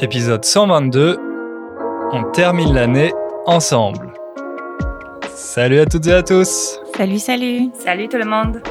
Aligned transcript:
Épisode 0.00 0.44
122. 0.44 1.18
On 2.12 2.22
termine 2.30 2.72
l'année 2.72 3.12
ensemble. 3.46 4.12
Salut 5.34 5.80
à 5.80 5.86
toutes 5.86 6.06
et 6.06 6.12
à 6.12 6.22
tous. 6.22 6.78
Salut, 6.96 7.18
salut. 7.18 7.70
Salut 7.74 8.06
tout 8.06 8.16
le 8.16 8.24
monde. 8.24 8.62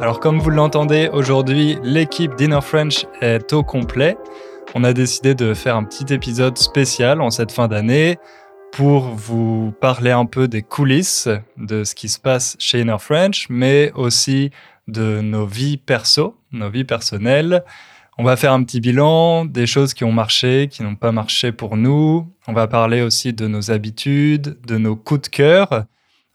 Alors 0.00 0.20
comme 0.20 0.38
vous 0.38 0.50
l'entendez, 0.50 1.10
aujourd'hui 1.12 1.76
l'équipe 1.82 2.36
Dinner 2.36 2.60
French 2.62 3.04
est 3.20 3.52
au 3.52 3.64
complet. 3.64 4.16
On 4.76 4.84
a 4.84 4.92
décidé 4.92 5.34
de 5.34 5.54
faire 5.54 5.74
un 5.74 5.82
petit 5.82 6.14
épisode 6.14 6.56
spécial 6.56 7.20
en 7.20 7.30
cette 7.30 7.50
fin 7.50 7.66
d'année 7.66 8.18
pour 8.70 9.08
vous 9.08 9.74
parler 9.80 10.12
un 10.12 10.26
peu 10.26 10.46
des 10.46 10.62
coulisses 10.62 11.28
de 11.56 11.82
ce 11.82 11.96
qui 11.96 12.08
se 12.08 12.20
passe 12.20 12.54
chez 12.60 12.82
Inner 12.82 13.00
French, 13.00 13.46
mais 13.48 13.90
aussi 13.96 14.52
de 14.86 15.20
nos 15.20 15.46
vies 15.46 15.78
perso, 15.78 16.36
nos 16.52 16.70
vies 16.70 16.84
personnelles. 16.84 17.64
On 18.18 18.24
va 18.24 18.36
faire 18.36 18.52
un 18.52 18.62
petit 18.62 18.80
bilan 18.80 19.44
des 19.44 19.66
choses 19.66 19.92
qui 19.92 20.04
ont 20.04 20.12
marché, 20.12 20.68
qui 20.70 20.82
n'ont 20.82 20.94
pas 20.94 21.12
marché 21.12 21.52
pour 21.52 21.76
nous. 21.76 22.26
On 22.46 22.54
va 22.54 22.66
parler 22.66 23.02
aussi 23.02 23.34
de 23.34 23.46
nos 23.46 23.70
habitudes, 23.70 24.56
de 24.66 24.78
nos 24.78 24.96
coups 24.96 25.22
de 25.22 25.28
cœur. 25.28 25.84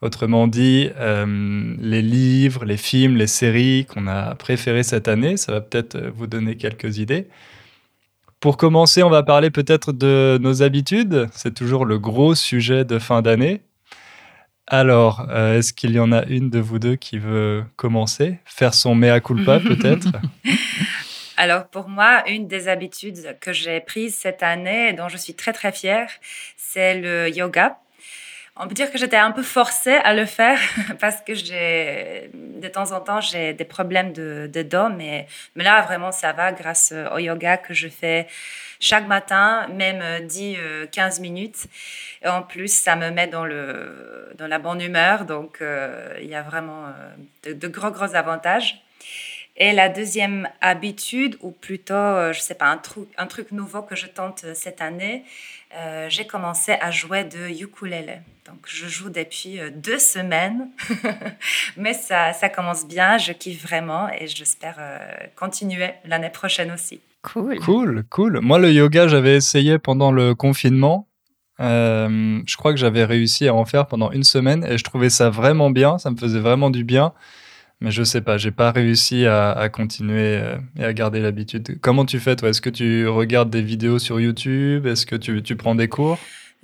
Autrement 0.02 0.48
dit, 0.48 0.90
euh, 1.00 1.76
les 1.80 2.04
livres, 2.04 2.66
les 2.66 2.78
films, 2.78 3.18
les 3.18 3.26
séries 3.26 3.86
qu'on 3.86 4.06
a 4.06 4.36
préférés 4.36 4.84
cette 4.84 5.08
année. 5.08 5.38
Ça 5.38 5.54
va 5.54 5.62
peut-être 5.62 5.98
vous 6.16 6.28
donner 6.28 6.56
quelques 6.56 7.00
idées. 7.00 7.28
Pour 8.40 8.58
commencer, 8.58 9.02
on 9.02 9.10
va 9.10 9.24
parler 9.24 9.50
peut-être 9.50 9.92
de 9.92 10.38
nos 10.40 10.62
habitudes. 10.62 11.30
C'est 11.32 11.54
toujours 11.54 11.86
le 11.86 11.98
gros 11.98 12.36
sujet 12.36 12.86
de 12.86 13.00
fin 13.00 13.24
d'année. 13.24 13.62
Alors, 14.68 15.28
euh, 15.30 15.58
est-ce 15.58 15.74
qu'il 15.74 15.92
y 15.92 16.00
en 16.00 16.12
a 16.12 16.26
une 16.26 16.50
de 16.50 16.60
vous 16.60 16.80
deux 16.80 16.96
qui 16.96 17.18
veut 17.18 17.64
commencer? 17.76 18.40
Faire 18.46 18.74
son 18.74 18.96
mea 18.96 19.20
culpa 19.20 19.60
peut-être? 19.68 20.10
Alors 21.44 21.66
pour 21.66 21.90
moi, 21.90 22.22
une 22.28 22.48
des 22.48 22.68
habitudes 22.68 23.36
que 23.40 23.52
j'ai 23.52 23.80
prises 23.80 24.14
cette 24.14 24.44
année 24.44 24.90
et 24.90 24.94
dont 24.94 25.10
je 25.10 25.18
suis 25.18 25.34
très 25.34 25.54
très 25.54 25.72
fière, 25.72 26.08
c'est 26.56 26.94
le 26.94 27.30
yoga. 27.30 27.80
On 28.56 28.68
peut 28.68 28.76
dire 28.76 28.92
que 28.92 29.00
j'étais 29.00 29.18
un 29.18 29.32
peu 29.32 29.42
forcée 29.42 29.96
à 30.04 30.14
le 30.14 30.28
faire 30.28 30.60
parce 31.00 31.20
que 31.22 31.34
j'ai, 31.34 32.30
de 32.36 32.68
temps 32.68 32.92
en 32.92 33.02
temps, 33.02 33.22
j'ai 33.22 33.54
des 33.54 33.66
problèmes 33.66 34.14
de, 34.14 34.62
dos, 34.62 34.90
mais, 34.90 35.26
mais 35.56 35.64
là, 35.64 35.82
vraiment, 35.82 36.12
ça 36.12 36.32
va 36.32 36.52
grâce 36.52 36.94
au 37.12 37.18
yoga 37.18 37.58
que 37.58 37.74
je 37.74 37.88
fais 37.88 38.28
chaque 38.80 39.08
matin, 39.08 39.68
même 39.70 40.28
10-15 40.28 40.60
euh, 40.60 41.22
minutes. 41.22 41.66
Et 42.22 42.28
en 42.28 42.44
plus, 42.44 42.72
ça 42.72 42.96
me 42.96 43.10
met 43.10 43.26
dans, 43.26 43.46
le, 43.46 44.30
dans 44.38 44.48
la 44.48 44.60
bonne 44.60 44.82
humeur, 44.82 45.26
donc 45.26 45.58
euh, 45.62 46.14
il 46.22 46.30
y 46.30 46.36
a 46.36 46.44
vraiment 46.44 46.86
euh, 46.86 47.50
de, 47.50 47.54
de, 47.54 47.68
gros, 47.68 47.90
gros 47.90 48.14
avantages. 48.14 48.84
Et 49.58 49.74
la 49.74 49.90
deuxième 49.90 50.48
habitude, 50.62 51.38
ou 51.42 51.52
plutôt, 51.52 51.94
je 52.34 52.40
sais 52.40 52.56
pas, 52.56 52.68
un 52.68 52.78
truc, 52.78 53.10
un 53.18 53.28
truc 53.28 53.52
nouveau 53.52 53.82
que 53.82 53.96
je 53.96 54.08
tente 54.08 54.46
cette 54.54 54.82
année, 54.82 55.26
euh, 55.78 56.08
j'ai 56.10 56.28
commencé 56.28 56.74
à 56.74 56.92
jouer 56.92 57.24
de 57.24 57.64
ukulélé. 57.64 58.18
Donc, 58.46 58.58
je 58.66 58.88
joue 58.88 59.10
depuis 59.10 59.60
euh, 59.60 59.70
deux 59.74 60.00
semaines, 60.00 60.68
mais 61.78 61.94
ça, 61.94 62.34
ça 62.34 62.50
commence 62.50 62.86
bien, 62.86 63.18
je 63.18 63.32
kiffe 63.32 63.64
vraiment 63.64 64.10
et 64.10 64.28
j'espère 64.28 64.76
euh, 64.80 65.00
continuer 65.38 65.92
l'année 66.04 66.30
prochaine 66.30 66.72
aussi. 66.72 67.00
Cool. 67.22 67.58
Cool, 67.60 68.04
cool. 68.10 68.40
Moi, 68.42 68.60
le 68.60 68.72
yoga, 68.72 69.08
j'avais 69.08 69.36
essayé 69.36 69.78
pendant 69.80 70.12
le 70.12 70.36
confinement. 70.36 71.08
je 71.60 72.56
crois 72.58 72.74
que 72.74 72.80
j'avais 72.80 73.06
réussi 73.06 73.48
à 73.48 73.54
en 73.54 73.64
faire 73.64 73.86
pendant 73.86 74.12
une 74.12 74.24
semaine 74.24 74.66
et 74.66 74.78
je 74.78 74.84
trouvais 74.84 75.12
ça 75.12 75.30
vraiment 75.30 75.70
bien, 75.70 76.00
ça 76.00 76.10
me 76.10 76.18
faisait 76.18 76.40
vraiment 76.40 76.72
du 76.72 76.84
bien. 76.84 77.14
Mais 77.82 77.90
je 77.90 78.04
sais 78.04 78.22
pas, 78.22 78.38
j'ai 78.38 78.52
pas 78.52 78.72
réussi 78.72 79.26
à, 79.26 79.68
continuer 79.74 80.38
euh, 80.38 80.56
et 80.80 80.86
à 80.86 80.94
garder 80.94 81.20
l'habitude. 81.20 81.80
Comment 81.82 82.06
tu 82.06 82.20
fais 82.20 82.36
toi? 82.36 82.50
Est-ce 82.50 82.62
que 82.62 82.70
tu 82.70 83.08
regardes 83.08 83.50
des 83.50 83.64
vidéos 83.64 83.98
sur 83.98 84.20
YouTube? 84.20 84.86
Est-ce 84.86 85.08
que 85.08 85.16
tu, 85.16 85.42
tu, 85.42 85.56
prends 85.56 85.74
des 85.74 85.88
cours? 85.88 86.20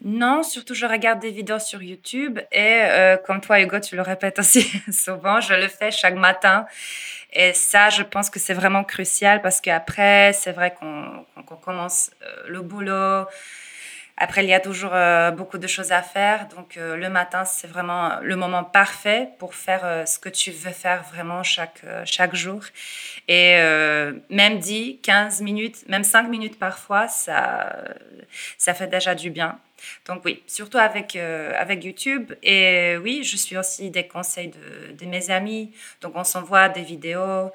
Non, 0.05 0.43
surtout 0.43 0.75
je 0.75 0.85
regarde 0.85 1.19
des 1.19 1.31
vidéos 1.31 1.57
sur 1.57 1.81
YouTube 1.81 2.37
et 2.51 2.81
euh, 2.83 3.17
comme 3.17 3.41
toi 3.41 3.59
Hugo, 3.59 3.79
tu 3.79 3.95
le 3.95 4.03
répètes 4.03 4.37
aussi 4.37 4.69
souvent, 4.91 5.41
je 5.41 5.55
le 5.55 5.67
fais 5.67 5.89
chaque 5.89 6.15
matin. 6.15 6.67
Et 7.33 7.53
ça, 7.53 7.89
je 7.89 8.03
pense 8.03 8.29
que 8.29 8.39
c'est 8.39 8.53
vraiment 8.53 8.83
crucial 8.83 9.41
parce 9.41 9.59
qu'après, 9.59 10.33
c'est 10.33 10.51
vrai 10.51 10.75
qu'on 10.79 11.25
commence 11.57 12.11
euh, 12.21 12.43
le 12.47 12.61
boulot, 12.61 13.25
après, 14.19 14.43
il 14.43 14.49
y 14.49 14.53
a 14.53 14.59
toujours 14.59 14.95
euh, 14.95 15.29
beaucoup 15.29 15.59
de 15.59 15.67
choses 15.67 15.91
à 15.91 16.01
faire. 16.01 16.47
Donc, 16.47 16.75
euh, 16.75 16.95
le 16.95 17.07
matin, 17.07 17.45
c'est 17.45 17.67
vraiment 17.67 18.19
le 18.21 18.35
moment 18.35 18.63
parfait 18.63 19.29
pour 19.37 19.53
faire 19.53 19.85
euh, 19.85 20.05
ce 20.07 20.17
que 20.17 20.29
tu 20.29 20.49
veux 20.49 20.71
faire 20.71 21.03
vraiment 21.03 21.43
chaque, 21.43 21.83
chaque 22.05 22.33
jour. 22.33 22.63
Et 23.27 23.57
même 24.29 24.57
10, 24.59 24.99
15 25.03 25.41
minutes, 25.41 25.87
même 25.87 26.03
5 26.03 26.23
minutes 26.29 26.57
parfois, 26.57 27.07
ça, 27.07 27.77
ça 28.57 28.73
fait 28.73 28.87
déjà 28.87 29.13
du 29.13 29.29
bien. 29.29 29.59
Donc 30.07 30.23
oui, 30.25 30.41
surtout 30.47 30.77
avec, 30.79 31.15
avec 31.15 31.83
YouTube. 31.83 32.33
Et 32.41 32.97
oui, 33.03 33.23
je 33.23 33.35
suis 33.37 33.57
aussi 33.57 33.91
des 33.91 34.07
conseils 34.07 34.51
de, 34.97 35.05
mes 35.05 35.29
amis. 35.29 35.73
Donc 36.01 36.13
on 36.15 36.23
s'envoie 36.23 36.69
des 36.69 36.81
vidéos, 36.81 37.51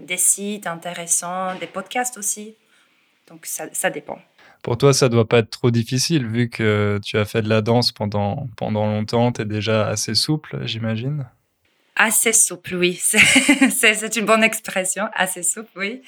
des 0.00 0.16
sites 0.16 0.66
intéressants, 0.66 1.54
des 1.56 1.66
podcasts 1.66 2.16
aussi. 2.16 2.56
Donc 3.28 3.44
ça, 3.44 3.66
ça 3.72 3.90
dépend. 3.90 4.18
Pour 4.62 4.76
toi, 4.76 4.92
ça 4.92 5.08
doit 5.08 5.28
pas 5.28 5.38
être 5.38 5.50
trop 5.50 5.70
difficile 5.70 6.26
vu 6.26 6.50
que 6.50 7.00
tu 7.04 7.16
as 7.16 7.24
fait 7.24 7.42
de 7.42 7.48
la 7.48 7.60
danse 7.60 7.92
pendant, 7.92 8.48
pendant 8.56 8.86
longtemps. 8.86 9.32
Tu 9.32 9.42
es 9.42 9.44
déjà 9.44 9.88
assez 9.88 10.14
souple, 10.14 10.58
j'imagine. 10.64 11.26
Assez 11.96 12.32
souple, 12.32 12.76
oui. 12.76 12.94
C'est 13.02 14.16
une 14.16 14.24
bonne 14.24 14.44
expression. 14.44 15.08
Assez 15.14 15.42
souple, 15.42 15.70
oui. 15.76 16.02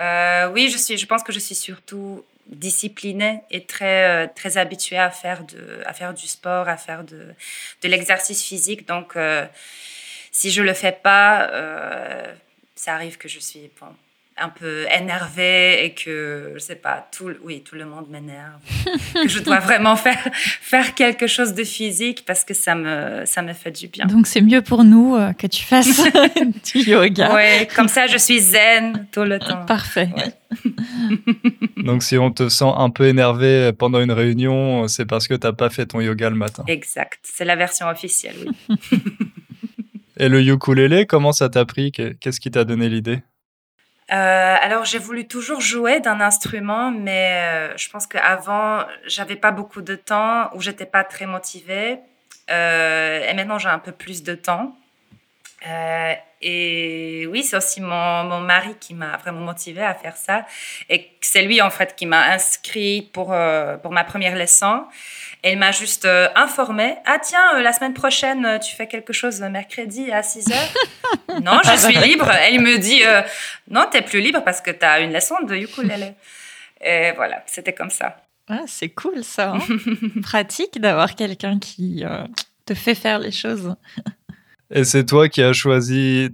Euh, 0.00 0.50
oui, 0.50 0.68
je, 0.68 0.76
suis, 0.76 0.98
je 0.98 1.06
pense 1.06 1.22
que 1.22 1.32
je 1.32 1.38
suis 1.38 1.54
surtout 1.54 2.24
disciplinée 2.46 3.42
et 3.50 3.64
très, 3.64 4.24
euh, 4.24 4.28
très 4.34 4.58
habituée 4.58 4.98
à 4.98 5.10
faire, 5.10 5.44
de, 5.44 5.82
à 5.84 5.92
faire 5.92 6.14
du 6.14 6.26
sport, 6.26 6.68
à 6.68 6.76
faire 6.76 7.04
de, 7.04 7.26
de 7.82 7.88
l'exercice 7.88 8.42
physique. 8.42 8.88
Donc, 8.88 9.16
euh, 9.16 9.46
si 10.32 10.50
je 10.50 10.62
le 10.62 10.72
fais 10.72 10.92
pas, 10.92 11.50
ça 12.74 12.94
arrive 12.94 13.16
que 13.16 13.28
je 13.28 13.38
suis 13.38 13.70
un 14.40 14.48
peu 14.48 14.86
énervée 14.98 15.84
et 15.84 15.94
que 15.94 16.52
je 16.54 16.58
sais 16.58 16.76
pas 16.76 17.08
tout 17.16 17.30
oui 17.42 17.62
tout 17.62 17.74
le 17.74 17.84
monde 17.84 18.08
m'énerve. 18.08 18.60
Que 19.14 19.28
je 19.28 19.40
dois 19.40 19.58
vraiment 19.58 19.96
faire 19.96 20.18
faire 20.34 20.94
quelque 20.94 21.26
chose 21.26 21.54
de 21.54 21.64
physique 21.64 22.24
parce 22.26 22.44
que 22.44 22.54
ça 22.54 22.74
me 22.74 23.24
ça 23.24 23.42
me 23.42 23.52
fait 23.52 23.70
du 23.70 23.88
bien. 23.88 24.06
Donc 24.06 24.26
c'est 24.26 24.40
mieux 24.40 24.62
pour 24.62 24.84
nous 24.84 25.16
euh, 25.16 25.32
que 25.32 25.46
tu 25.46 25.64
fasses 25.64 26.02
du 26.72 26.78
yoga. 26.90 27.34
Oui 27.34 27.66
comme 27.74 27.88
ça 27.88 28.06
je 28.06 28.18
suis 28.18 28.40
zen 28.40 29.06
tout 29.12 29.24
le 29.24 29.38
temps. 29.38 29.64
Parfait. 29.66 30.08
Donc 31.76 32.02
si 32.02 32.16
on 32.18 32.30
te 32.30 32.48
sent 32.48 32.72
un 32.76 32.90
peu 32.90 33.06
énervé 33.06 33.72
pendant 33.72 34.00
une 34.00 34.12
réunion 34.12 34.88
c'est 34.88 35.06
parce 35.06 35.26
que 35.28 35.34
tu 35.34 35.46
n'as 35.46 35.52
pas 35.52 35.70
fait 35.70 35.86
ton 35.86 36.00
yoga 36.00 36.30
le 36.30 36.36
matin. 36.36 36.64
Exact. 36.66 37.20
C'est 37.22 37.44
la 37.44 37.56
version 37.56 37.88
officielle 37.88 38.36
oui. 38.46 38.78
Et 40.20 40.28
le 40.28 40.42
ukulélé 40.42 41.06
comment 41.06 41.32
ça 41.32 41.48
t'a 41.48 41.64
pris? 41.64 41.92
Qu'est-ce 41.92 42.40
qui 42.40 42.50
t'a 42.50 42.64
donné 42.64 42.88
l'idée? 42.88 43.20
Euh, 44.10 44.56
alors 44.60 44.84
j'ai 44.86 44.98
voulu 44.98 45.26
toujours 45.26 45.60
jouer 45.60 46.00
d'un 46.00 46.20
instrument, 46.20 46.90
mais 46.90 47.42
euh, 47.42 47.76
je 47.76 47.90
pense 47.90 48.06
qu'avant 48.06 48.84
j'avais 49.06 49.36
pas 49.36 49.50
beaucoup 49.50 49.82
de 49.82 49.94
temps 49.96 50.48
ou 50.54 50.62
j'étais 50.62 50.86
pas 50.86 51.04
très 51.04 51.26
motivée. 51.26 51.98
Euh, 52.50 53.28
et 53.28 53.34
maintenant 53.34 53.58
j'ai 53.58 53.68
un 53.68 53.78
peu 53.78 53.92
plus 53.92 54.22
de 54.22 54.34
temps. 54.34 54.74
Euh, 55.66 56.14
et 56.40 57.26
oui, 57.30 57.42
c'est 57.42 57.56
aussi 57.56 57.80
mon, 57.80 58.24
mon, 58.24 58.40
mari 58.40 58.76
qui 58.78 58.94
m'a 58.94 59.16
vraiment 59.16 59.40
motivée 59.40 59.82
à 59.82 59.94
faire 59.94 60.16
ça. 60.16 60.46
Et 60.88 61.10
c'est 61.20 61.42
lui 61.42 61.60
en 61.60 61.70
fait 61.70 61.96
qui 61.96 62.06
m'a 62.06 62.32
inscrit 62.32 63.02
pour, 63.12 63.32
euh, 63.32 63.76
pour 63.76 63.90
ma 63.90 64.04
première 64.04 64.36
leçon. 64.36 64.84
Et 65.42 65.52
il 65.52 65.58
m'a 65.58 65.72
juste 65.72 66.04
euh, 66.04 66.28
informé 66.36 66.96
Ah, 67.06 67.18
tiens, 67.20 67.56
euh, 67.56 67.62
la 67.62 67.72
semaine 67.72 67.94
prochaine, 67.94 68.58
tu 68.60 68.74
fais 68.74 68.86
quelque 68.86 69.12
chose 69.12 69.40
mercredi 69.40 70.12
à 70.12 70.22
6 70.22 70.52
heures? 70.52 70.74
Non, 71.42 71.60
je 71.64 71.76
suis 71.76 71.96
libre. 71.96 72.30
Et 72.48 72.54
il 72.54 72.60
me 72.60 72.78
dit 72.78 73.02
Non, 73.70 73.86
tu 73.90 74.00
plus 74.02 74.20
libre 74.20 74.42
parce 74.44 74.60
que 74.60 74.70
tu 74.70 74.84
as 74.84 75.00
une 75.00 75.12
leçon 75.12 75.36
de 75.42 75.54
ukulélé. 75.54 76.14
Et 76.80 77.12
voilà, 77.12 77.42
c'était 77.46 77.72
comme 77.72 77.90
ça. 77.90 78.16
Ah, 78.48 78.62
c'est 78.66 78.88
cool 78.88 79.22
ça. 79.22 79.52
Hein. 79.52 79.60
Pratique 80.22 80.80
d'avoir 80.80 81.14
quelqu'un 81.14 81.58
qui 81.58 82.04
te 82.66 82.74
fait 82.74 82.94
faire 82.94 83.18
les 83.18 83.30
choses. 83.30 83.74
Et 84.70 84.84
c'est 84.84 85.04
toi 85.06 85.28
qui 85.28 85.42
as 85.42 85.52
choisi. 85.52 86.30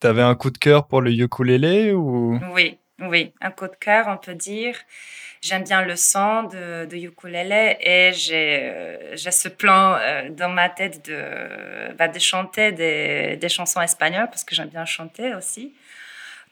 Tu 0.00 0.06
avais 0.06 0.22
un 0.22 0.34
coup 0.34 0.50
de 0.50 0.58
cœur 0.58 0.86
pour 0.86 1.00
le 1.00 1.10
ukulélé 1.10 1.92
ou? 1.92 2.38
Oui, 2.52 2.78
oui, 3.00 3.32
un 3.40 3.50
coup 3.50 3.66
de 3.66 3.76
cœur, 3.78 4.06
on 4.08 4.18
peut 4.18 4.34
dire 4.34 4.76
j'aime 5.46 5.64
bien 5.64 5.82
le 5.82 5.96
son 5.96 6.44
de, 6.44 6.86
de 6.86 6.96
ukulélé 6.96 7.76
et 7.80 8.12
j'ai 8.12 8.60
euh, 8.62 9.16
ce 9.16 9.48
plan 9.48 9.96
euh, 10.00 10.30
dans 10.30 10.48
ma 10.48 10.68
tête 10.68 11.04
de, 11.06 11.94
bah, 11.96 12.08
de 12.08 12.18
chanter 12.18 12.72
des, 12.72 13.36
des, 13.36 13.48
chansons 13.48 13.80
espagnoles 13.80 14.28
parce 14.28 14.44
que 14.44 14.54
j'aime 14.54 14.68
bien 14.68 14.84
chanter 14.84 15.34
aussi. 15.34 15.74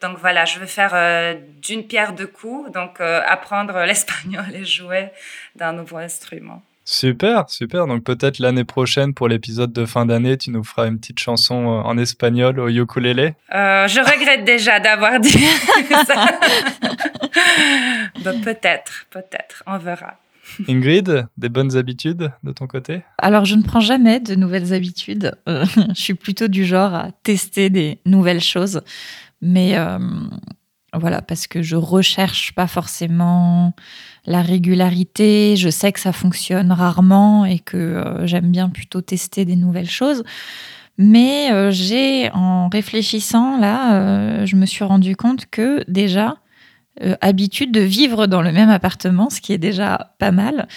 Donc 0.01 0.19
voilà, 0.19 0.45
je 0.45 0.59
veux 0.59 0.67
faire 0.67 0.93
euh, 0.95 1.35
d'une 1.63 1.87
pierre 1.87 2.13
deux 2.13 2.27
coups, 2.27 2.71
donc 2.73 3.01
apprendre 3.01 3.85
l'espagnol 3.87 4.55
et 4.55 4.65
jouer 4.65 5.09
d'un 5.57 5.73
nouveau 5.73 5.97
instrument. 5.97 6.63
Super, 6.85 7.49
super. 7.49 7.87
Donc 7.87 8.05
peut-être 8.05 8.39
l'année 8.39 8.65
prochaine 8.65 9.15
pour 9.15 9.29
l'épisode 9.29 9.73
de 9.73 9.87
fin 9.87 10.05
d'année, 10.05 10.37
tu 10.37 10.51
nous 10.51 10.63
feras 10.63 10.87
une 10.87 10.99
petite 10.99 11.19
chanson 11.19 11.55
euh, 11.55 11.81
en 11.83 11.97
espagnol 11.97 12.61
au 12.61 12.69
ukulélé. 12.69 13.35
Euh, 13.55 13.89
je 13.89 14.01
regrette 14.01 14.45
déjà 14.45 14.81
d'avoir 14.81 15.19
dit 15.19 15.31
ça. 16.07 16.27
Bah, 18.23 18.33
peut-être, 18.43 19.07
peut-être, 19.11 19.63
on 19.67 19.79
verra. 19.79 20.19
Ingrid, 20.69 21.27
des 21.39 21.49
bonnes 21.49 21.75
habitudes 21.75 22.31
de 22.43 22.53
ton 22.53 22.67
côté? 22.67 23.03
Alors, 23.17 23.47
je 23.47 23.55
ne 23.55 23.63
prends 23.63 23.81
jamais 23.81 24.21
de 24.21 24.35
nouvelles 24.35 24.75
habitudes. 24.75 25.35
Euh, 25.49 25.65
je 25.97 26.01
suis 26.01 26.15
plutôt 26.15 26.49
du 26.49 26.67
genre 26.67 26.95
à 26.95 27.09
tester 27.23 27.71
des 27.71 27.99
nouvelles 28.05 28.43
choses. 28.43 28.83
Mais 29.41 29.75
voilà, 30.99 31.23
parce 31.23 31.47
que 31.47 31.63
je 31.63 31.77
recherche 31.77 32.53
pas 32.55 32.67
forcément 32.67 33.75
la 34.27 34.43
régularité. 34.43 35.57
Je 35.57 35.69
sais 35.69 35.93
que 35.93 36.01
ça 36.01 36.13
fonctionne 36.13 36.73
rarement 36.73 37.45
et 37.45 37.59
que 37.59 37.77
euh, 37.77 38.27
j'aime 38.27 38.51
bien 38.51 38.69
plutôt 38.69 39.01
tester 39.01 39.45
des 39.45 39.57
nouvelles 39.57 39.91
choses. 39.91 40.23
Mais 40.97 41.51
euh, 41.53 41.71
j'ai, 41.71 42.31
en 42.33 42.69
réfléchissant 42.69 43.59
là, 43.59 43.95
euh, 43.95 44.47
je 44.47 44.57
me 44.57 44.67
suis 44.67 44.85
rendu 44.85 45.17
compte 45.17 45.47
que 45.51 45.85
déjà, 45.89 46.37
habitude 47.21 47.73
de 47.73 47.81
vivre 47.81 48.29
dans 48.29 48.41
le 48.41 48.53
même 48.53 48.71
appartement, 48.71 49.29
ce 49.29 49.41
qui 49.41 49.53
est 49.53 49.59
déjà 49.59 50.15
pas 50.21 50.31
mal. 50.31 50.69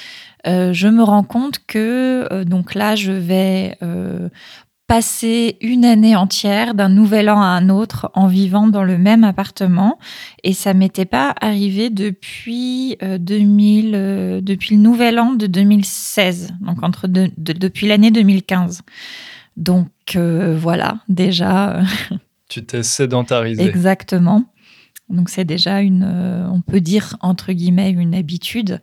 je 0.45 0.87
me 0.87 1.03
rends 1.03 1.21
compte 1.21 1.59
que 1.67 2.43
donc 2.43 2.73
là, 2.73 2.95
je 2.95 3.11
vais 3.11 3.77
passer 4.87 5.57
une 5.59 5.83
année 5.83 6.15
entière 6.15 6.73
d'un 6.73 6.87
nouvel 6.87 7.29
an 7.29 7.41
à 7.41 7.47
un 7.47 7.69
autre 7.69 8.09
en 8.13 8.27
vivant 8.27 8.67
dans 8.67 8.83
le 8.83 8.97
même 8.97 9.25
appartement. 9.25 9.99
Et 10.43 10.53
ça 10.53 10.73
m'était 10.73 11.05
pas 11.05 11.35
arrivé 11.41 11.89
depuis 11.89 12.97
2000 13.01 13.93
euh, 13.93 13.97
euh, 13.97 14.41
depuis 14.41 14.75
le 14.75 14.81
nouvel 14.81 15.19
an 15.19 15.33
de 15.33 15.45
2016 15.45 16.53
donc 16.61 16.83
entre 16.83 17.07
depuis 17.07 17.87
l'année 17.87 18.11
2015 18.11 18.81
donc 19.57 19.89
euh, 20.15 20.57
voilà 20.57 20.99
déjà 21.09 21.81
tu 22.49 22.63
t'es 22.65 22.83
sédentarisé 22.83 23.63
exactement. 23.63 24.45
Donc 25.09 25.29
c'est 25.29 25.45
déjà 25.45 25.81
une 25.81 26.03
on 26.51 26.61
peut 26.61 26.81
dire 26.81 27.17
entre 27.21 27.51
guillemets 27.51 27.91
une 27.91 28.15
habitude 28.15 28.81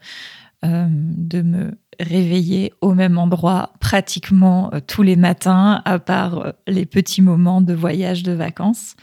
de 0.62 1.42
me 1.42 1.72
réveiller 2.00 2.72
au 2.80 2.94
même 2.94 3.18
endroit 3.18 3.72
pratiquement 3.80 4.70
euh, 4.72 4.80
tous 4.86 5.02
les 5.02 5.16
matins, 5.16 5.82
à 5.84 5.98
part 5.98 6.38
euh, 6.38 6.52
les 6.66 6.86
petits 6.86 7.22
moments 7.22 7.60
de 7.60 7.74
voyage 7.74 8.22
de 8.22 8.32
vacances. 8.32 8.96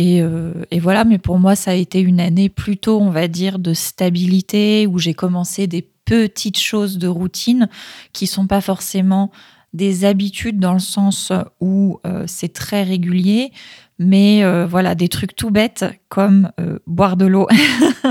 Euh, 0.00 0.52
et, 0.70 0.78
voilà, 0.78 1.04
mais 1.04 1.18
pour 1.18 1.38
moi, 1.38 1.56
ça 1.56 1.72
a 1.72 1.74
été 1.74 2.00
une 2.00 2.20
année 2.20 2.48
plutôt, 2.48 3.00
on 3.00 3.10
va 3.10 3.26
dire, 3.26 3.58
de 3.58 3.74
stabilité, 3.74 4.86
où 4.86 4.98
j'ai 4.98 5.14
commencé 5.14 5.66
des 5.66 5.88
petites 6.04 6.58
choses 6.58 6.98
de 6.98 7.08
routine 7.08 7.68
qui 8.12 8.26
sont 8.26 8.46
pas 8.46 8.60
forcément 8.60 9.30
des 9.72 10.04
habitudes 10.04 10.60
dans 10.60 10.72
le 10.72 10.78
sens 10.78 11.32
où 11.60 12.00
c'est 12.26 12.54
très 12.54 12.84
régulier, 12.84 13.52
mais 13.98 14.44
euh, 14.44 14.66
voilà, 14.66 14.94
des 14.94 15.08
trucs 15.08 15.34
tout 15.34 15.50
bêtes 15.50 15.84
comme 16.08 16.52
euh, 16.60 16.78
boire 16.86 17.16
de 17.16 17.26
l'eau. 17.26 17.48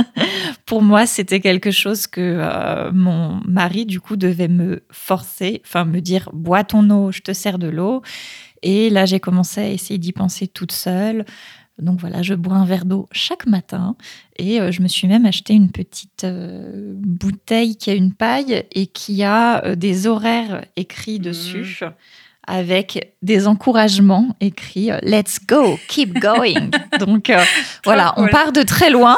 Pour 0.66 0.82
moi, 0.82 1.06
c'était 1.06 1.40
quelque 1.40 1.72
chose 1.72 2.08
que 2.08 2.22
euh, 2.22 2.92
mon 2.92 3.40
mari, 3.48 3.86
du 3.86 4.02
coup, 4.02 4.18
devait 4.18 4.50
me 4.50 4.84
forcer, 4.92 5.62
enfin 5.66 5.86
me 5.86 6.02
dire, 6.02 6.30
bois 6.34 6.66
ton 6.66 6.90
eau, 6.90 7.12
je 7.12 7.22
te 7.22 7.32
sers 7.32 7.58
de 7.58 7.68
l'eau. 7.68 8.02
Et 8.64 8.90
là, 8.90 9.06
j'ai 9.06 9.22
commencé 9.22 9.62
à 9.62 9.70
essayer 9.70 9.98
d'y 9.98 10.12
penser 10.12 10.48
toute 10.48 10.74
seule. 10.74 11.26
Donc 11.80 12.02
voilà, 12.02 12.22
je 12.22 12.34
bois 12.34 12.56
un 12.56 12.66
verre 12.66 12.86
d'eau 12.86 13.08
chaque 13.12 13.46
matin 13.46 13.96
et 14.36 14.60
je 14.72 14.82
me 14.82 14.88
suis 14.88 15.08
même 15.08 15.28
acheté 15.28 15.54
une 15.54 15.72
petite 15.72 16.26
bouteille 16.26 17.76
qui 17.76 17.92
a 17.92 17.94
une 17.94 18.16
paille 18.16 18.64
et 18.72 18.88
qui 18.88 19.24
a 19.24 19.76
des 19.76 20.08
horaires 20.08 20.66
écrits 20.76 21.20
mmh. 21.20 21.24
Avec 22.48 23.14
des 23.22 23.46
encouragements 23.46 24.36
écrits 24.40 24.92
euh, 24.92 25.00
Let's 25.04 25.40
go, 25.46 25.78
keep 25.90 26.18
going. 26.18 26.72
Donc 27.00 27.30
euh, 27.30 27.44
voilà, 27.84 28.14
on 28.16 28.28
part 28.28 28.54
de 28.54 28.64
très 28.64 28.90
loin 28.90 29.18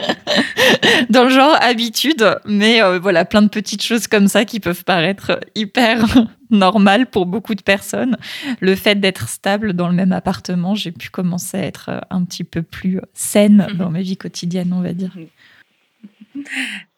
dans 1.10 1.24
le 1.24 1.30
genre 1.30 1.56
habitude, 1.60 2.38
mais 2.44 2.82
euh, 2.82 2.98
voilà, 2.98 3.24
plein 3.24 3.40
de 3.42 3.48
petites 3.48 3.82
choses 3.82 4.06
comme 4.06 4.28
ça 4.28 4.44
qui 4.44 4.60
peuvent 4.60 4.84
paraître 4.84 5.40
hyper 5.54 6.04
normales 6.50 7.06
pour 7.06 7.24
beaucoup 7.24 7.54
de 7.54 7.62
personnes. 7.62 8.18
Le 8.60 8.74
fait 8.74 9.00
d'être 9.00 9.28
stable 9.28 9.72
dans 9.72 9.88
le 9.88 9.94
même 9.94 10.12
appartement, 10.12 10.74
j'ai 10.74 10.92
pu 10.92 11.08
commencer 11.08 11.56
à 11.56 11.62
être 11.62 11.90
un 12.10 12.24
petit 12.24 12.44
peu 12.44 12.62
plus 12.62 13.00
saine 13.14 13.66
dans 13.78 13.90
ma 13.90 14.02
vie 14.02 14.18
quotidienne, 14.18 14.74
on 14.76 14.82
va 14.82 14.92
dire. 14.92 15.16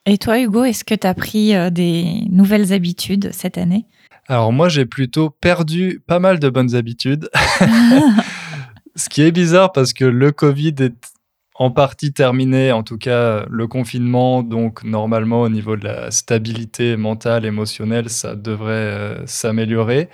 Et 0.04 0.18
toi, 0.18 0.40
Hugo, 0.40 0.64
est-ce 0.64 0.84
que 0.84 0.96
tu 0.96 1.06
as 1.06 1.14
pris 1.14 1.54
des 1.70 2.24
nouvelles 2.28 2.72
habitudes 2.72 3.30
cette 3.32 3.56
année? 3.56 3.86
Alors 4.28 4.52
moi, 4.52 4.68
j'ai 4.68 4.86
plutôt 4.86 5.30
perdu 5.30 6.00
pas 6.06 6.18
mal 6.18 6.38
de 6.38 6.48
bonnes 6.48 6.74
habitudes. 6.74 7.28
Ce 8.96 9.08
qui 9.08 9.22
est 9.22 9.32
bizarre 9.32 9.72
parce 9.72 9.92
que 9.92 10.04
le 10.04 10.32
Covid 10.32 10.74
est 10.78 11.12
en 11.54 11.70
partie 11.70 12.12
terminé, 12.12 12.72
en 12.72 12.82
tout 12.82 12.98
cas 12.98 13.44
le 13.50 13.66
confinement, 13.66 14.42
donc 14.42 14.84
normalement 14.84 15.42
au 15.42 15.48
niveau 15.48 15.76
de 15.76 15.84
la 15.84 16.10
stabilité 16.10 16.96
mentale, 16.96 17.44
émotionnelle, 17.44 18.08
ça 18.08 18.34
devrait 18.34 18.72
euh, 18.72 19.26
s'améliorer. 19.26 20.08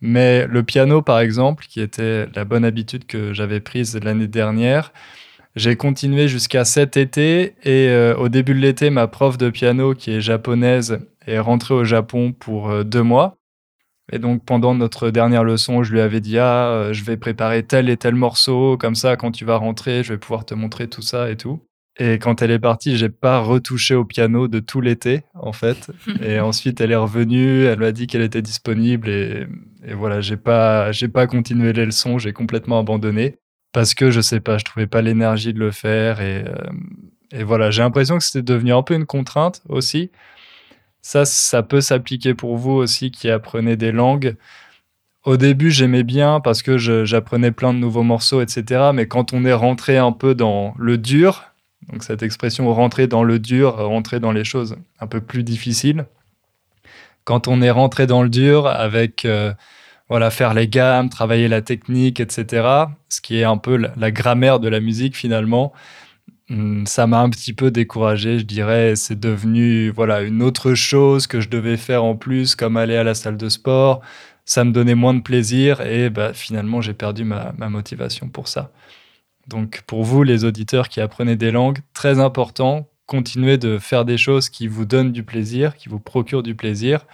Mais 0.00 0.46
le 0.46 0.62
piano, 0.62 1.02
par 1.02 1.18
exemple, 1.20 1.64
qui 1.68 1.80
était 1.80 2.26
la 2.34 2.44
bonne 2.44 2.64
habitude 2.64 3.06
que 3.06 3.32
j'avais 3.32 3.60
prise 3.60 3.98
l'année 4.02 4.28
dernière, 4.28 4.92
j'ai 5.56 5.74
continué 5.74 6.28
jusqu'à 6.28 6.64
cet 6.64 6.96
été 6.96 7.54
et 7.64 7.88
euh, 7.88 8.14
au 8.16 8.28
début 8.28 8.54
de 8.54 8.60
l'été, 8.60 8.90
ma 8.90 9.08
prof 9.08 9.36
de 9.38 9.50
piano, 9.50 9.94
qui 9.94 10.12
est 10.12 10.20
japonaise, 10.20 11.00
est 11.26 11.40
rentrée 11.40 11.74
au 11.74 11.84
Japon 11.84 12.32
pour 12.32 12.70
euh, 12.70 12.84
deux 12.84 13.02
mois. 13.02 13.37
Et 14.12 14.18
donc 14.18 14.44
pendant 14.44 14.74
notre 14.74 15.10
dernière 15.10 15.44
leçon, 15.44 15.82
je 15.82 15.92
lui 15.92 16.00
avais 16.00 16.20
dit 16.20 16.38
ah, 16.38 16.68
euh, 16.68 16.92
je 16.92 17.04
vais 17.04 17.16
préparer 17.16 17.62
tel 17.62 17.88
et 17.90 17.96
tel 17.96 18.14
morceau, 18.14 18.76
comme 18.78 18.94
ça 18.94 19.16
quand 19.16 19.32
tu 19.32 19.44
vas 19.44 19.56
rentrer, 19.56 20.02
je 20.02 20.14
vais 20.14 20.18
pouvoir 20.18 20.44
te 20.44 20.54
montrer 20.54 20.88
tout 20.88 21.02
ça 21.02 21.30
et 21.30 21.36
tout. 21.36 21.60
Et 22.00 22.18
quand 22.18 22.42
elle 22.42 22.52
est 22.52 22.60
partie, 22.60 22.96
j'ai 22.96 23.08
pas 23.08 23.40
retouché 23.40 23.94
au 23.94 24.04
piano 24.04 24.46
de 24.46 24.60
tout 24.60 24.80
l'été 24.80 25.22
en 25.34 25.52
fait. 25.52 25.90
et 26.22 26.40
ensuite 26.40 26.80
elle 26.80 26.92
est 26.92 26.96
revenue, 26.96 27.64
elle 27.64 27.80
m'a 27.80 27.92
dit 27.92 28.06
qu'elle 28.06 28.22
était 28.22 28.42
disponible 28.42 29.08
et, 29.08 29.46
et 29.86 29.94
voilà, 29.94 30.20
j'ai 30.20 30.36
pas 30.36 30.90
j'ai 30.92 31.08
pas 31.08 31.26
continué 31.26 31.72
les 31.72 31.84
leçons, 31.84 32.18
j'ai 32.18 32.32
complètement 32.32 32.78
abandonné 32.78 33.36
parce 33.72 33.94
que 33.94 34.10
je 34.10 34.20
sais 34.20 34.40
pas, 34.40 34.56
je 34.56 34.64
trouvais 34.64 34.86
pas 34.86 35.02
l'énergie 35.02 35.52
de 35.52 35.58
le 35.58 35.70
faire 35.70 36.20
et 36.20 36.44
euh, 36.46 36.54
et 37.30 37.42
voilà, 37.44 37.70
j'ai 37.70 37.82
l'impression 37.82 38.16
que 38.16 38.24
c'était 38.24 38.42
devenu 38.42 38.72
un 38.72 38.82
peu 38.82 38.94
une 38.94 39.04
contrainte 39.04 39.62
aussi 39.68 40.10
ça, 41.08 41.24
ça 41.24 41.62
peut 41.62 41.80
s'appliquer 41.80 42.34
pour 42.34 42.58
vous 42.58 42.72
aussi 42.72 43.10
qui 43.10 43.30
apprenez 43.30 43.76
des 43.76 43.92
langues. 43.92 44.36
Au 45.24 45.38
début, 45.38 45.70
j'aimais 45.70 46.02
bien 46.02 46.38
parce 46.38 46.60
que 46.60 46.76
j'apprenais 46.76 47.50
plein 47.50 47.72
de 47.72 47.78
nouveaux 47.78 48.02
morceaux, 48.02 48.42
etc. 48.42 48.90
Mais 48.92 49.08
quand 49.08 49.32
on 49.32 49.46
est 49.46 49.54
rentré 49.54 49.96
un 49.96 50.12
peu 50.12 50.34
dans 50.34 50.74
le 50.76 50.98
dur, 50.98 51.44
donc 51.90 52.02
cette 52.02 52.22
expression 52.22 52.70
rentrer 52.74 53.06
dans 53.06 53.24
le 53.24 53.38
dur, 53.38 53.76
rentrer 53.76 54.20
dans 54.20 54.32
les 54.32 54.44
choses 54.44 54.76
un 55.00 55.06
peu 55.06 55.22
plus 55.22 55.44
difficiles, 55.44 56.04
quand 57.24 57.48
on 57.48 57.62
est 57.62 57.70
rentré 57.70 58.06
dans 58.06 58.22
le 58.22 58.28
dur 58.28 58.66
avec 58.66 59.24
euh, 59.24 59.54
voilà 60.10 60.28
faire 60.28 60.52
les 60.52 60.68
gammes, 60.68 61.08
travailler 61.08 61.48
la 61.48 61.62
technique, 61.62 62.20
etc. 62.20 62.68
Ce 63.08 63.22
qui 63.22 63.38
est 63.38 63.44
un 63.44 63.56
peu 63.56 63.82
la 63.96 64.10
grammaire 64.10 64.60
de 64.60 64.68
la 64.68 64.80
musique 64.80 65.16
finalement. 65.16 65.72
Hmm, 66.48 66.86
ça 66.86 67.06
m'a 67.06 67.20
un 67.20 67.28
petit 67.28 67.52
peu 67.52 67.70
découragé, 67.70 68.38
je 68.38 68.44
dirais. 68.44 68.96
C'est 68.96 69.18
devenu 69.20 69.90
voilà 69.90 70.22
une 70.22 70.42
autre 70.42 70.74
chose 70.74 71.26
que 71.26 71.40
je 71.40 71.48
devais 71.48 71.76
faire 71.76 72.04
en 72.04 72.16
plus, 72.16 72.54
comme 72.56 72.76
aller 72.76 72.96
à 72.96 73.04
la 73.04 73.14
salle 73.14 73.36
de 73.36 73.48
sport. 73.48 74.00
Ça 74.46 74.64
me 74.64 74.72
donnait 74.72 74.94
moins 74.94 75.12
de 75.12 75.20
plaisir 75.20 75.82
et 75.82 76.08
bah, 76.08 76.32
finalement 76.32 76.80
j'ai 76.80 76.94
perdu 76.94 77.24
ma, 77.24 77.52
ma, 77.58 77.68
motivation 77.68 78.28
pour 78.28 78.48
ça. 78.48 78.72
Donc 79.46 79.82
pour 79.86 80.04
vous, 80.04 80.22
les 80.22 80.44
auditeurs 80.44 80.88
qui 80.88 81.00
apprenez 81.02 81.36
des 81.36 81.50
langues, 81.50 81.80
très 81.94 82.18
important, 82.20 82.88
continuez 83.06 83.58
de 83.58 83.78
faire 83.78 84.04
des 84.06 84.18
choses 84.18 84.48
qui 84.48 84.68
vous 84.68 84.86
donnent 84.86 85.12
du 85.12 85.24
plaisir, 85.24 85.76
qui 85.76 85.88
vous 85.90 86.00
procurent 86.00 86.42
du 86.42 86.54
plaisir, 86.54 87.06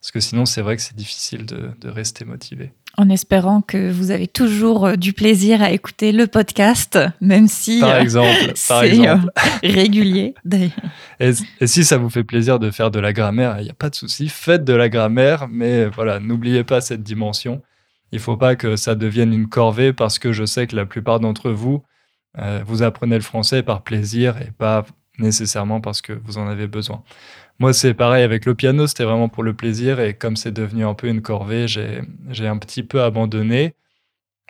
parce 0.00 0.12
que 0.12 0.20
sinon 0.20 0.46
c'est 0.46 0.62
vrai 0.62 0.76
que 0.76 0.82
c'est 0.82 0.96
difficile 0.96 1.46
de, 1.46 1.70
de 1.80 1.88
rester 1.88 2.24
motivé 2.24 2.72
en 2.96 3.08
espérant 3.08 3.62
que 3.62 3.90
vous 3.90 4.10
avez 4.10 4.26
toujours 4.26 4.86
euh, 4.86 4.96
du 4.96 5.12
plaisir 5.12 5.62
à 5.62 5.70
écouter 5.70 6.12
le 6.12 6.26
podcast, 6.26 6.98
même 7.20 7.46
si 7.46 7.80
par 7.80 7.90
euh, 7.90 8.00
exemple, 8.00 8.28
c'est 8.54 9.08
euh, 9.08 9.16
régulier. 9.62 10.34
Et, 11.20 11.32
et, 11.60 11.66
si 11.66 11.84
ça 11.84 11.98
vous 11.98 12.08
fait 12.08 12.24
plaisir 12.24 12.58
de 12.58 12.70
faire 12.70 12.90
de 12.90 12.98
la 12.98 13.12
grammaire, 13.12 13.56
il 13.58 13.64
n'y 13.64 13.70
a 13.70 13.74
pas 13.74 13.90
de 13.90 13.94
souci, 13.94 14.28
faites 14.28 14.64
de 14.64 14.72
la 14.72 14.88
grammaire, 14.88 15.48
mais 15.48 15.84
voilà, 15.86 16.18
n'oubliez 16.18 16.64
pas 16.64 16.80
cette 16.80 17.02
dimension. 17.02 17.60
Il 18.10 18.16
ne 18.16 18.20
faut 18.20 18.38
pas 18.38 18.56
que 18.56 18.74
ça 18.76 18.94
devienne 18.94 19.34
une 19.34 19.46
corvée 19.46 19.92
parce 19.92 20.18
que 20.18 20.32
je 20.32 20.46
sais 20.46 20.66
que 20.66 20.74
la 20.74 20.86
plupart 20.86 21.20
d'entre 21.20 21.50
vous, 21.50 21.82
vous 22.64 22.82
apprenez 22.82 23.16
le 23.16 23.22
français 23.22 23.62
par 23.62 23.82
plaisir 23.82 24.38
et 24.40 24.50
pas 24.50 24.86
nécessairement 25.18 25.82
parce 25.82 26.00
que 26.00 26.14
vous 26.24 26.38
en 26.38 26.48
avez 26.48 26.66
besoin. 26.66 27.02
Moi, 27.60 27.74
c'est 27.74 27.92
pareil 27.92 28.24
avec 28.24 28.46
le 28.46 28.54
piano, 28.54 28.86
c'était 28.86 29.04
vraiment 29.04 29.28
pour 29.28 29.42
le 29.42 29.52
plaisir 29.54 30.00
et 30.00 30.14
comme 30.14 30.34
c'est 30.34 30.50
devenu 30.50 30.84
un 30.86 30.94
peu 30.94 31.08
une 31.08 31.20
corvée, 31.20 31.68
j'ai 31.68 32.48
un 32.48 32.56
petit 32.56 32.82
peu 32.82 33.02
abandonné. 33.02 33.74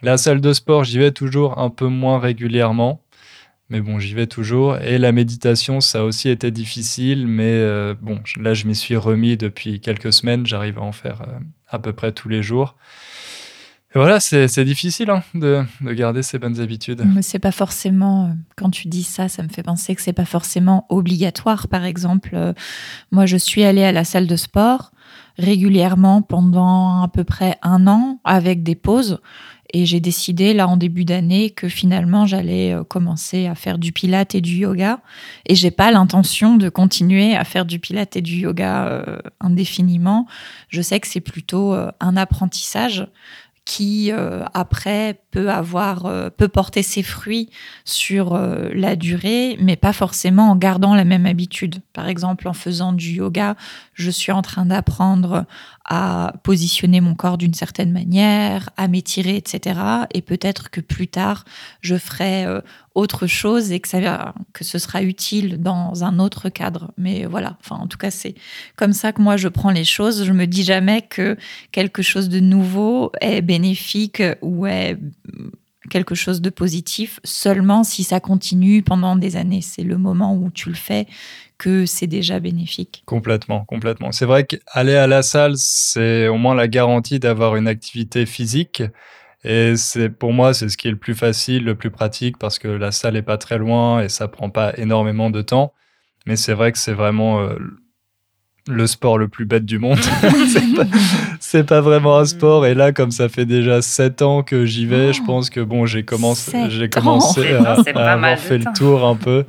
La 0.02 0.16
salle 0.16 0.40
de 0.40 0.52
sport, 0.52 0.84
j'y 0.84 0.98
vais 0.98 1.10
toujours 1.12 1.58
un 1.58 1.70
peu 1.70 1.88
moins 1.88 2.20
régulièrement, 2.20 3.02
Mais 3.70 3.80
bon, 3.80 4.00
j'y 4.00 4.14
vais 4.14 4.26
toujours. 4.28 4.78
Et 4.78 4.98
la 4.98 5.12
méditation, 5.12 5.80
ça 5.80 6.00
a 6.00 6.04
aussi 6.04 6.28
été 6.30 6.50
difficile. 6.52 7.26
Mais 7.28 7.44
euh, 7.44 7.94
bon, 8.00 8.20
là, 8.38 8.54
je 8.54 8.66
m'y 8.66 8.76
suis 8.76 8.96
remis 8.96 9.36
depuis 9.36 9.80
quelques 9.80 10.12
semaines. 10.12 10.46
J'arrive 10.46 10.78
à 10.78 10.82
en 10.82 10.92
faire 10.92 11.22
euh, 11.22 11.38
à 11.68 11.78
peu 11.80 11.92
près 11.92 12.12
tous 12.12 12.28
les 12.28 12.42
jours. 12.42 12.76
Et 13.94 13.98
voilà, 13.98 14.20
c'est 14.20 14.64
difficile 14.64 15.10
hein, 15.10 15.22
de, 15.34 15.64
de, 15.80 15.92
garder 15.92 16.22
ces 16.22 16.38
bonnes 16.38 16.60
habitudes. 16.60 17.02
Mais 17.04 17.22
c'est 17.22 17.40
pas 17.40 17.50
forcément, 17.50 18.26
euh, 18.26 18.28
quand 18.56 18.70
tu 18.70 18.86
dis 18.86 19.02
ça, 19.02 19.28
ça 19.28 19.42
me 19.42 19.48
fait 19.48 19.64
penser 19.64 19.96
que 19.96 20.02
c'est 20.02 20.12
pas 20.12 20.24
forcément 20.24 20.86
obligatoire. 20.90 21.66
Par 21.66 21.84
exemple, 21.84 22.54
moi, 23.10 23.26
je 23.26 23.36
suis 23.36 23.64
allée 23.64 23.84
à 23.84 23.92
la 23.92 24.04
salle 24.04 24.26
de 24.28 24.36
sport 24.36 24.92
régulièrement 25.38 26.22
pendant 26.22 27.02
à 27.02 27.08
peu 27.08 27.24
près 27.24 27.56
un 27.62 27.86
an 27.86 28.20
avec 28.24 28.62
des 28.62 28.74
pauses. 28.74 29.20
Et 29.72 29.86
j'ai 29.86 30.00
décidé 30.00 30.52
là 30.52 30.66
en 30.66 30.76
début 30.76 31.04
d'année 31.04 31.50
que 31.50 31.68
finalement 31.68 32.26
j'allais 32.26 32.72
euh, 32.72 32.82
commencer 32.82 33.46
à 33.46 33.54
faire 33.54 33.78
du 33.78 33.92
pilate 33.92 34.34
et 34.34 34.40
du 34.40 34.56
yoga. 34.56 35.00
Et 35.46 35.54
j'ai 35.54 35.70
pas 35.70 35.92
l'intention 35.92 36.56
de 36.56 36.68
continuer 36.68 37.36
à 37.36 37.44
faire 37.44 37.64
du 37.64 37.78
pilate 37.78 38.16
et 38.16 38.20
du 38.20 38.36
yoga 38.36 38.88
euh, 38.88 39.18
indéfiniment. 39.40 40.26
Je 40.68 40.82
sais 40.82 40.98
que 40.98 41.06
c'est 41.06 41.20
plutôt 41.20 41.72
euh, 41.72 41.90
un 42.00 42.16
apprentissage 42.16 43.06
qui 43.70 44.10
euh, 44.10 44.42
après 44.52 45.20
peut 45.30 45.48
avoir 45.48 46.06
euh, 46.06 46.28
peut 46.28 46.48
porter 46.48 46.82
ses 46.82 47.04
fruits 47.04 47.50
sur 47.84 48.34
euh, 48.34 48.68
la 48.74 48.96
durée 48.96 49.56
mais 49.60 49.76
pas 49.76 49.92
forcément 49.92 50.50
en 50.50 50.56
gardant 50.56 50.92
la 50.92 51.04
même 51.04 51.24
habitude. 51.24 51.76
Par 51.92 52.08
exemple 52.08 52.48
en 52.48 52.52
faisant 52.52 52.92
du 52.92 53.12
yoga 53.12 53.54
je 53.94 54.10
suis 54.10 54.32
en 54.32 54.42
train 54.42 54.66
d'apprendre 54.66 55.44
à 55.90 56.32
positionner 56.44 57.02
mon 57.02 57.14
corps 57.14 57.36
d'une 57.36 57.52
certaine 57.52 57.92
manière 57.92 58.70
à 58.78 58.88
m'étirer 58.88 59.36
etc 59.36 59.78
et 60.14 60.22
peut-être 60.22 60.70
que 60.70 60.80
plus 60.80 61.08
tard 61.08 61.44
je 61.82 61.96
ferai 61.96 62.46
autre 62.94 63.26
chose 63.26 63.72
et 63.72 63.80
que 63.80 63.90
que 64.52 64.64
ce 64.64 64.78
sera 64.78 65.02
utile 65.02 65.60
dans 65.60 66.04
un 66.04 66.18
autre 66.18 66.48
cadre. 66.48 66.92
Mais 66.96 67.24
voilà, 67.24 67.56
enfin 67.60 67.76
en 67.76 67.86
tout 67.86 67.98
cas 67.98 68.10
c'est 68.10 68.34
comme 68.76 68.92
ça 68.92 69.12
que 69.12 69.22
moi 69.22 69.36
je 69.36 69.48
prends 69.48 69.70
les 69.70 69.84
choses. 69.84 70.24
Je 70.24 70.32
me 70.32 70.46
dis 70.46 70.62
jamais 70.62 71.02
que 71.02 71.36
quelque 71.72 72.02
chose 72.02 72.28
de 72.28 72.40
nouveau 72.40 73.12
est 73.20 73.42
bénéfique 73.42 74.22
ou 74.42 74.66
est 74.66 74.98
quelque 75.88 76.14
chose 76.14 76.40
de 76.40 76.50
positif 76.50 77.20
seulement 77.24 77.84
si 77.84 78.04
ça 78.04 78.20
continue 78.20 78.82
pendant 78.82 79.16
des 79.16 79.36
années. 79.36 79.62
C'est 79.62 79.82
le 79.82 79.98
moment 79.98 80.34
où 80.34 80.50
tu 80.50 80.68
le 80.68 80.74
fais 80.74 81.06
que 81.60 81.84
c'est 81.86 82.06
déjà 82.06 82.40
bénéfique. 82.40 83.02
Complètement, 83.04 83.64
complètement. 83.66 84.12
C'est 84.12 84.24
vrai 84.24 84.46
qu'aller 84.46 84.96
à 84.96 85.06
la 85.06 85.22
salle, 85.22 85.52
c'est 85.56 86.26
au 86.26 86.38
moins 86.38 86.54
la 86.54 86.68
garantie 86.68 87.20
d'avoir 87.20 87.54
une 87.56 87.68
activité 87.68 88.24
physique 88.24 88.82
et 89.44 89.76
c'est 89.76 90.10
pour 90.10 90.32
moi, 90.32 90.52
c'est 90.52 90.68
ce 90.68 90.76
qui 90.76 90.88
est 90.88 90.90
le 90.90 90.98
plus 90.98 91.14
facile, 91.14 91.64
le 91.64 91.74
plus 91.74 91.90
pratique 91.90 92.36
parce 92.38 92.58
que 92.58 92.68
la 92.68 92.92
salle 92.92 93.16
est 93.16 93.22
pas 93.22 93.38
très 93.38 93.58
loin 93.58 94.02
et 94.02 94.08
ça 94.08 94.28
prend 94.28 94.50
pas 94.50 94.72
énormément 94.76 95.30
de 95.30 95.40
temps. 95.42 95.72
Mais 96.26 96.36
c'est 96.36 96.52
vrai 96.52 96.72
que 96.72 96.78
c'est 96.78 96.92
vraiment 96.92 97.40
euh, 97.40 97.56
le 98.68 98.86
sport 98.86 99.16
le 99.16 99.28
plus 99.28 99.46
bête 99.46 99.64
du 99.64 99.78
monde. 99.78 99.98
c'est 101.40 101.64
pas, 101.64 101.76
pas, 101.76 101.80
vraiment 101.80 102.18
un 102.18 102.26
sport. 102.26 102.66
Et 102.66 102.74
là, 102.74 102.92
comme 102.92 103.10
ça 103.10 103.30
fait 103.30 103.46
déjà 103.46 103.80
sept 103.80 104.20
ans 104.20 104.42
que 104.42 104.66
j'y 104.66 104.84
vais, 104.84 105.14
je 105.14 105.20
oh, 105.22 105.26
pense 105.26 105.48
que 105.48 105.60
bon, 105.60 105.86
j'ai 105.86 106.04
commencé, 106.04 106.68
j'ai 106.68 106.90
commencé 106.90 107.54
à, 107.54 107.72
avoir 107.72 108.38
fait 108.38 108.58
le 108.58 108.72
tour 108.74 109.06
un 109.06 109.16
peu. 109.16 109.44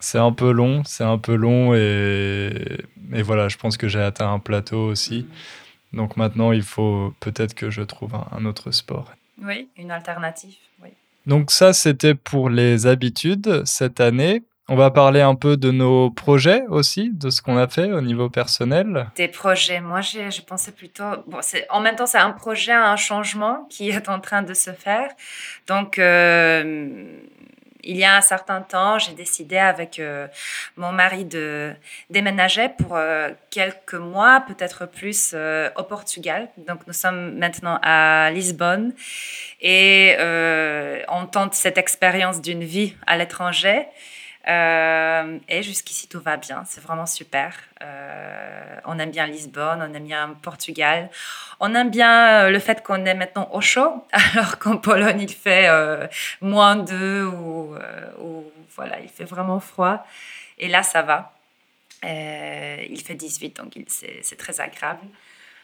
C'est 0.00 0.18
un 0.18 0.32
peu 0.32 0.50
long, 0.50 0.82
c'est 0.84 1.04
un 1.04 1.18
peu 1.18 1.34
long 1.34 1.74
et, 1.74 2.78
et 3.12 3.22
voilà, 3.22 3.48
je 3.48 3.56
pense 3.56 3.76
que 3.76 3.88
j'ai 3.88 4.00
atteint 4.00 4.32
un 4.32 4.38
plateau 4.38 4.86
aussi. 4.88 5.26
Donc 5.94 6.16
maintenant, 6.16 6.52
il 6.52 6.62
faut 6.62 7.14
peut-être 7.20 7.54
que 7.54 7.70
je 7.70 7.82
trouve 7.82 8.12
un, 8.14 8.44
autre 8.44 8.70
sport. 8.70 9.12
Oui, 9.42 9.68
une 9.76 9.90
alternative. 9.90 10.54
Donc 11.26 11.50
ça, 11.50 11.72
c'était 11.72 12.14
pour 12.14 12.50
les 12.50 12.86
habitudes 12.86 13.62
cette 13.64 14.00
année. 14.00 14.42
On 14.68 14.76
va 14.76 14.90
parler 14.90 15.20
un 15.20 15.34
peu 15.34 15.56
de 15.56 15.70
nos 15.70 16.10
projets 16.10 16.64
aussi, 16.68 17.10
de 17.12 17.28
ce 17.30 17.42
qu'on 17.42 17.58
a 17.58 17.68
fait 17.68 17.92
au 17.92 18.00
niveau 18.00 18.30
personnel. 18.30 19.10
Des 19.16 19.28
projets, 19.28 19.80
moi 19.80 20.00
je 20.00 20.40
pensais 20.40 20.72
plutôt, 20.72 21.04
bon, 21.26 21.40
en 21.68 21.80
même 21.80 21.96
temps 21.96 22.06
c'est 22.06 22.18
un 22.18 22.30
projet, 22.30 22.72
un 22.72 22.96
changement 22.96 23.66
qui 23.68 23.90
est 23.90 24.08
en 24.08 24.20
train 24.20 24.42
de 24.42 24.54
se 24.54 24.72
faire. 24.72 25.10
Donc 25.66 25.98
euh, 25.98 27.04
il 27.86 27.96
y 27.96 28.04
a 28.04 28.16
un 28.16 28.20
certain 28.20 28.62
temps, 28.62 28.98
j'ai 28.98 29.12
décidé 29.12 29.56
avec 29.56 29.98
euh, 29.98 30.26
mon 30.76 30.92
mari 30.92 31.24
de 31.24 31.72
déménager 32.10 32.68
pour 32.68 32.96
euh, 32.96 33.30
quelques 33.50 33.94
mois, 33.94 34.44
peut-être 34.46 34.86
plus, 34.86 35.32
euh, 35.34 35.70
au 35.76 35.82
Portugal. 35.82 36.48
Donc 36.56 36.86
nous 36.86 36.92
sommes 36.92 37.36
maintenant 37.38 37.78
à 37.82 38.30
Lisbonne 38.32 38.92
et 39.60 40.16
on 41.08 41.26
tente 41.26 41.54
cette 41.54 41.78
expérience 41.78 42.40
d'une 42.40 42.64
vie 42.64 42.94
à 43.06 43.16
l'étranger. 43.16 43.86
Euh, 44.46 45.38
et 45.48 45.62
jusqu'ici, 45.62 46.08
tout 46.08 46.20
va 46.20 46.36
bien. 46.36 46.64
C'est 46.66 46.82
vraiment 46.82 47.06
super. 47.06 47.54
Euh, 47.82 48.76
on 48.84 48.98
aime 48.98 49.10
bien 49.10 49.26
Lisbonne, 49.26 49.80
on 49.80 49.94
aime 49.94 50.04
bien 50.04 50.36
Portugal. 50.42 51.10
On 51.60 51.74
aime 51.74 51.90
bien 51.90 52.44
euh, 52.44 52.50
le 52.50 52.58
fait 52.58 52.82
qu'on 52.82 53.04
est 53.06 53.14
maintenant 53.14 53.48
au 53.52 53.60
chaud, 53.60 54.04
alors 54.12 54.58
qu'en 54.58 54.76
Pologne, 54.76 55.20
il 55.20 55.32
fait 55.32 55.68
moins 56.40 56.76
2 56.76 57.24
ou, 57.24 57.74
ou, 58.20 58.52
voilà, 58.76 59.00
il 59.00 59.08
fait 59.08 59.24
vraiment 59.24 59.60
froid. 59.60 60.06
Et 60.58 60.68
là, 60.68 60.82
ça 60.82 61.02
va. 61.02 61.32
il 62.02 63.02
fait 63.04 63.14
18, 63.14 63.56
donc 63.56 63.72
c'est 63.88 64.36
très 64.36 64.60
agréable. 64.60 65.06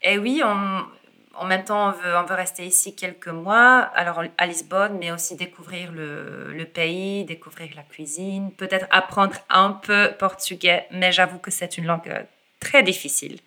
Et 0.03 0.19
oui, 0.19 0.43
on, 0.43 0.87
en 1.35 1.47
même 1.47 1.65
temps, 1.65 1.89
on 1.89 1.93
veut, 1.93 2.17
on 2.17 2.25
veut 2.25 2.35
rester 2.35 2.65
ici 2.67 2.95
quelques 2.95 3.29
mois, 3.29 3.81
alors 3.95 4.23
à 4.37 4.47
Lisbonne, 4.47 4.99
mais 4.99 5.13
aussi 5.13 5.37
découvrir 5.37 5.93
le, 5.93 6.53
le 6.53 6.65
pays, 6.65 7.25
découvrir 7.25 7.71
la 7.77 7.83
cuisine, 7.83 8.53
peut-être 8.53 8.87
apprendre 8.91 9.37
un 9.49 9.71
peu 9.71 10.13
portugais, 10.19 10.87
mais 10.91 11.13
j'avoue 11.13 11.39
que 11.39 11.51
c'est 11.51 11.79
une 11.79 11.87
langue 11.87 12.09
euh, 12.09 12.23
très 12.59 12.83
difficile. 12.83 13.39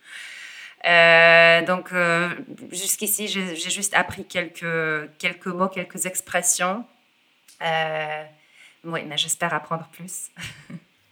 Euh, 0.86 1.66
donc, 1.66 1.92
euh, 1.94 2.30
jusqu'ici, 2.72 3.28
j'ai 3.28 3.70
juste 3.70 3.94
appris 3.94 4.26
quelques, 4.26 5.10
quelques 5.18 5.48
mots, 5.48 5.70
quelques 5.70 6.06
expressions. 6.06 6.86
oui, 7.62 9.02
mais 9.08 9.18
j'espère 9.18 9.54
apprendre 9.54 9.88
plus. 9.92 10.30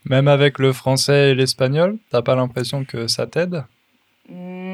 Même 0.04 0.26
avec 0.26 0.58
le 0.58 0.72
français 0.72 1.30
et 1.30 1.34
l'espagnol, 1.34 1.96
t'as 2.10 2.22
pas 2.22 2.34
l'impression 2.34 2.84
que 2.84 3.06
ça 3.06 3.26
t'aide? 3.26 3.64
Hmm, 4.28 4.72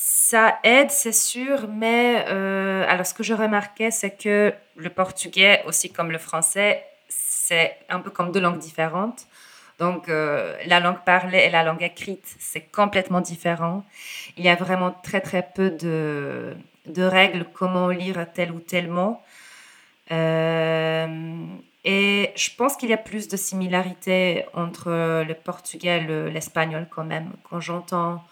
ça 0.00 0.60
aide, 0.62 0.92
c'est 0.92 1.12
sûr, 1.12 1.66
mais 1.68 2.24
euh, 2.28 2.84
alors 2.88 3.04
ce 3.04 3.12
que 3.14 3.24
je 3.24 3.34
remarquais, 3.34 3.90
c'est 3.90 4.16
que 4.16 4.54
le 4.76 4.90
portugais, 4.90 5.64
aussi 5.66 5.92
comme 5.92 6.12
le 6.12 6.18
français, 6.18 6.84
c'est 7.08 7.76
un 7.88 7.98
peu 7.98 8.10
comme 8.10 8.30
deux 8.30 8.38
langues 8.40 8.60
différentes. 8.60 9.26
Donc, 9.80 10.08
euh, 10.08 10.56
la 10.66 10.78
langue 10.78 11.02
parlée 11.04 11.38
et 11.38 11.50
la 11.50 11.64
langue 11.64 11.82
écrite, 11.82 12.36
c'est 12.38 12.60
complètement 12.60 13.20
différent. 13.20 13.84
Il 14.36 14.44
y 14.44 14.48
a 14.48 14.54
vraiment 14.54 14.92
très, 14.92 15.20
très 15.20 15.42
peu 15.42 15.70
de, 15.70 16.56
de 16.86 17.02
règles, 17.02 17.44
comment 17.52 17.88
lire 17.88 18.24
tel 18.32 18.52
ou 18.52 18.60
tel 18.60 18.86
mot. 18.88 19.18
Euh, 20.12 21.44
et 21.84 22.30
je 22.36 22.50
pense 22.56 22.76
qu'il 22.76 22.90
y 22.90 22.92
a 22.92 22.98
plus 22.98 23.26
de 23.26 23.36
similarités 23.36 24.44
entre 24.54 25.24
le 25.24 25.34
portugais 25.34 25.98
et 25.98 26.30
l'espagnol 26.30 26.86
quand 26.88 27.04
même. 27.04 27.32
Quand 27.50 27.58
j'entends 27.60 28.22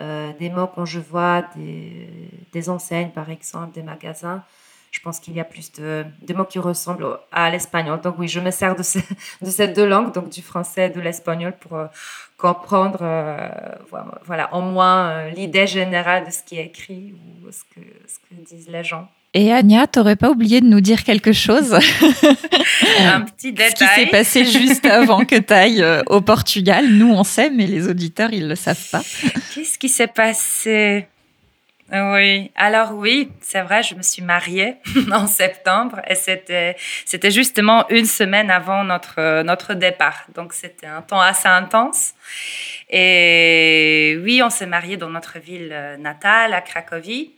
euh, 0.00 0.32
des 0.38 0.50
mots 0.50 0.66
quand 0.66 0.84
je 0.84 1.00
vois 1.00 1.42
des, 1.54 2.70
enseignes, 2.70 3.10
par 3.10 3.30
exemple, 3.30 3.72
des 3.72 3.82
magasins. 3.82 4.42
Je 4.90 5.00
pense 5.00 5.20
qu'il 5.20 5.34
y 5.34 5.40
a 5.40 5.44
plus 5.44 5.72
de, 5.72 6.04
mots 6.34 6.44
qui 6.44 6.58
ressemblent 6.58 7.18
à 7.30 7.50
l'espagnol. 7.50 8.00
Donc 8.00 8.18
oui, 8.18 8.28
je 8.28 8.40
me 8.40 8.50
sers 8.50 8.74
de, 8.74 8.82
de 9.44 9.50
ces 9.50 9.68
deux 9.68 9.86
langues, 9.86 10.12
donc 10.12 10.28
du 10.28 10.42
français 10.42 10.86
et 10.86 10.90
de 10.90 11.00
l'espagnol, 11.00 11.54
pour 11.58 11.76
euh, 11.76 11.86
comprendre, 12.36 12.98
euh, 13.00 13.48
voilà, 14.24 14.54
au 14.54 14.60
moins 14.60 15.28
l'idée 15.28 15.66
générale 15.66 16.26
de 16.26 16.30
ce 16.30 16.42
qui 16.42 16.58
est 16.58 16.66
écrit 16.66 17.14
ou 17.14 17.50
ce 17.50 17.64
que 17.64 18.34
disent 18.34 18.68
les 18.68 18.84
gens. 18.84 19.08
Et 19.34 19.50
Anya, 19.50 19.86
t'aurais 19.86 20.16
pas 20.16 20.30
oublié 20.30 20.60
de 20.60 20.66
nous 20.66 20.80
dire 20.82 21.04
quelque 21.04 21.32
chose? 21.32 21.72
Un 23.00 23.22
petit 23.22 23.52
détail. 23.52 23.70
Ce 23.70 23.74
qui 23.76 24.00
s'est 24.00 24.06
passé 24.10 24.44
juste 24.44 24.84
avant 24.84 25.24
que 25.24 25.36
tu 25.36 25.52
ailles 25.54 25.82
euh, 25.82 26.02
au 26.06 26.20
Portugal. 26.20 26.86
Nous, 26.86 27.10
on 27.10 27.24
sait, 27.24 27.48
mais 27.48 27.66
les 27.66 27.88
auditeurs, 27.88 28.30
ils 28.32 28.46
le 28.46 28.56
savent 28.56 28.90
pas. 28.90 29.02
Qu'est-ce 29.54 29.78
qui 29.78 29.88
s'est 29.88 30.06
passé? 30.06 31.06
Oui, 31.94 32.50
alors 32.56 32.92
oui, 32.92 33.30
c'est 33.42 33.60
vrai, 33.60 33.82
je 33.82 33.94
me 33.94 34.00
suis 34.00 34.22
mariée 34.22 34.76
en 35.12 35.26
septembre 35.26 36.00
et 36.08 36.14
c'était 36.14 36.74
c'était 37.04 37.30
justement 37.30 37.86
une 37.90 38.06
semaine 38.06 38.50
avant 38.50 38.82
notre 38.82 39.42
notre 39.42 39.74
départ. 39.74 40.24
Donc 40.34 40.54
c'était 40.54 40.86
un 40.86 41.02
temps 41.02 41.20
assez 41.20 41.48
intense. 41.48 42.14
Et 42.88 44.18
oui, 44.22 44.40
on 44.42 44.48
s'est 44.48 44.66
marié 44.66 44.96
dans 44.96 45.10
notre 45.10 45.38
ville 45.38 45.68
euh, 45.70 45.98
natale 45.98 46.54
à 46.54 46.62
Cracovie. 46.62 47.32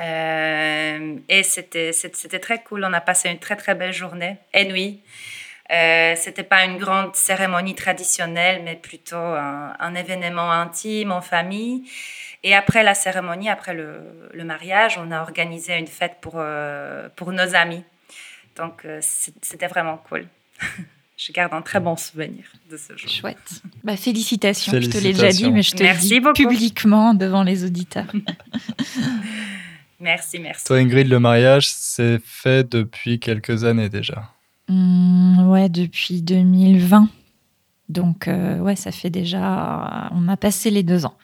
Euh, 0.00 1.16
et 1.28 1.42
c'était, 1.42 1.92
c'était 1.92 2.38
très 2.38 2.62
cool. 2.62 2.84
On 2.84 2.92
a 2.92 3.00
passé 3.00 3.28
une 3.28 3.38
très, 3.38 3.56
très 3.56 3.74
belle 3.74 3.92
journée 3.92 4.36
et 4.54 4.64
nuit. 4.64 5.00
Euh, 5.70 6.14
c'était 6.16 6.42
pas 6.42 6.64
une 6.64 6.78
grande 6.78 7.14
cérémonie 7.14 7.74
traditionnelle, 7.74 8.62
mais 8.64 8.74
plutôt 8.74 9.16
un, 9.16 9.94
événement 9.94 10.50
intime 10.50 11.12
en 11.12 11.20
famille. 11.20 11.84
Et 12.42 12.54
après 12.54 12.82
la 12.82 12.94
cérémonie, 12.94 13.48
après 13.48 13.74
le, 13.74 14.00
le 14.32 14.44
mariage, 14.44 14.98
on 14.98 15.12
a 15.12 15.20
organisé 15.20 15.76
une 15.78 15.86
fête 15.86 16.16
pour, 16.20 16.34
euh, 16.36 17.08
pour 17.14 17.32
nos 17.32 17.54
amis. 17.54 17.84
Donc, 18.56 18.84
euh, 18.84 18.98
c'était 19.00 19.68
vraiment 19.68 19.98
cool. 20.08 20.26
je 21.16 21.32
garde 21.32 21.52
un 21.54 21.62
très 21.62 21.80
bon 21.80 21.96
souvenir 21.96 22.44
de 22.68 22.76
ce 22.76 22.96
jour. 22.96 23.10
Chouette. 23.10 23.62
Bah, 23.84 23.96
félicitations. 23.96 24.72
Je 24.72 24.88
te 24.88 24.98
l'ai 24.98 25.12
déjà 25.12 25.28
dit, 25.28 25.52
mais 25.52 25.62
je 25.62 25.72
te 25.72 25.82
le 25.82 25.94
dis 25.94 26.20
publiquement 26.34 27.14
devant 27.14 27.44
les 27.44 27.64
auditeurs. 27.64 28.10
merci, 30.00 30.38
merci. 30.38 30.64
Toi, 30.64 30.78
Ingrid, 30.78 31.08
le 31.08 31.20
mariage, 31.20 31.70
c'est 31.70 32.18
fait 32.24 32.68
depuis 32.68 33.20
quelques 33.20 33.64
années 33.64 33.88
déjà. 33.88 34.30
Mmh, 34.68 35.48
ouais, 35.50 35.68
depuis 35.68 36.22
2020. 36.22 37.08
Donc, 37.88 38.28
euh, 38.28 38.58
ouais, 38.58 38.76
ça 38.76 38.92
fait 38.92 39.10
déjà. 39.10 40.08
On 40.12 40.28
a 40.28 40.36
passé 40.36 40.70
les 40.70 40.82
deux 40.82 41.06
ans. 41.06 41.16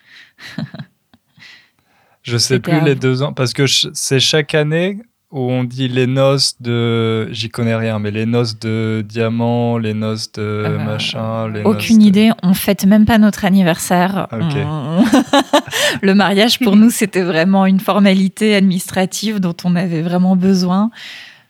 je 2.22 2.36
sais 2.36 2.58
plus 2.58 2.80
les 2.80 2.96
deux 2.96 3.22
ans, 3.22 3.32
parce 3.32 3.52
que 3.52 3.66
c'est 3.66 4.20
chaque 4.20 4.54
année 4.54 4.98
où 5.36 5.50
on 5.50 5.64
dit 5.64 5.86
les 5.86 6.06
noces 6.06 6.54
de. 6.60 7.30
J'y 7.30 7.50
connais 7.50 7.76
rien, 7.76 7.98
mais 7.98 8.10
les 8.10 8.24
noces 8.24 8.58
de 8.58 9.04
diamant, 9.06 9.76
les 9.76 9.92
noces 9.92 10.32
de 10.32 10.40
euh, 10.40 10.78
machin. 10.82 11.48
Les 11.48 11.62
aucune 11.62 12.00
idée. 12.00 12.30
On 12.42 12.54
fête 12.54 12.86
même 12.86 13.04
pas 13.04 13.18
notre 13.18 13.44
anniversaire. 13.44 14.28
le 16.02 16.14
mariage, 16.14 16.58
pour 16.58 16.74
nous, 16.74 16.88
c'était 16.88 17.20
vraiment 17.20 17.66
une 17.66 17.80
formalité 17.80 18.54
administrative 18.54 19.38
dont 19.38 19.54
on 19.62 19.76
avait 19.76 20.00
vraiment 20.00 20.36
besoin. 20.36 20.90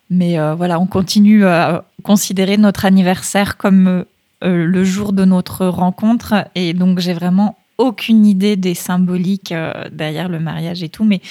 Mais 0.09 0.37
euh, 0.37 0.53
voilà, 0.53 0.81
on 0.81 0.85
continue 0.85 1.45
à 1.45 1.85
considérer 2.03 2.57
notre 2.57 2.83
anniversaire 2.83 3.55
comme 3.55 3.87
euh, 3.87 4.03
le 4.41 4.83
jour 4.83 5.13
de 5.13 5.23
notre 5.23 5.65
rencontre. 5.65 6.45
Et 6.55 6.73
donc, 6.73 6.99
j'ai 6.99 7.13
vraiment 7.13 7.57
aucune 7.77 8.25
idée 8.25 8.57
des 8.57 8.73
symboliques 8.73 9.53
derrière 9.93 10.27
le 10.27 10.41
mariage 10.41 10.83
et 10.83 10.89
tout. 10.89 11.05
Mais 11.05 11.21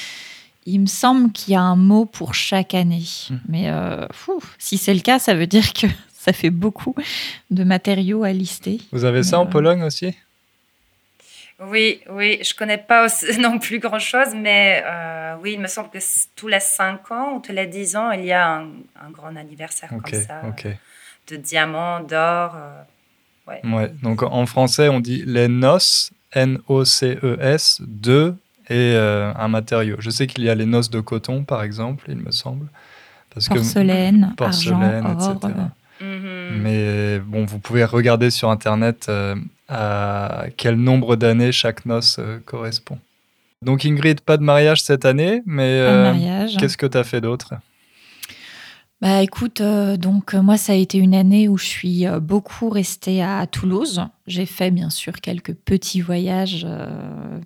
il 0.66 0.80
me 0.80 0.86
semble 0.86 1.32
qu'il 1.32 1.54
y 1.54 1.56
a 1.56 1.62
un 1.62 1.76
mot 1.76 2.04
pour 2.04 2.34
chaque 2.34 2.74
année. 2.74 3.04
Hmm. 3.30 3.38
Mais 3.48 3.70
euh, 3.70 4.06
si 4.58 4.76
c'est 4.78 4.94
le 4.94 5.00
cas, 5.00 5.18
ça 5.18 5.34
veut 5.34 5.46
dire 5.46 5.72
que 5.72 5.86
ça 6.12 6.32
fait 6.32 6.50
beaucoup 6.50 6.94
de 7.50 7.64
matériaux 7.64 8.24
à 8.24 8.32
lister. 8.32 8.80
Vous 8.92 9.04
avez 9.04 9.22
ça 9.22 9.38
en 9.38 9.46
euh, 9.46 9.48
Pologne 9.48 9.82
aussi? 9.82 10.14
Oui, 11.58 12.00
oui, 12.10 12.40
je 12.42 12.52
connais 12.54 12.78
pas 12.78 13.06
non 13.38 13.58
plus 13.58 13.78
grand 13.78 14.00
chose, 14.00 14.34
mais 14.34 14.82
euh, 14.84 15.36
oui, 15.40 15.52
il 15.54 15.60
me 15.60 15.68
semble 15.68 15.88
que 15.88 15.98
tous 16.34 16.48
les 16.48 16.60
5 16.60 17.10
ans 17.12 17.36
ou 17.36 17.40
tous 17.40 17.52
les 17.52 17.66
10 17.66 17.96
ans, 17.96 18.10
il 18.10 18.26
y 18.26 18.32
a 18.32 18.58
un, 18.58 19.10
grand 19.10 19.34
anniversaire 19.36 19.88
comme 19.88 20.20
ça. 20.20 20.42
De 21.28 21.36
diamants, 21.36 22.00
d'or. 22.00 22.56
ouais. 23.48 23.60
ouais. 23.64 23.92
Donc 24.02 24.22
en 24.22 24.46
français, 24.46 24.88
on 24.88 25.00
dit 25.00 25.24
les 25.26 25.48
noces, 25.48 26.12
N-O-C-E-S, 26.32 27.80
de 27.80 28.36
et 28.68 28.94
euh, 28.94 29.32
un 29.34 29.48
matériau. 29.48 29.96
Je 29.98 30.10
sais 30.10 30.26
qu'il 30.26 30.44
y 30.44 30.50
a 30.50 30.54
les 30.54 30.66
noces 30.66 30.90
de 30.90 31.00
coton, 31.00 31.44
par 31.44 31.62
exemple, 31.62 32.04
il 32.08 32.16
me 32.16 32.30
semble. 32.30 32.66
Parce 33.32 33.48
porcelaine, 33.48 34.28
que, 34.30 34.36
porcelaine, 34.36 35.06
argent, 35.06 35.36
etc. 35.36 35.52
Mhm. 36.00 36.60
Mais 36.62 37.18
bon, 37.20 37.44
vous 37.44 37.58
pouvez 37.58 37.84
regarder 37.84 38.30
sur 38.30 38.50
Internet 38.50 39.06
euh, 39.08 39.36
à 39.68 40.46
quel 40.56 40.76
nombre 40.76 41.16
d'années 41.16 41.52
chaque 41.52 41.86
noce 41.86 42.16
euh, 42.18 42.38
correspond. 42.44 42.98
Donc 43.62 43.84
Ingrid, 43.84 44.20
pas 44.20 44.36
de 44.36 44.42
mariage 44.42 44.82
cette 44.82 45.04
année, 45.04 45.42
mais 45.46 45.82
qu'est-ce 46.58 46.76
que 46.76 46.86
tu 46.86 46.98
as 46.98 47.04
fait 47.04 47.20
d'autre? 47.20 47.54
Bah 49.02 49.22
écoute, 49.22 49.60
euh, 49.60 49.98
donc 49.98 50.32
euh, 50.32 50.40
moi 50.40 50.56
ça 50.56 50.72
a 50.72 50.76
été 50.76 50.96
une 50.96 51.14
année 51.14 51.48
où 51.48 51.58
je 51.58 51.66
suis 51.66 52.06
euh, 52.06 52.18
beaucoup 52.18 52.70
restée 52.70 53.22
à 53.22 53.46
Toulouse. 53.46 54.06
J'ai 54.26 54.46
fait 54.46 54.70
bien 54.70 54.88
sûr 54.88 55.20
quelques 55.20 55.52
petits 55.52 56.00
voyages 56.00 56.66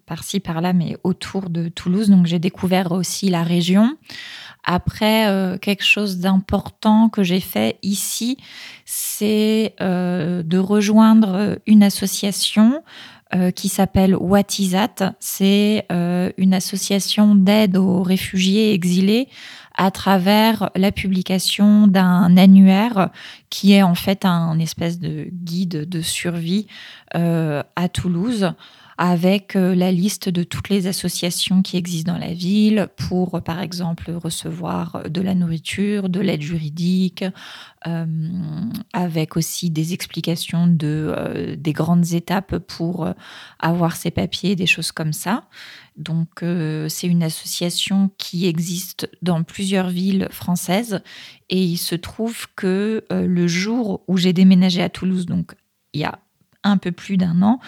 par-ci 0.07 0.39
par-là, 0.39 0.73
mais 0.73 0.97
autour 1.03 1.51
de 1.51 1.69
Toulouse. 1.69 2.09
Donc 2.09 2.27
j'ai 2.27 2.39
découvert 2.39 2.93
aussi 2.93 3.31
la 3.31 3.43
région. 3.43 3.97
Après, 4.63 5.59
quelque 5.61 5.85
chose 5.85 6.19
d'important 6.19 7.09
que 7.09 7.23
j'ai 7.23 7.41
fait 7.41 7.79
ici, 7.83 8.39
c'est 8.87 9.75
de 9.79 10.59
rejoindre 10.59 11.59
une 11.67 11.83
association 11.83 12.83
qui 13.55 13.69
s'appelle 13.69 14.17
Watisat. 14.17 15.15
C'est 15.19 15.87
une 15.91 16.55
association 16.55 17.35
d'aide 17.35 17.77
aux 17.77 18.03
réfugiés 18.03 18.73
exilés 18.73 19.29
à 19.81 19.91
travers 19.91 20.71
la 20.77 20.93
publication 20.93 21.87
d'un 21.87 22.37
annuaire 22.37 23.09
qui 23.49 23.73
est 23.73 23.83
en 23.83 23.95
fait 23.95 24.27
un 24.27 24.59
espèce 24.59 24.99
de 24.99 25.29
guide 25.33 25.89
de 25.89 26.03
survie 26.03 26.67
euh, 27.17 27.63
à 27.77 27.89
Toulouse 27.89 28.53
avec 28.99 29.57
euh, 29.57 29.75
la 29.75 29.91
liste 29.91 30.29
de 30.29 30.43
toutes 30.43 30.69
les 30.69 30.87
associations 30.87 31.63
qui 31.63 31.79
existent 31.79 32.13
dans 32.13 32.19
la 32.19 32.35
ville 32.35 32.89
pour, 33.09 33.41
par 33.41 33.63
exemple, 33.63 34.11
recevoir 34.11 35.05
de 35.09 35.23
la 35.23 35.35
nourriture, 35.35 36.11
de 36.11 36.21
l'aide 36.21 36.43
juridique, 36.43 37.25
euh, 37.87 38.05
avec 38.93 39.39
aussi 39.39 39.71
des 39.71 39.95
explications 39.95 40.67
de, 40.67 41.57
des 41.59 41.73
grandes 41.73 42.13
étapes 42.13 42.59
pour 42.59 43.09
avoir 43.59 43.97
ses 43.97 44.11
papiers, 44.11 44.57
des 44.57 44.67
choses 44.67 44.93
comme 44.93 45.15
ça. 45.15 45.45
Donc, 46.01 46.43
c'est 46.89 47.07
une 47.07 47.23
association 47.23 48.11
qui 48.19 48.47
existe 48.47 49.09
dans 49.23 49.43
plusieurs 49.43 49.89
villes 49.89 50.29
françaises. 50.31 51.03
Et 51.51 51.63
il 51.63 51.77
se 51.77 51.95
trouve 51.95 52.47
que 52.57 53.05
le 53.11 53.47
jour 53.47 54.03
où 54.09 54.17
j'ai 54.17 54.33
déménagé 54.33 54.83
à 54.83 54.89
Toulouse, 54.89 55.27
donc 55.27 55.55
il 55.93 56.01
y 56.01 56.05
a 56.05 56.19
un 56.63 56.77
peu 56.77 56.93
plus 56.93 57.17
d'un 57.17 57.43
an, 57.43 57.61
euh, 57.61 57.65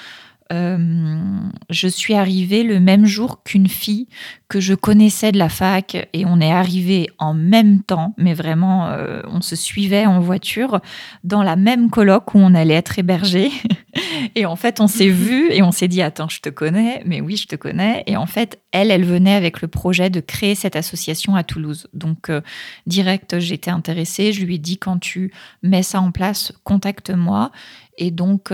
je 0.53 1.89
suis 1.89 2.15
arrivée 2.15 2.63
le 2.63 2.81
même 2.81 3.07
jour 3.07 3.43
qu'une 3.43 3.69
fille 3.69 4.09
que 4.53 4.61
je 4.61 4.75
connaissais 4.75 5.33
de 5.33 5.39
la 5.39 5.49
fac 5.49 5.97
et 6.13 6.27
on 6.27 6.39
est 6.39 6.53
arrivé 6.53 7.09
en 7.19 7.33
même 7.33 7.83
temps, 7.83 8.15
mais 8.19 8.35
vraiment, 8.35 8.89
euh, 8.89 9.23
on 9.27 9.41
se 9.41 9.57
suivait 9.57 10.05
en 10.05 10.21
voiture 10.21 10.81
dans 11.25 11.43
la 11.43 11.57
même 11.57 11.89
coloc 11.89 12.35
où 12.35 12.39
on 12.39 12.55
allait 12.55 12.75
être 12.75 12.99
hébergé. 12.99 13.51
et 14.35 14.45
en 14.45 14.57
fait, 14.57 14.79
on 14.81 14.89
s'est 14.89 15.09
vu 15.09 15.51
et 15.51 15.63
on 15.63 15.73
s'est 15.73 15.89
dit 15.89 16.03
Attends, 16.03 16.29
je 16.29 16.41
te 16.41 16.51
connais, 16.51 17.03
mais 17.07 17.23
oui, 17.23 17.39
je 17.39 17.47
te 17.47 17.57
connais. 17.57 18.03
Et 18.07 18.19
en 18.19 18.27
fait, 18.27 18.61
elle, 18.73 18.91
elle 18.91 19.07
venait 19.07 19.35
avec 19.35 19.63
le 19.63 19.69
projet 19.69 20.11
de 20.11 20.21
créer 20.21 20.55
cette 20.55 20.77
association 20.77 21.35
à 21.35 21.45
Toulouse. 21.45 21.87
Donc, 21.95 22.29
euh, 22.29 22.43
direct, 22.87 23.39
j'étais 23.39 23.71
intéressée. 23.71 24.35
Je 24.35 24.45
lui 24.45 24.57
ai 24.57 24.59
dit 24.59 24.77
Quand 24.77 24.99
tu 24.99 25.33
mets 25.63 25.83
ça 25.83 26.03
en 26.03 26.11
place, 26.11 26.53
contacte-moi. 26.63 27.53
Et 27.97 28.11
donc, 28.11 28.53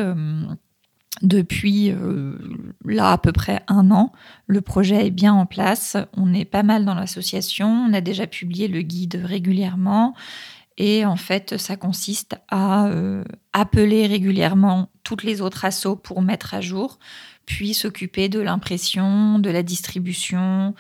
depuis 1.23 1.91
euh, 1.91 2.39
là 2.85 3.13
à 3.13 3.19
peu 3.19 3.33
près 3.33 3.63
un 3.67 3.91
an, 3.91 4.13
le 4.47 4.61
projet 4.61 5.07
est 5.07 5.11
bien 5.11 5.35
en 5.35 5.47
place. 5.47 5.97
On 6.17 6.33
est 6.33 6.45
pas 6.45 6.63
mal 6.63 6.85
dans 6.85 6.95
l'association. 6.95 7.69
On 7.69 7.93
a 7.93 8.01
déjà 8.01 8.27
publié 8.27 8.69
le 8.69 8.83
guide 8.83 9.21
régulièrement. 9.25 10.15
Et 10.77 11.05
en 11.05 11.17
fait, 11.17 11.57
ça 11.57 11.77
consiste 11.77 12.37
à 12.49 12.87
euh, 12.87 13.25
appeler 13.53 14.07
régulièrement 14.07 14.91
toutes 15.03 15.25
les 15.25 15.41
autres 15.41 15.65
assos 15.65 15.97
pour 15.97 16.23
mettre 16.23 16.55
à 16.55 16.61
jour, 16.61 17.01
puis 17.47 17.75
s'occuper 17.75 18.29
de 18.29 18.39
l'impression, 18.39 19.41
de 19.41 19.51
la 19.51 19.65
distribution, 19.65 20.77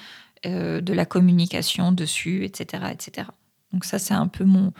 euh, 0.46 0.80
de 0.80 0.92
la 0.92 1.04
communication 1.04 1.90
dessus, 1.90 2.44
etc., 2.44 2.84
etc. 2.92 3.26
Donc 3.72 3.84
ça, 3.84 3.98
c'est 3.98 4.14
un 4.14 4.28
peu 4.28 4.44
mon, 4.44 4.72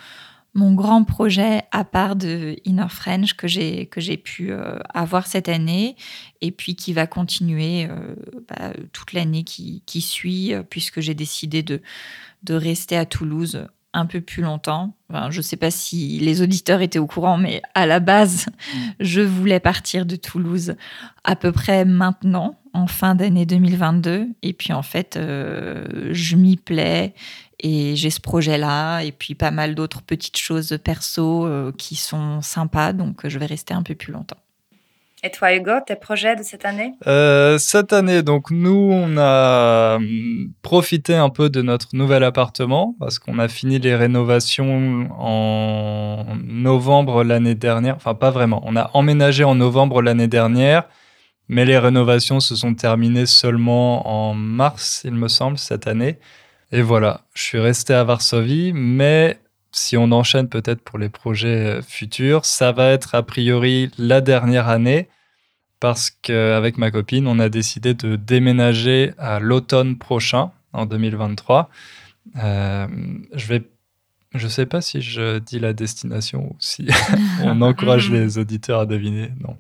mon 0.59 0.75
grand 0.75 1.05
projet 1.05 1.63
à 1.71 1.85
part 1.85 2.17
de 2.17 2.57
Inner 2.65 2.89
French 2.91 3.35
que 3.35 3.47
j'ai 3.47 3.87
que 3.87 4.17
pu 4.17 4.51
euh, 4.51 4.79
avoir 4.93 5.27
cette 5.27 5.49
année 5.49 5.97
et 6.41 6.51
puis 6.51 6.75
qui 6.75 6.93
va 6.93 7.07
continuer 7.07 7.87
euh, 7.89 8.17
bah, 8.49 8.73
toute 8.93 9.13
l'année 9.13 9.45
qui, 9.45 10.01
suit 10.01 10.53
puisque 10.69 11.01
j'ai 11.01 11.15
décidé 11.15 11.63
de 11.63 11.81
de 12.43 12.55
rester 12.55 12.97
à 12.97 13.07
Toulouse 13.07 13.67
un 13.95 14.07
peu 14.07 14.21
plus 14.21 14.43
longtemps. 14.43 14.95
je 15.31 15.39
ne 15.39 15.43
sais 15.43 15.57
pas 15.57 15.71
si 15.71 16.19
les 16.19 16.43
auditeurs 16.43 16.83
étaient 16.83 16.99
au 16.99 17.07
courant, 17.07 17.39
mais 17.39 17.63
à 17.75 17.87
la 17.87 18.01
base, 18.01 18.47
je 19.01 19.21
voulais 19.21 19.61
partir 19.61 20.07
de 20.07 20.17
Toulouse 20.17 20.75
à 21.25 21.37
peu 21.37 21.53
près 21.53 21.85
maintenant, 21.85 22.59
en 22.75 22.87
fin 22.87 23.15
d'année 23.15 23.47
2022. 23.47 24.29
Et 24.43 24.53
puis 24.53 24.73
en 24.73 24.83
fait, 24.83 25.19
je 25.19 26.37
m'y 26.37 26.57
plais 26.57 27.15
et 27.61 27.97
j'ai 27.97 28.11
ce 28.11 28.21
projet-là, 28.21 29.03
et 29.03 29.13
puis 29.13 29.35
pas 29.35 29.51
mal 29.51 29.75
d'autres 29.75 30.03
petites 30.03 30.37
choses 30.37 30.79
perso 30.83 31.47
euh, 31.47 31.73
qui 31.77 31.97
sont 31.97 32.41
sympas, 32.41 32.93
donc 32.93 33.25
euh, 33.25 33.29
je 33.29 33.39
vais 33.39 33.47
rester 33.47 33.75
un 33.75 33.83
peu 33.83 33.95
plus 33.95 34.13
longtemps. 34.13 34.37
Et 35.25 35.31
toi, 35.31 35.53
Hugo, 35.53 35.73
tes 35.85 35.97
projets 35.97 36.37
de 36.37 36.43
cette 36.45 36.65
année? 36.65 36.95
Euh, 37.09 37.59
Cette 37.59 37.93
année, 37.93 38.23
donc 38.23 38.51
nous, 38.53 38.91
on 38.93 39.17
a 39.19 39.97
hum, 39.97 40.53
profité 40.63 41.15
un 41.17 41.29
peu 41.29 41.51
de 41.51 41.61
notre 41.61 41.89
nouvel 41.95 42.23
appartement 42.23 42.95
parce 43.01 43.19
qu'on 43.19 43.39
a 43.41 43.49
fini 43.49 43.81
les 43.81 43.97
rénovations 43.97 45.09
en 45.19 46.25
novembre 46.45 47.25
l'année 47.25 47.57
dernière. 47.57 47.97
Enfin, 47.97 48.15
pas 48.15 48.31
vraiment. 48.31 48.63
On 48.65 48.77
a 48.77 48.91
emménagé 48.95 49.43
en 49.43 49.57
novembre 49.57 50.03
l'année 50.03 50.29
dernière, 50.29 50.85
mais 51.49 51.65
les 51.65 51.79
rénovations 51.79 52.39
se 52.39 52.55
sont 52.55 52.75
terminées 52.75 53.27
seulement 53.27 54.09
en 54.09 54.35
mars, 54.35 55.03
il 55.05 55.15
me 55.15 55.29
semble, 55.29 55.59
cette 55.59 55.89
année. 55.89 56.19
Et 56.71 56.83
voilà, 56.83 57.23
je 57.35 57.43
suis 57.43 57.59
resté 57.59 57.93
à 57.95 58.05
Varsovie, 58.05 58.73
mais 58.75 59.39
si 59.73 59.97
on 59.97 60.11
enchaîne 60.13 60.49
peut-être 60.49 60.83
pour 60.83 60.99
les 60.99 61.09
projets 61.09 61.79
euh, 61.79 61.83
futurs, 61.83 62.45
ça 62.45 62.73
va 62.73 62.91
être 62.91 63.15
a 63.15 63.23
priori 63.23 63.91
la 63.99 64.21
dernière 64.21 64.69
année 64.69 65.09
parce 65.81 66.11
qu'avec 66.11 66.77
ma 66.79 66.91
copine, 66.91 67.27
on 67.27 67.39
a 67.39 67.49
décidé 67.49 67.95
de 67.95 68.17
déménager 68.17 69.13
à 69.19 69.39
l'automne 69.39 69.97
prochain, 69.97 70.51
en 70.73 70.87
2023. 70.87 71.71
Euh, 72.43 72.87
je 73.33 73.47
vais 73.47 73.63
Je 74.35 74.45
ne 74.45 74.51
sais 74.51 74.67
pas 74.67 74.81
si 74.81 75.01
je 75.01 75.39
dis 75.39 75.59
la 75.59 75.73
destination 75.73 76.51
ou 76.51 76.57
si 76.59 76.89
on 77.43 77.63
encourage 77.63 78.11
les 78.11 78.39
auditeurs 78.39 78.81
à 78.81 78.87
deviner. 78.87 79.31
Non. 79.41 79.57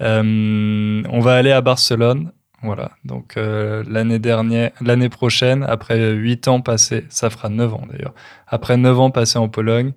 Euh, 0.00 1.02
on 1.08 1.20
va 1.20 1.34
aller 1.34 1.52
à 1.52 1.60
Barcelone. 1.60 2.30
Voilà. 2.64 2.92
Donc 3.04 3.36
euh, 3.36 3.84
l'année 3.86 4.18
dernière, 4.18 4.70
l'année 4.80 5.10
prochaine, 5.10 5.62
après 5.64 6.12
huit 6.12 6.48
ans 6.48 6.62
passés, 6.62 7.04
ça 7.10 7.28
fera 7.28 7.50
neuf 7.50 7.74
ans 7.74 7.82
d'ailleurs. 7.90 8.14
Après 8.48 8.78
neuf 8.78 8.98
ans 8.98 9.10
passés 9.10 9.38
en 9.38 9.48
Pologne, 9.48 9.92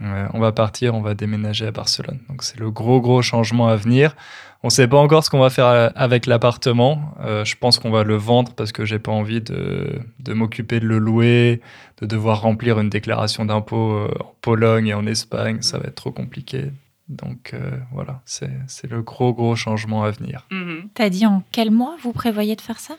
euh, 0.00 0.26
on 0.32 0.40
va 0.40 0.52
partir, 0.52 0.94
on 0.94 1.02
va 1.02 1.14
déménager 1.14 1.66
à 1.66 1.72
Barcelone. 1.72 2.20
Donc 2.30 2.42
c'est 2.42 2.58
le 2.58 2.70
gros 2.70 3.02
gros 3.02 3.20
changement 3.20 3.68
à 3.68 3.76
venir. 3.76 4.16
On 4.62 4.68
ne 4.68 4.72
sait 4.72 4.88
pas 4.88 4.96
encore 4.96 5.24
ce 5.24 5.30
qu'on 5.30 5.40
va 5.40 5.50
faire 5.50 5.66
euh, 5.66 5.90
avec 5.94 6.24
l'appartement. 6.24 7.14
Je 7.20 7.54
pense 7.56 7.78
qu'on 7.78 7.90
va 7.90 8.02
le 8.02 8.16
vendre 8.16 8.54
parce 8.54 8.72
que 8.72 8.86
j'ai 8.86 8.98
pas 8.98 9.12
envie 9.12 9.42
de, 9.42 10.00
m'occuper 10.26 10.80
de 10.80 10.86
le 10.86 10.98
louer, 10.98 11.60
de 12.00 12.06
devoir 12.06 12.40
remplir 12.40 12.80
une 12.80 12.88
déclaration 12.88 13.44
d'impôt 13.44 14.08
en 14.20 14.34
Pologne 14.40 14.86
et 14.86 14.94
en 14.94 15.06
Espagne. 15.06 15.60
Ça 15.60 15.78
va 15.78 15.88
être 15.88 15.96
trop 15.96 16.12
compliqué. 16.12 16.70
Donc 17.08 17.54
voilà, 17.92 18.20
c'est 18.24 18.50
le 18.90 19.02
gros 19.02 19.32
gros 19.32 19.54
changement 19.54 20.02
à 20.04 20.10
venir. 20.10 20.46
Mm-hmm. 20.50 20.88
Tu 20.94 21.02
as 21.02 21.10
dit 21.10 21.26
en 21.26 21.42
quel 21.52 21.70
mois 21.70 21.96
vous 22.02 22.12
prévoyez 22.12 22.56
de 22.56 22.60
faire 22.60 22.80
ça? 22.80 22.96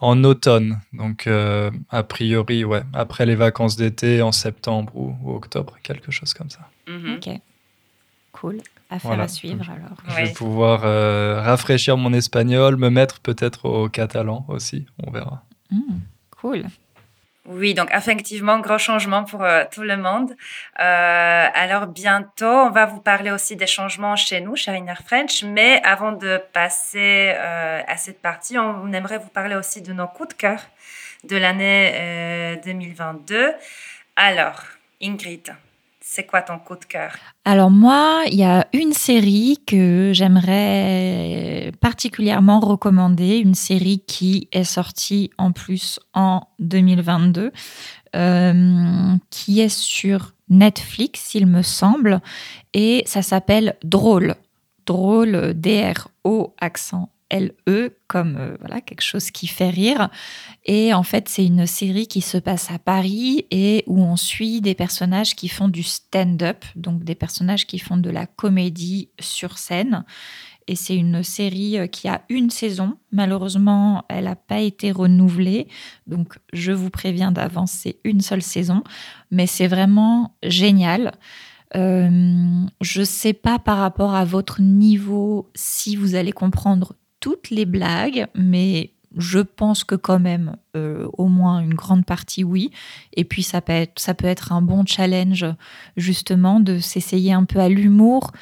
En 0.00 0.22
automne. 0.22 0.80
Donc, 0.92 1.26
euh, 1.26 1.70
a 1.90 2.04
priori, 2.04 2.64
ouais, 2.64 2.82
après 2.92 3.26
les 3.26 3.34
vacances 3.34 3.76
d'été, 3.76 4.22
en 4.22 4.30
septembre 4.30 4.92
ou, 4.94 5.34
octobre, 5.34 5.76
quelque 5.82 6.12
chose 6.12 6.34
comme 6.34 6.50
ça. 6.50 6.70
Mhm. 6.86 7.16
Ok, 7.16 7.40
cool. 8.32 8.58
Affaire 8.90 9.20
à 9.20 9.28
suivre 9.28 9.68
alors. 9.68 9.98
Je 10.08 10.14
vais 10.24 10.32
pouvoir 10.32 10.82
euh, 10.84 11.42
rafraîchir 11.42 11.98
mon 11.98 12.12
espagnol, 12.14 12.76
me 12.76 12.88
mettre 12.88 13.20
peut-être 13.20 13.66
au 13.66 13.88
catalan 13.90 14.46
aussi, 14.48 14.86
on 15.04 15.10
verra. 15.10 15.44
Hmm, 15.70 15.98
cool. 16.40 16.64
Oui, 17.50 17.72
donc 17.72 17.88
effectivement, 17.94 18.60
gros 18.60 18.76
changement 18.76 19.24
pour 19.24 19.42
euh, 19.42 19.64
tout 19.72 19.82
le 19.82 19.96
monde. 19.96 20.32
Euh, 20.80 21.46
alors 21.54 21.86
bientôt, 21.86 22.44
on 22.44 22.70
va 22.70 22.84
vous 22.84 23.00
parler 23.00 23.30
aussi 23.30 23.56
des 23.56 23.66
changements 23.66 24.16
chez 24.16 24.42
nous, 24.42 24.54
chez 24.54 24.76
Inner 24.76 24.92
French. 25.06 25.44
Mais 25.44 25.80
avant 25.82 26.12
de 26.12 26.38
passer 26.52 27.32
euh, 27.34 27.80
à 27.86 27.96
cette 27.96 28.20
partie, 28.20 28.58
on 28.58 28.92
aimerait 28.92 29.16
vous 29.16 29.30
parler 29.30 29.54
aussi 29.54 29.80
de 29.80 29.94
nos 29.94 30.06
coups 30.06 30.28
de 30.28 30.34
cœur 30.34 30.60
de 31.24 31.38
l'année 31.38 32.60
2022. 32.64 33.54
Alors, 34.16 34.62
Ingrid, 35.02 35.54
c'est 36.10 36.24
quoi 36.24 36.40
ton 36.40 36.58
coup 36.58 36.74
de 36.74 36.86
cœur? 36.86 37.14
Alors 37.44 37.70
moi, 37.70 38.22
il 38.28 38.36
y 38.36 38.44
a 38.44 38.66
une 38.72 38.94
série 38.94 39.58
que 39.66 40.12
j'aimerais 40.14 41.70
particulièrement 41.82 42.60
recommander, 42.60 43.36
une 43.36 43.54
série 43.54 44.02
qui 44.06 44.48
est 44.52 44.64
sortie 44.64 45.30
en 45.36 45.52
plus 45.52 46.00
en 46.14 46.48
2022, 46.60 47.52
euh, 48.16 49.16
qui 49.28 49.60
est 49.60 49.68
sur 49.68 50.32
Netflix, 50.48 51.34
il 51.34 51.46
me 51.46 51.60
semble, 51.60 52.22
et 52.72 53.02
ça 53.04 53.20
s'appelle 53.20 53.76
Drôle. 53.84 54.34
Drôle, 54.86 55.52
D-R-O, 55.52 56.54
accent 56.58 57.10
L-E, 57.30 57.96
comme 58.06 58.36
euh, 58.38 58.56
voilà, 58.60 58.80
quelque 58.80 59.02
chose 59.02 59.30
qui 59.30 59.46
fait 59.46 59.70
rire. 59.70 60.08
Et 60.64 60.94
en 60.94 61.02
fait, 61.02 61.28
c'est 61.28 61.44
une 61.44 61.66
série 61.66 62.06
qui 62.06 62.20
se 62.20 62.38
passe 62.38 62.70
à 62.70 62.78
Paris 62.78 63.46
et 63.50 63.84
où 63.86 64.00
on 64.00 64.16
suit 64.16 64.60
des 64.60 64.74
personnages 64.74 65.36
qui 65.36 65.48
font 65.48 65.68
du 65.68 65.82
stand-up, 65.82 66.64
donc 66.76 67.04
des 67.04 67.14
personnages 67.14 67.66
qui 67.66 67.78
font 67.78 67.96
de 67.96 68.10
la 68.10 68.26
comédie 68.26 69.10
sur 69.20 69.58
scène. 69.58 70.04
Et 70.68 70.76
c'est 70.76 70.96
une 70.96 71.22
série 71.22 71.78
euh, 71.78 71.86
qui 71.86 72.08
a 72.08 72.22
une 72.28 72.50
saison. 72.50 72.98
Malheureusement, 73.10 74.04
elle 74.08 74.24
n'a 74.24 74.36
pas 74.36 74.60
été 74.60 74.92
renouvelée. 74.92 75.66
Donc, 76.06 76.38
je 76.52 76.72
vous 76.72 76.90
préviens 76.90 77.32
d'avance, 77.32 77.72
c'est 77.72 77.98
une 78.04 78.20
seule 78.20 78.42
saison. 78.42 78.84
Mais 79.30 79.46
c'est 79.46 79.66
vraiment 79.66 80.36
génial. 80.42 81.12
Euh, 81.76 82.66
je 82.80 83.00
ne 83.00 83.04
sais 83.04 83.34
pas 83.34 83.58
par 83.58 83.78
rapport 83.78 84.14
à 84.14 84.24
votre 84.24 84.62
niveau 84.62 85.50
si 85.54 85.96
vous 85.96 86.14
allez 86.14 86.32
comprendre 86.32 86.94
toutes 87.20 87.50
les 87.50 87.66
blagues, 87.66 88.26
mais 88.34 88.92
je 89.16 89.38
pense 89.38 89.84
que 89.84 89.94
quand 89.94 90.20
même, 90.20 90.56
euh, 90.76 91.08
au 91.14 91.28
moins 91.28 91.60
une 91.60 91.74
grande 91.74 92.04
partie, 92.04 92.44
oui. 92.44 92.70
Et 93.14 93.24
puis, 93.24 93.42
ça 93.42 93.60
peut 93.60 93.72
être, 93.72 94.52
un 94.52 94.62
bon 94.62 94.84
challenge, 94.86 95.46
justement, 95.96 96.60
de 96.60 96.78
s'essayer 96.78 97.32
un 97.32 97.44
peu 97.44 97.60
à 97.60 97.68
l'humour. 97.68 98.32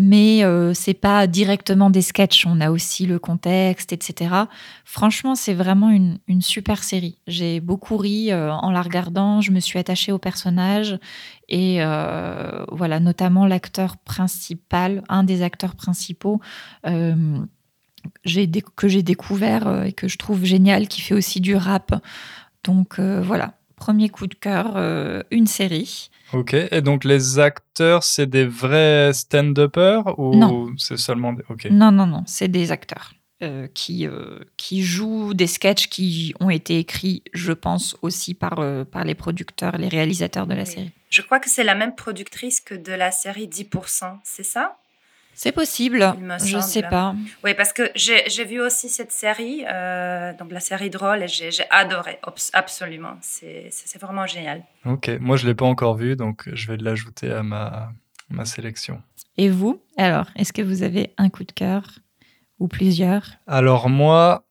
Mais 0.00 0.44
euh, 0.44 0.74
c'est 0.74 0.94
pas 0.94 1.26
directement 1.26 1.90
des 1.90 2.02
sketchs, 2.02 2.46
on 2.46 2.60
a 2.60 2.70
aussi 2.70 3.04
le 3.04 3.18
contexte, 3.18 3.92
etc. 3.92 4.44
Franchement, 4.84 5.34
c'est 5.34 5.54
vraiment 5.54 5.90
une, 5.90 6.20
super 6.40 6.84
série. 6.84 7.18
J'ai 7.26 7.58
beaucoup 7.58 7.96
ri 7.96 8.30
euh, 8.30 8.52
en 8.52 8.70
la 8.70 8.82
regardant, 8.82 9.40
je 9.40 9.50
me 9.50 9.58
suis 9.58 9.76
attachée 9.76 10.12
au 10.12 10.18
personnage 10.18 11.00
et 11.48 11.80
voilà, 12.70 13.00
notamment 13.00 13.44
l'acteur 13.44 13.96
principal, 13.96 15.02
un 15.08 15.24
des 15.24 15.42
acteurs 15.42 15.74
principaux 15.74 16.40
que 18.76 18.88
j'ai 18.88 19.02
découvert 19.02 19.66
euh, 19.66 19.84
et 19.84 19.92
que 19.92 20.08
je 20.08 20.18
trouve 20.18 20.44
génial, 20.44 20.88
qui 20.88 21.00
fait 21.00 21.14
aussi 21.14 21.40
du 21.40 21.56
rap. 21.56 21.94
Donc 22.64 22.98
euh, 22.98 23.20
voilà, 23.22 23.54
premier 23.76 24.08
coup 24.08 24.26
de 24.26 24.34
cœur, 24.34 24.72
euh, 24.76 25.22
une 25.30 25.46
série. 25.46 26.10
Ok, 26.32 26.54
et 26.54 26.82
donc 26.82 27.04
les 27.04 27.38
acteurs, 27.38 28.02
c'est 28.04 28.28
des 28.28 28.44
vrais 28.44 29.12
stand-uppers 29.12 30.18
ou 30.18 30.70
c'est 30.76 30.98
seulement 30.98 31.32
des... 31.32 31.70
Non, 31.70 31.90
non, 31.90 32.06
non, 32.06 32.22
c'est 32.26 32.48
des 32.48 32.70
acteurs. 32.70 33.14
qui, 33.72 34.06
qui 34.58 34.82
jouent 34.82 35.32
des 35.32 35.46
sketchs 35.46 35.86
qui 35.88 36.34
ont 36.40 36.50
été 36.50 36.78
écrits, 36.78 37.22
je 37.32 37.52
pense, 37.52 37.96
aussi 38.02 38.34
par, 38.34 38.56
par 38.90 39.04
les 39.04 39.14
producteurs, 39.14 39.78
les 39.78 39.88
réalisateurs 39.88 40.46
de 40.46 40.54
la 40.54 40.66
série. 40.66 40.90
Je 41.08 41.22
crois 41.22 41.40
que 41.40 41.48
c'est 41.48 41.64
la 41.64 41.74
même 41.74 41.94
productrice 41.94 42.60
que 42.60 42.74
de 42.74 42.92
la 42.92 43.10
série 43.10 43.46
10%, 43.46 44.18
c'est 44.22 44.42
ça? 44.42 44.76
C'est 45.38 45.52
possible, 45.52 46.14
je 46.44 46.56
ne 46.56 46.60
sais 46.60 46.82
pas. 46.82 47.14
Oui, 47.44 47.54
parce 47.54 47.72
que 47.72 47.92
j'ai 47.94 48.44
vu 48.44 48.60
aussi 48.60 48.88
cette 48.88 49.12
série, 49.12 49.64
euh, 49.68 50.32
donc 50.36 50.50
la 50.50 50.58
série 50.58 50.90
drôle, 50.90 51.22
et 51.22 51.28
j'ai 51.28 51.50
adoré, 51.70 52.18
absolument. 52.52 53.16
C'est 53.20 53.70
vraiment 54.00 54.26
génial. 54.26 54.64
Ok, 54.84 55.08
moi 55.20 55.36
je 55.36 55.44
ne 55.44 55.50
l'ai 55.50 55.54
pas 55.54 55.64
encore 55.64 55.94
vu, 55.94 56.16
donc 56.16 56.48
je 56.52 56.66
vais 56.66 56.76
l'ajouter 56.76 57.30
à 57.30 57.44
ma, 57.44 57.92
ma 58.30 58.44
sélection. 58.46 59.00
Et 59.36 59.48
vous, 59.48 59.80
alors, 59.96 60.26
est-ce 60.34 60.52
que 60.52 60.62
vous 60.62 60.82
avez 60.82 61.12
un 61.18 61.28
coup 61.28 61.44
de 61.44 61.52
cœur 61.52 61.84
ou 62.58 62.66
plusieurs? 62.66 63.22
Alors 63.46 63.88
moi, 63.88 64.44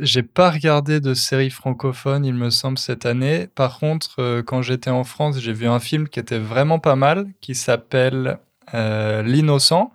j'ai 0.00 0.22
pas 0.22 0.50
regardé 0.50 1.00
de 1.00 1.12
série 1.12 1.50
francophone, 1.50 2.24
il 2.24 2.32
me 2.32 2.48
semble, 2.48 2.78
cette 2.78 3.04
année. 3.04 3.46
Par 3.54 3.78
contre, 3.78 4.20
euh, 4.20 4.42
quand 4.42 4.62
j'étais 4.62 4.88
en 4.88 5.04
France, 5.04 5.38
j'ai 5.38 5.52
vu 5.52 5.66
un 5.66 5.80
film 5.80 6.08
qui 6.08 6.18
était 6.18 6.38
vraiment 6.38 6.78
pas 6.78 6.96
mal, 6.96 7.26
qui 7.42 7.54
s'appelle 7.54 8.38
euh, 8.72 9.22
L'innocent. 9.22 9.92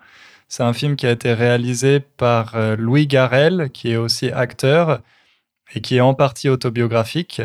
C'est 0.51 0.63
un 0.63 0.73
film 0.73 0.95
qui 0.95 1.05
a 1.05 1.11
été 1.11 1.31
réalisé 1.31 1.99
par 1.99 2.55
euh, 2.55 2.75
Louis 2.75 3.05
Garrel, 3.05 3.69
qui 3.71 3.91
est 3.91 3.97
aussi 3.97 4.31
acteur 4.31 5.01
et 5.75 5.79
qui 5.79 5.97
est 5.97 6.01
en 6.01 6.15
partie 6.15 6.49
autobiographique. 6.49 7.43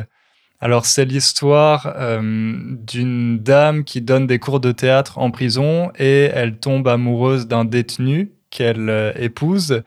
Alors 0.58 0.86
c'est 0.86 1.04
l'histoire 1.04 1.92
euh, 1.96 2.54
d'une 2.86 3.38
dame 3.38 3.84
qui 3.84 4.00
donne 4.00 4.26
des 4.26 4.38
cours 4.38 4.58
de 4.58 4.72
théâtre 4.72 5.18
en 5.18 5.30
prison 5.30 5.92
et 5.98 6.30
elle 6.32 6.56
tombe 6.56 6.88
amoureuse 6.88 7.46
d'un 7.46 7.66
détenu 7.66 8.32
qu'elle 8.48 8.88
euh, 8.88 9.12
épouse. 9.16 9.82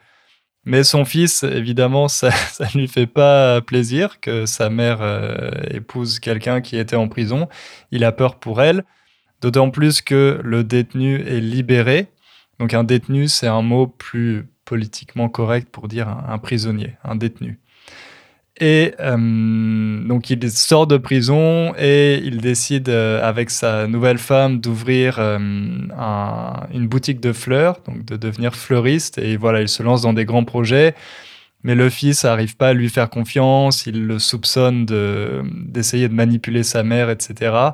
Mais 0.64 0.84
son 0.84 1.04
fils, 1.04 1.42
évidemment, 1.42 2.06
ça 2.08 2.30
ne 2.72 2.80
lui 2.80 2.86
fait 2.86 3.08
pas 3.08 3.60
plaisir 3.62 4.20
que 4.20 4.46
sa 4.46 4.70
mère 4.70 5.00
épouse 5.72 6.20
quelqu'un 6.20 6.60
qui 6.60 6.76
était 6.76 6.94
en 6.94 7.08
prison. 7.08 7.48
Il 7.90 8.04
a 8.04 8.12
peur 8.12 8.36
pour 8.36 8.62
elle, 8.62 8.84
d'autant 9.40 9.70
plus 9.70 10.02
que 10.02 10.40
le 10.44 10.62
détenu 10.62 11.20
est 11.26 11.40
libéré 11.40 12.12
donc 12.58 12.74
un 12.74 12.84
détenu, 12.84 13.28
c'est 13.28 13.46
un 13.46 13.62
mot 13.62 13.86
plus 13.86 14.48
politiquement 14.64 15.28
correct 15.28 15.68
pour 15.70 15.88
dire 15.88 16.08
un, 16.08 16.38
prisonnier, 16.38 16.96
un 17.04 17.16
détenu. 17.16 17.58
Et 18.60 18.92
euh, 18.98 20.04
donc 20.04 20.30
il 20.30 20.50
sort 20.50 20.88
de 20.88 20.96
prison 20.96 21.72
et 21.78 22.20
il 22.24 22.38
décide 22.38 22.88
euh, 22.88 23.26
avec 23.26 23.50
sa 23.50 23.86
nouvelle 23.86 24.18
femme 24.18 24.58
d'ouvrir 24.58 25.16
euh, 25.20 25.38
une 25.38 26.88
boutique 26.88 27.20
de 27.20 27.32
fleurs, 27.32 27.80
donc 27.86 28.04
de 28.04 28.16
devenir 28.16 28.56
fleuriste. 28.56 29.18
Et 29.18 29.36
voilà, 29.36 29.60
il 29.60 29.68
se 29.68 29.82
lance 29.82 30.02
dans 30.02 30.12
des 30.12 30.24
grands 30.24 30.44
projets. 30.44 30.94
Mais 31.62 31.74
le 31.74 31.88
fils 31.88 32.24
n'arrive 32.24 32.56
pas 32.56 32.68
à 32.68 32.72
lui 32.72 32.88
faire 32.88 33.10
confiance, 33.10 33.86
il 33.86 34.06
le 34.06 34.18
soupçonne 34.18 34.86
d'essayer 34.86 36.08
de 36.08 36.14
manipuler 36.14 36.62
sa 36.62 36.82
mère, 36.82 37.10
etc. 37.10 37.72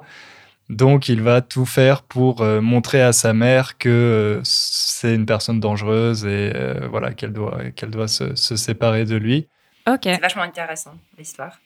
Donc, 0.70 1.09
il 1.09 1.20
va 1.20 1.42
tout 1.42 1.66
faire 1.66 2.03
pour 2.03 2.40
euh, 2.40 2.61
montrer 2.61 3.03
à 3.03 3.12
sa 3.12 3.35
mère 3.35 3.77
que 3.77 3.88
euh, 3.88 4.40
c'est 4.44 5.14
une 5.14 5.27
personne 5.27 5.61
dangereuse 5.61 6.24
et 6.24 6.53
euh, 6.55 6.88
voilà 6.90 7.12
qu'elle 7.12 7.35
doit, 7.35 7.70
qu'elle 7.77 7.90
doit 7.90 8.09
se, 8.09 8.35
séparer 8.35 9.05
de 9.05 9.16
lui. 9.16 9.46
Ok. 9.87 10.00
C'est 10.05 10.20
vachement 10.20 10.42
intéressant 10.42 10.94
l'histoire. 11.18 11.61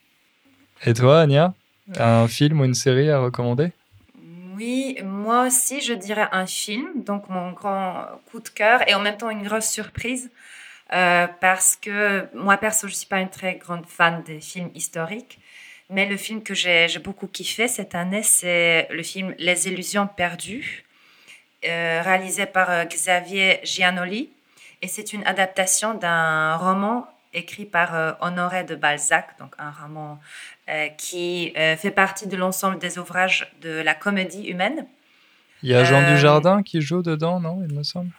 Et 0.84 0.94
toi, 0.94 1.20
Anya, 1.20 1.54
un 1.96 2.26
film 2.26 2.60
ou 2.60 2.64
une 2.64 2.74
série 2.74 3.10
à 3.10 3.20
recommander? 3.20 3.70
Oui, 4.56 4.98
moi 5.04 5.46
aussi, 5.46 5.80
je 5.80 5.92
dirais 5.92 6.28
un 6.32 6.46
film. 6.46 7.04
Donc, 7.04 7.28
mon 7.28 7.52
grand 7.52 8.04
coup 8.30 8.40
de 8.40 8.48
cœur 8.48 8.88
et 8.88 8.94
en 8.94 9.00
même 9.00 9.16
temps 9.16 9.30
une 9.30 9.44
grosse 9.44 9.68
surprise. 9.68 10.28
parce 10.88 11.76
que 11.76 12.26
moi, 12.34 12.56
perso, 12.56 12.88
je 12.88 12.92
ne 12.92 12.96
suis 12.96 13.06
pas 13.06 13.20
une 13.20 13.30
très 13.30 13.54
grande 13.56 13.86
fan 13.86 14.24
des 14.24 14.40
films 14.40 14.70
historiques. 14.74 15.38
Mais 15.90 16.06
le 16.06 16.16
film 16.16 16.42
que 16.42 16.54
j'ai 16.54 16.86
beaucoup 17.02 17.26
kiffé 17.26 17.66
cette 17.66 17.94
année, 17.94 18.22
c'est 18.22 18.88
le 18.90 19.02
film 19.02 19.34
Les 19.38 19.68
Illusions 19.68 20.06
perdues, 20.06 20.84
euh, 21.66 22.02
réalisé 22.02 22.44
par 22.44 22.70
euh, 22.70 22.84
Xavier 22.84 23.60
Giannoli. 23.64 24.28
Et 24.82 24.86
c'est 24.86 25.12
une 25.12 25.26
adaptation 25.26 25.94
d'un 25.94 26.56
roman 26.56 27.08
écrit 27.32 27.64
par 27.64 27.94
euh, 27.94 28.12
Honoré 28.20 28.64
de 28.64 28.74
Balzac, 28.74 29.38
donc 29.38 29.54
un 29.58 29.70
roman 29.70 30.20
qui 30.98 31.54
fait 31.54 31.90
partie 31.90 32.26
de 32.26 32.36
l'ensemble 32.36 32.78
des 32.78 32.98
ouvrages 32.98 33.50
de 33.62 33.70
la 33.70 33.94
comédie 33.94 34.48
humaine. 34.48 34.86
Il 35.62 35.70
y 35.70 35.74
a 35.74 35.82
Jean 35.82 36.12
Dujardin 36.12 36.62
qui 36.62 36.82
joue 36.82 37.00
dedans, 37.00 37.40
non, 37.40 37.64
il 37.66 37.74
me 37.74 37.82
semble? 37.82 38.10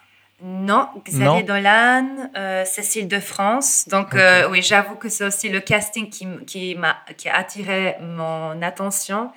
Non, 0.42 0.88
Xavier 1.06 1.44
Dolan, 1.44 2.32
euh, 2.38 2.64
Cécile 2.64 3.08
de 3.08 3.20
France. 3.20 3.88
Donc, 3.90 4.16
euh, 4.16 4.50
oui, 4.50 4.62
j'avoue 4.62 4.96
que 4.96 5.10
c'est 5.10 5.26
aussi 5.26 5.50
le 5.50 5.60
casting 5.60 6.10
qui, 6.10 6.28
qui, 6.48 6.76
m'a, 6.76 6.98
qui 7.18 7.28
a 7.28 7.36
attiré 7.36 7.98
mon 8.02 8.62
attention. 8.62 9.32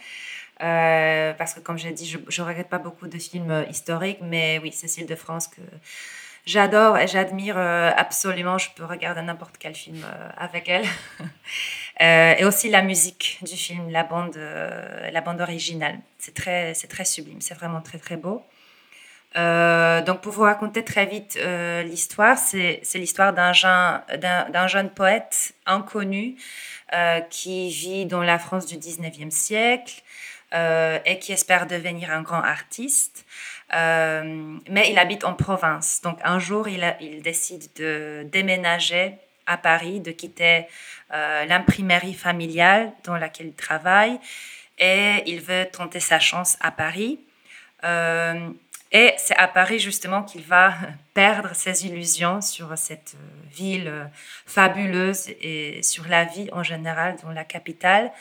Euh, 0.63 1.33
parce 1.33 1.55
que, 1.55 1.61
comme 1.61 1.77
j'ai 1.77 1.91
dit, 1.91 2.07
je 2.07 2.43
ne 2.43 2.47
regrette 2.47 2.69
pas 2.69 2.79
beaucoup 2.79 3.09
de 3.09 3.19
films 3.19 3.67
historiques, 3.69 4.21
mais 4.23 4.61
oui, 4.63 4.71
Cécile 4.71 5.07
de 5.07 5.17
France, 5.17 5.49
que 5.49 5.61
j'adore 6.47 6.97
et 6.97 7.09
j'admire 7.09 7.59
absolument. 7.59 8.59
Je 8.59 8.69
peux 8.77 8.85
regarder 8.85 9.23
n'importe 9.23 9.57
quel 9.59 9.75
film 9.75 10.07
avec 10.37 10.69
elle. 10.69 10.87
et 12.39 12.45
aussi 12.45 12.71
la 12.71 12.83
musique 12.83 13.39
du 13.43 13.57
film, 13.57 13.91
la 13.91 14.05
bande, 14.05 14.37
la 14.37 15.21
bande 15.21 15.41
originale. 15.41 15.99
C'est 16.19 16.35
très, 16.35 16.75
c'est 16.75 16.89
très 16.89 17.05
sublime, 17.05 17.41
c'est 17.41 17.55
vraiment 17.55 17.81
très, 17.81 17.99
très 17.99 18.17
beau. 18.17 18.45
Euh, 19.37 20.03
donc, 20.03 20.21
pour 20.21 20.33
vous 20.33 20.43
raconter 20.43 20.85
très 20.85 21.07
vite 21.07 21.39
euh, 21.41 21.83
l'histoire, 21.83 22.37
c'est 22.37 22.83
l'histoire 22.95 23.33
d'un 23.33 23.53
jeune, 23.53 24.91
poète 24.91 25.55
inconnu 25.67 26.37
euh, 26.93 27.21
qui 27.21 27.71
vit 27.71 28.07
dans 28.07 28.23
la 28.23 28.39
France 28.39 28.67
du 28.67 28.77
19e 28.77 29.31
siècle 29.31 30.03
et 31.07 31.19
qui 31.19 31.33
espère 31.33 31.67
devenir 31.67 32.11
un 32.11 32.21
grand 32.21 32.43
artiste. 32.43 33.25
mais 33.73 34.91
il 34.91 34.99
habite 34.99 35.25
en 35.25 35.33
province. 35.33 36.03
Donc, 36.03 36.19
un 36.25 36.39
jour, 36.39 36.69
il 36.69 37.23
décide 37.23 37.73
de 37.77 38.27
déménager 38.31 39.15
à 39.47 39.57
Paris, 39.57 40.01
de 40.01 40.11
quitter 40.11 40.67
l'imprimerie 41.11 42.13
familiale 42.13 42.93
dans 43.05 43.17
laquelle 43.17 43.47
il 43.47 43.55
travaille 43.55 44.21
et 44.79 45.23
il 45.25 45.41
veut 45.41 45.65
tenter 45.73 46.01
sa 46.01 46.19
chance 46.19 46.59
à 46.61 46.71
Paris. 46.71 47.19
Et 48.93 49.15
c'est 49.17 49.37
à 49.37 49.49
Paris 49.49 49.79
justement 49.79 50.23
qu'il 50.23 50.43
va 50.43 50.75
perdre 51.15 51.55
ses 51.55 51.87
illusions 51.87 52.41
sur 52.41 52.77
cette 52.77 53.15
euh, 53.15 53.51
ville 53.51 53.89
euh, 53.89 54.05
fabuleuse 54.47 55.31
et 55.41 55.83
sur 55.83 56.07
la 56.09 56.25
vie 56.25 56.49
en 56.53 56.63
général 56.63 57.17
dans 57.23 57.33
la 57.33 57.45
capitale. 57.45 58.13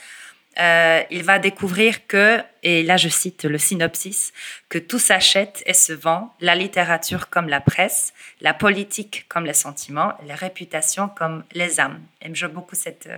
Euh, 0.59 1.01
il 1.09 1.23
va 1.23 1.39
découvrir 1.39 2.07
que, 2.07 2.41
et 2.61 2.83
là 2.83 2.97
je 2.97 3.07
cite 3.07 3.45
le 3.45 3.57
synopsis, 3.57 4.33
que 4.67 4.77
tout 4.77 4.99
s'achète 4.99 5.63
et 5.65 5.73
se 5.73 5.93
vend, 5.93 6.33
la 6.41 6.55
littérature 6.55 7.29
comme 7.29 7.47
la 7.47 7.61
presse, 7.61 8.13
la 8.41 8.53
politique 8.53 9.25
comme 9.29 9.45
les 9.45 9.53
sentiments, 9.53 10.13
les 10.25 10.33
réputations 10.33 11.07
comme 11.07 11.45
les 11.53 11.79
âmes. 11.79 12.01
J'aime 12.33 12.51
beaucoup 12.51 12.75
cette, 12.75 13.09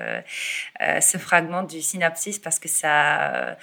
ce 0.79 1.17
fragment 1.17 1.63
du 1.63 1.81
synopsis 1.81 2.37
parce 2.39 2.59
que 2.59 2.69
ça, 2.69 3.57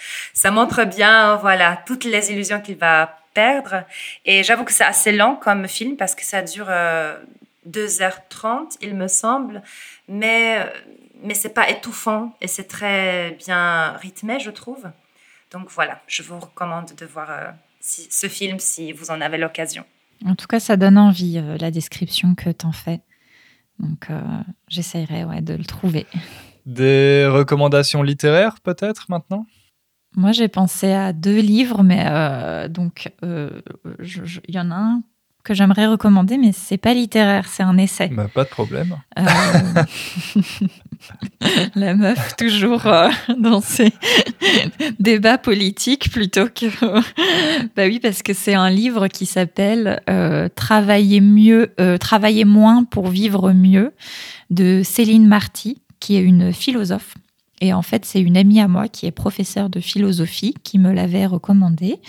montre 0.46 0.84
bien 0.84 1.36
voilà, 1.36 1.82
toutes 1.86 2.04
les 2.04 2.32
illusions 2.32 2.60
qu'il 2.60 2.76
va 2.76 3.20
perdre. 3.34 3.84
Et 4.24 4.42
j'avoue 4.42 4.64
que 4.64 4.72
c'est 4.72 4.84
assez 4.84 5.12
lent 5.12 5.36
comme 5.36 5.68
film 5.68 5.96
parce 5.96 6.14
que 6.14 6.24
ça 6.24 6.42
dure 6.42 6.70
2h30, 7.68 8.44
euh, 8.44 8.66
il 8.82 8.94
me 8.94 9.08
semble. 9.08 9.62
Mais, 10.08 10.58
euh, 10.58 10.64
mais 11.22 11.34
c'est 11.34 11.54
pas 11.54 11.68
étouffant 11.70 12.34
et 12.40 12.46
c'est 12.46 12.64
très 12.64 13.32
bien 13.32 13.92
rythmé, 13.96 14.38
je 14.40 14.50
trouve. 14.50 14.90
Donc 15.52 15.70
voilà, 15.70 16.00
je 16.06 16.22
vous 16.22 16.38
recommande 16.38 16.92
de 16.96 17.06
voir 17.06 17.30
euh, 17.30 17.50
ce 17.80 18.26
film 18.28 18.58
si 18.58 18.92
vous 18.92 19.10
en 19.10 19.20
avez 19.20 19.38
l'occasion. 19.38 19.84
En 20.26 20.34
tout 20.34 20.46
cas, 20.46 20.60
ça 20.60 20.76
donne 20.76 20.98
envie, 20.98 21.42
la 21.58 21.70
description 21.70 22.34
que 22.34 22.50
tu 22.50 22.66
en 22.66 22.72
fais. 22.72 23.00
Donc 23.78 24.08
j'essayerai 24.68 25.24
ouais, 25.24 25.40
de 25.40 25.54
le 25.54 25.64
trouver. 25.64 26.06
Des 26.66 27.26
recommandations 27.26 28.02
littéraires 28.02 28.60
peut-être 28.60 29.06
maintenant? 29.08 29.46
Moi, 30.16 30.32
j'ai 30.32 30.48
pensé 30.48 30.92
à 30.92 31.12
deux 31.12 31.40
livres, 31.40 31.82
mais 31.82 32.04
euh, 32.08 32.68
donc 32.68 33.12
euh, 33.24 33.62
il 34.48 34.54
y 34.54 34.58
en 34.58 34.70
a 34.70 34.74
un 34.74 35.02
que 35.44 35.54
j'aimerais 35.54 35.86
recommander, 35.86 36.38
mais 36.38 36.52
c'est 36.52 36.78
pas 36.78 36.94
littéraire, 36.94 37.46
c'est 37.48 37.62
un 37.62 37.78
essai. 37.78 38.08
Bah, 38.08 38.26
pas 38.32 38.44
de 38.44 38.48
problème. 38.48 38.96
Euh, 39.18 39.24
la 41.74 41.94
meuf 41.94 42.36
toujours 42.36 42.86
dans 43.38 43.60
ses 43.60 43.92
débats 45.00 45.38
politiques 45.38 46.10
plutôt 46.10 46.46
que. 46.46 46.66
bah 47.76 47.86
oui, 47.86 48.00
parce 48.00 48.22
que 48.22 48.34
c'est 48.34 48.54
un 48.54 48.70
livre 48.70 49.08
qui 49.08 49.26
s'appelle 49.26 50.00
Travailler 50.54 51.20
mieux, 51.20 51.74
travailler 52.00 52.44
moins 52.44 52.84
pour 52.84 53.08
vivre 53.08 53.52
mieux 53.52 53.92
de 54.50 54.82
Céline 54.84 55.26
Marty, 55.26 55.80
qui 56.00 56.16
est 56.16 56.22
une 56.22 56.52
philosophe 56.52 57.14
et 57.60 57.72
en 57.72 57.82
fait, 57.82 58.04
c'est 58.04 58.20
une 58.20 58.36
amie 58.36 58.60
à 58.60 58.68
moi 58.68 58.88
qui 58.88 59.06
est 59.06 59.10
professeure 59.10 59.68
de 59.68 59.80
philosophie 59.80 60.54
qui 60.62 60.78
me 60.78 60.92
l'avait 60.92 61.26
recommandé. 61.26 62.00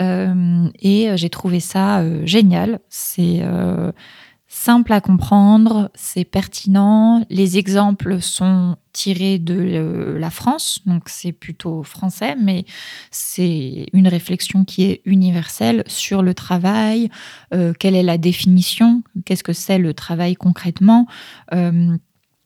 Euh, 0.00 0.68
et 0.80 1.10
j'ai 1.16 1.30
trouvé 1.30 1.60
ça 1.60 2.00
euh, 2.00 2.24
génial. 2.26 2.80
C'est 2.88 3.40
euh, 3.42 3.92
simple 4.46 4.92
à 4.92 5.00
comprendre, 5.00 5.90
c'est 5.94 6.24
pertinent. 6.24 7.24
Les 7.30 7.58
exemples 7.58 8.20
sont 8.20 8.76
tirés 8.92 9.38
de 9.38 10.16
la 10.18 10.30
France, 10.30 10.80
donc 10.86 11.08
c'est 11.08 11.32
plutôt 11.32 11.82
français, 11.82 12.36
mais 12.40 12.64
c'est 13.10 13.86
une 13.92 14.08
réflexion 14.08 14.64
qui 14.64 14.84
est 14.84 15.02
universelle 15.04 15.82
sur 15.86 16.22
le 16.22 16.32
travail. 16.32 17.10
quelle 17.78 17.94
est 17.94 18.02
la 18.02 18.16
définition? 18.16 19.02
Qu'est-ce 19.26 19.44
que 19.44 19.52
c'est 19.52 19.76
le 19.76 19.92
travail 19.92 20.34
concrètement? 20.34 21.06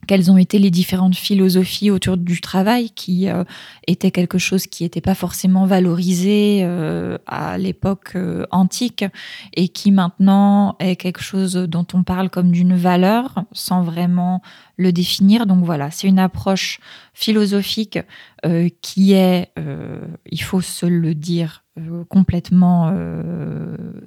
Quelles 0.06 0.30
ont 0.30 0.36
été 0.36 0.58
les 0.58 0.70
différentes 0.70 1.14
philosophies 1.14 1.90
autour 1.90 2.16
du 2.16 2.40
travail 2.40 2.90
qui 2.90 3.28
euh, 3.28 3.44
étaient 3.86 4.10
quelque 4.10 4.38
chose 4.38 4.66
qui 4.66 4.82
n'était 4.82 5.00
pas 5.00 5.14
forcément 5.14 5.66
valorisé 5.66 6.60
euh, 6.62 7.18
à 7.26 7.58
l'époque 7.58 8.12
euh, 8.16 8.46
antique 8.50 9.04
et 9.54 9.68
qui 9.68 9.92
maintenant 9.92 10.76
est 10.78 10.96
quelque 10.96 11.22
chose 11.22 11.54
dont 11.54 11.86
on 11.92 12.02
parle 12.02 12.30
comme 12.30 12.50
d'une 12.50 12.74
valeur 12.74 13.44
sans 13.52 13.82
vraiment 13.82 14.42
le 14.76 14.92
définir. 14.92 15.46
Donc 15.46 15.64
voilà, 15.64 15.90
c'est 15.90 16.08
une 16.08 16.18
approche 16.18 16.80
philosophique 17.20 17.98
qui 18.80 19.12
est, 19.12 19.52
il 20.26 20.42
faut 20.42 20.60
se 20.60 20.86
le 20.86 21.14
dire, 21.14 21.64
complètement 22.08 22.92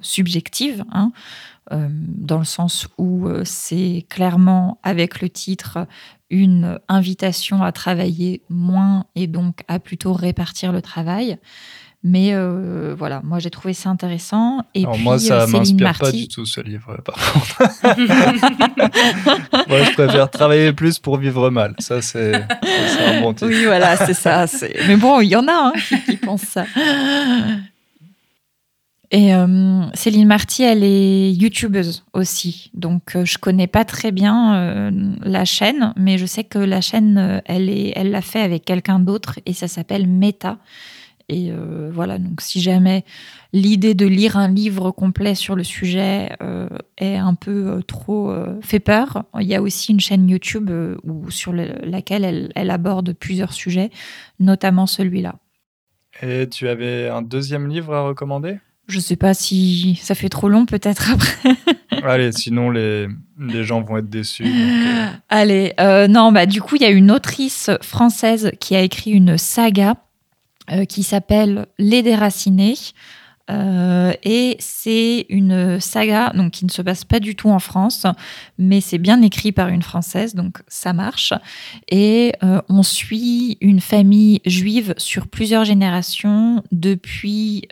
subjective. 0.00 0.84
Hein. 0.90 1.12
Euh, 1.72 1.88
dans 1.90 2.38
le 2.38 2.44
sens 2.44 2.88
où 2.98 3.26
euh, 3.26 3.40
c'est 3.46 4.04
clairement 4.10 4.78
avec 4.82 5.22
le 5.22 5.30
titre 5.30 5.86
une 6.28 6.78
invitation 6.88 7.62
à 7.62 7.72
travailler 7.72 8.42
moins 8.50 9.06
et 9.14 9.26
donc 9.26 9.62
à 9.66 9.78
plutôt 9.78 10.12
répartir 10.12 10.72
le 10.72 10.82
travail. 10.82 11.38
Mais 12.06 12.34
euh, 12.34 12.94
voilà, 12.96 13.22
moi 13.24 13.38
j'ai 13.38 13.48
trouvé 13.48 13.72
ça 13.72 13.88
intéressant. 13.88 14.60
Et 14.74 14.86
puis, 14.86 15.02
moi, 15.02 15.18
ça 15.18 15.46
m'inspire 15.46 15.98
pas 15.98 16.12
du 16.12 16.28
tout 16.28 16.44
ce 16.44 16.60
livre, 16.60 16.98
par 17.02 17.16
contre. 17.32 17.62
moi, 19.68 19.82
je 19.82 19.92
préfère 19.94 20.30
travailler 20.30 20.74
plus 20.74 20.98
pour 20.98 21.16
vivre 21.16 21.48
mal. 21.48 21.74
Ça, 21.78 22.02
c'est 22.02 22.34
un 22.34 23.22
bon 23.22 23.32
titre. 23.32 23.46
Oui, 23.46 23.64
voilà, 23.64 23.96
c'est 23.96 24.14
ça. 24.14 24.44
Mais 24.86 24.96
bon, 24.96 25.20
il 25.22 25.28
y 25.28 25.36
en 25.36 25.48
a 25.48 25.52
hein, 25.52 25.72
qui, 25.88 25.98
qui 26.04 26.16
pensent 26.18 26.42
ça. 26.42 26.66
Et 29.14 29.32
euh, 29.32 29.82
Céline 29.94 30.26
Marty, 30.26 30.64
elle 30.64 30.82
est 30.82 31.30
youtubeuse 31.30 32.04
aussi. 32.14 32.72
Donc, 32.74 33.14
euh, 33.14 33.24
je 33.24 33.38
connais 33.38 33.68
pas 33.68 33.84
très 33.84 34.10
bien 34.10 34.56
euh, 34.56 34.90
la 35.22 35.44
chaîne, 35.44 35.92
mais 35.96 36.18
je 36.18 36.26
sais 36.26 36.42
que 36.42 36.58
la 36.58 36.80
chaîne, 36.80 37.40
elle 37.44 37.68
est, 37.68 37.92
elle 37.94 38.10
l'a 38.10 38.22
fait 38.22 38.40
avec 38.40 38.64
quelqu'un 38.64 38.98
d'autre 38.98 39.38
et 39.46 39.52
ça 39.52 39.68
s'appelle 39.68 40.08
Meta. 40.08 40.58
Et 41.28 41.50
voilà, 41.90 42.18
donc 42.18 42.40
si 42.40 42.60
jamais 42.60 43.04
l'idée 43.52 43.94
de 43.94 44.06
lire 44.06 44.36
un 44.36 44.48
livre 44.48 44.90
complet 44.90 45.34
sur 45.34 45.56
le 45.56 45.64
sujet 45.64 46.30
est 46.98 47.16
un 47.16 47.34
peu 47.34 47.82
trop 47.86 48.34
fait 48.60 48.80
peur, 48.80 49.24
il 49.40 49.46
y 49.46 49.54
a 49.54 49.62
aussi 49.62 49.92
une 49.92 50.00
chaîne 50.00 50.28
YouTube 50.28 50.70
où, 51.02 51.30
sur 51.30 51.52
laquelle 51.52 52.24
elle, 52.24 52.52
elle 52.54 52.70
aborde 52.70 53.14
plusieurs 53.14 53.52
sujets, 53.52 53.90
notamment 54.38 54.86
celui-là. 54.86 55.36
Et 56.22 56.48
tu 56.48 56.68
avais 56.68 57.08
un 57.08 57.22
deuxième 57.22 57.68
livre 57.68 57.94
à 57.94 58.02
recommander? 58.02 58.58
Je 58.86 59.00
sais 59.00 59.16
pas 59.16 59.32
si 59.32 59.98
ça 60.02 60.14
fait 60.14 60.28
trop 60.28 60.48
long 60.48 60.66
peut-être 60.66 61.10
après. 61.10 61.56
Allez, 62.02 62.32
sinon 62.32 62.70
les, 62.70 63.08
les 63.38 63.64
gens 63.64 63.80
vont 63.80 63.96
être 63.96 64.10
déçus. 64.10 64.44
Euh. 64.44 65.06
Allez, 65.30 65.72
euh, 65.80 66.06
non, 66.06 66.32
bah 66.32 66.44
du 66.44 66.60
coup 66.60 66.76
il 66.76 66.82
y 66.82 66.84
a 66.84 66.90
une 66.90 67.10
autrice 67.10 67.70
française 67.80 68.52
qui 68.60 68.76
a 68.76 68.82
écrit 68.82 69.10
une 69.12 69.38
saga 69.38 69.96
euh, 70.70 70.86
qui 70.86 71.02
s'appelle 71.02 71.66
Les 71.78 72.02
Déracinés. 72.02 72.76
Euh, 73.50 74.14
et 74.22 74.56
c'est 74.58 75.26
une 75.28 75.78
saga 75.78 76.32
donc, 76.34 76.52
qui 76.52 76.64
ne 76.64 76.70
se 76.70 76.80
passe 76.80 77.04
pas 77.04 77.20
du 77.20 77.36
tout 77.36 77.50
en 77.50 77.58
France, 77.58 78.06
mais 78.56 78.80
c'est 78.80 78.96
bien 78.96 79.20
écrit 79.20 79.52
par 79.52 79.68
une 79.68 79.82
Française, 79.82 80.34
donc 80.34 80.62
ça 80.66 80.94
marche. 80.94 81.34
Et 81.90 82.32
euh, 82.42 82.62
on 82.70 82.82
suit 82.82 83.58
une 83.60 83.82
famille 83.82 84.40
juive 84.46 84.94
sur 84.96 85.26
plusieurs 85.26 85.66
générations, 85.66 86.64
depuis 86.72 87.68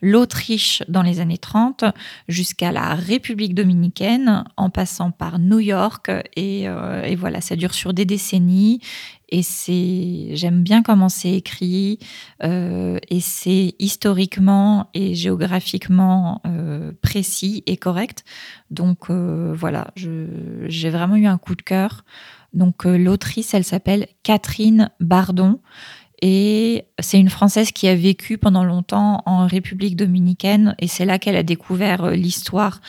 l'Autriche 0.00 0.84
dans 0.86 1.02
les 1.02 1.18
années 1.18 1.38
30 1.38 1.84
jusqu'à 2.28 2.70
la 2.70 2.94
République 2.94 3.56
dominicaine, 3.56 4.44
en 4.56 4.70
passant 4.70 5.10
par 5.10 5.40
New 5.40 5.58
York. 5.58 6.12
Et 6.36 6.68
voilà, 7.16 7.40
ça 7.40 7.56
dure 7.56 7.74
sur 7.74 7.92
des 7.92 8.04
décennies. 8.04 8.80
Et 9.28 9.42
c'est, 9.42 10.36
j'aime 10.36 10.62
bien 10.62 10.82
comment 10.82 11.08
c'est 11.08 11.32
écrit, 11.32 11.98
euh, 12.44 12.98
et 13.08 13.20
c'est 13.20 13.74
historiquement 13.78 14.88
et 14.94 15.14
géographiquement 15.14 16.40
euh, 16.46 16.92
précis 17.02 17.64
et 17.66 17.76
correct. 17.76 18.24
Donc 18.70 19.10
euh, 19.10 19.52
voilà, 19.54 19.92
j'ai 19.96 20.90
vraiment 20.90 21.16
eu 21.16 21.26
un 21.26 21.38
coup 21.38 21.56
de 21.56 21.62
cœur. 21.62 22.04
Donc 22.52 22.84
l'autrice, 22.84 23.52
elle 23.52 23.64
s'appelle 23.64 24.06
Catherine 24.22 24.90
Bardon. 25.00 25.60
Et 26.22 26.84
c'est 26.98 27.20
une 27.20 27.28
Française 27.28 27.72
qui 27.72 27.88
a 27.88 27.94
vécu 27.94 28.38
pendant 28.38 28.64
longtemps 28.64 29.22
en 29.26 29.46
République 29.46 29.96
dominicaine 29.96 30.74
et 30.78 30.88
c'est 30.88 31.04
là 31.04 31.18
qu'elle 31.18 31.36
a 31.36 31.42
découvert 31.42 32.10
l'histoire 32.10 32.80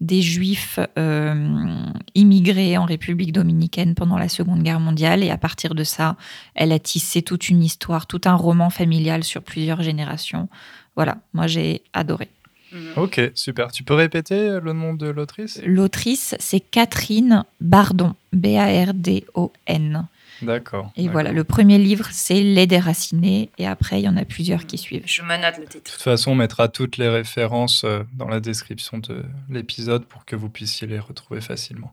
des 0.00 0.22
Juifs 0.22 0.78
euh, 0.98 1.74
immigrés 2.14 2.76
en 2.76 2.84
République 2.84 3.32
dominicaine 3.32 3.94
pendant 3.94 4.18
la 4.18 4.28
Seconde 4.28 4.62
Guerre 4.62 4.78
mondiale. 4.78 5.24
Et 5.24 5.30
à 5.30 5.38
partir 5.38 5.74
de 5.74 5.84
ça, 5.84 6.16
elle 6.54 6.70
a 6.70 6.78
tissé 6.78 7.22
toute 7.22 7.48
une 7.48 7.62
histoire, 7.62 8.06
tout 8.06 8.20
un 8.26 8.34
roman 8.34 8.70
familial 8.70 9.24
sur 9.24 9.42
plusieurs 9.42 9.82
générations. 9.82 10.48
Voilà, 10.94 11.18
moi 11.32 11.46
j'ai 11.46 11.82
adoré. 11.92 12.28
Mhm. 12.72 12.92
Ok, 12.96 13.20
super. 13.34 13.72
Tu 13.72 13.84
peux 13.84 13.94
répéter 13.94 14.58
le 14.62 14.72
nom 14.72 14.94
de 14.94 15.06
l'autrice? 15.06 15.60
L'autrice, 15.64 16.34
c'est 16.38 16.60
Catherine 16.60 17.44
Bardon, 17.60 18.14
B-A-R-D-O-N. 18.32 20.06
D'accord. 20.42 20.92
Et 20.96 21.08
voilà, 21.08 21.32
le 21.32 21.44
premier 21.44 21.78
livre, 21.78 22.08
c'est 22.10 22.40
Les 22.42 22.66
déracinés, 22.66 23.50
et 23.58 23.66
après, 23.66 24.00
il 24.00 24.04
y 24.04 24.08
en 24.08 24.16
a 24.16 24.24
plusieurs 24.24 24.66
qui 24.66 24.78
suivent. 24.78 25.02
Je 25.06 25.22
me 25.22 25.36
note 25.40 25.58
le 25.58 25.64
titre. 25.64 25.84
De 25.84 25.90
toute 25.90 26.02
façon, 26.02 26.32
on 26.32 26.34
mettra 26.34 26.68
toutes 26.68 26.96
les 26.96 27.08
références 27.08 27.84
euh, 27.84 28.02
dans 28.14 28.28
la 28.28 28.40
description 28.40 28.98
de 28.98 29.24
l'épisode 29.48 30.04
pour 30.04 30.24
que 30.24 30.36
vous 30.36 30.50
puissiez 30.50 30.86
les 30.86 30.98
retrouver 30.98 31.40
facilement. 31.40 31.92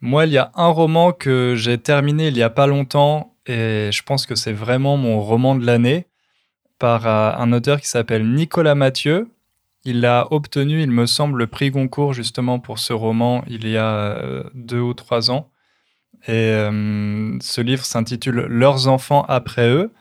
Moi, 0.00 0.26
il 0.26 0.32
y 0.32 0.38
a 0.38 0.50
un 0.54 0.68
roman 0.68 1.12
que 1.12 1.54
j'ai 1.56 1.78
terminé 1.78 2.28
il 2.28 2.36
y 2.36 2.42
a 2.42 2.50
pas 2.50 2.66
longtemps, 2.66 3.34
et 3.46 3.90
je 3.92 4.02
pense 4.02 4.26
que 4.26 4.34
c'est 4.34 4.52
vraiment 4.52 4.96
mon 4.96 5.20
roman 5.20 5.54
de 5.54 5.64
l'année, 5.64 6.06
par 6.78 7.06
euh, 7.06 7.32
un 7.36 7.52
auteur 7.52 7.80
qui 7.80 7.88
s'appelle 7.88 8.26
Nicolas 8.26 8.74
Mathieu. 8.74 9.28
Il 9.84 10.06
a 10.06 10.32
obtenu, 10.32 10.82
il 10.82 10.90
me 10.90 11.06
semble, 11.06 11.38
le 11.38 11.46
prix 11.46 11.70
Goncourt 11.70 12.14
justement 12.14 12.58
pour 12.58 12.78
ce 12.78 12.92
roman 12.92 13.44
il 13.46 13.68
y 13.68 13.76
a 13.76 13.94
euh, 13.94 14.44
deux 14.54 14.80
ou 14.80 14.94
trois 14.94 15.30
ans. 15.30 15.50
Et 16.26 16.32
euh, 16.32 17.36
ce 17.40 17.60
livre 17.60 17.84
s'intitule 17.84 18.46
Leurs 18.48 18.88
enfants 18.88 19.24
après 19.28 19.68
eux. 19.68 19.92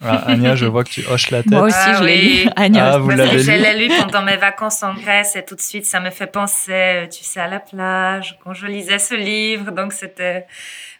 Ah, 0.00 0.54
je 0.54 0.66
vois 0.66 0.84
que 0.84 0.90
tu 0.90 1.04
hoches 1.06 1.30
la 1.30 1.42
tête. 1.42 1.52
Moi 1.52 1.62
aussi, 1.62 1.94
je 1.98 2.04
l'ai 2.04 2.20
lu. 2.20 2.50
Ah, 2.56 2.98
vous 2.98 3.10
l'avez 3.10 3.38
lu 3.38 3.42
Je 3.42 3.52
l'ai 3.52 3.88
lu 3.88 3.94
pendant 4.02 4.22
mes 4.22 4.36
vacances 4.36 4.82
en 4.82 4.94
Grèce 4.94 5.36
et 5.36 5.44
tout 5.44 5.54
de 5.54 5.60
suite, 5.60 5.86
ça 5.86 6.00
me 6.00 6.10
fait 6.10 6.26
penser, 6.26 7.08
tu 7.10 7.24
sais, 7.24 7.40
à 7.40 7.48
la 7.48 7.60
plage, 7.60 8.38
quand 8.44 8.52
je 8.52 8.66
lisais 8.66 8.98
ce 8.98 9.14
livre. 9.14 9.70
Donc, 9.70 9.92
c'était, 9.92 10.46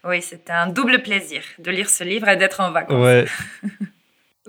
oui, 0.03 0.21
c'était 0.21 0.53
un 0.53 0.67
double 0.67 1.03
plaisir 1.03 1.43
de 1.59 1.69
lire 1.71 1.89
ce 1.89 2.03
livre 2.03 2.27
et 2.29 2.35
d'être 2.35 2.61
en 2.61 2.71
vacances. 2.71 3.03
Ouais. 3.03 3.25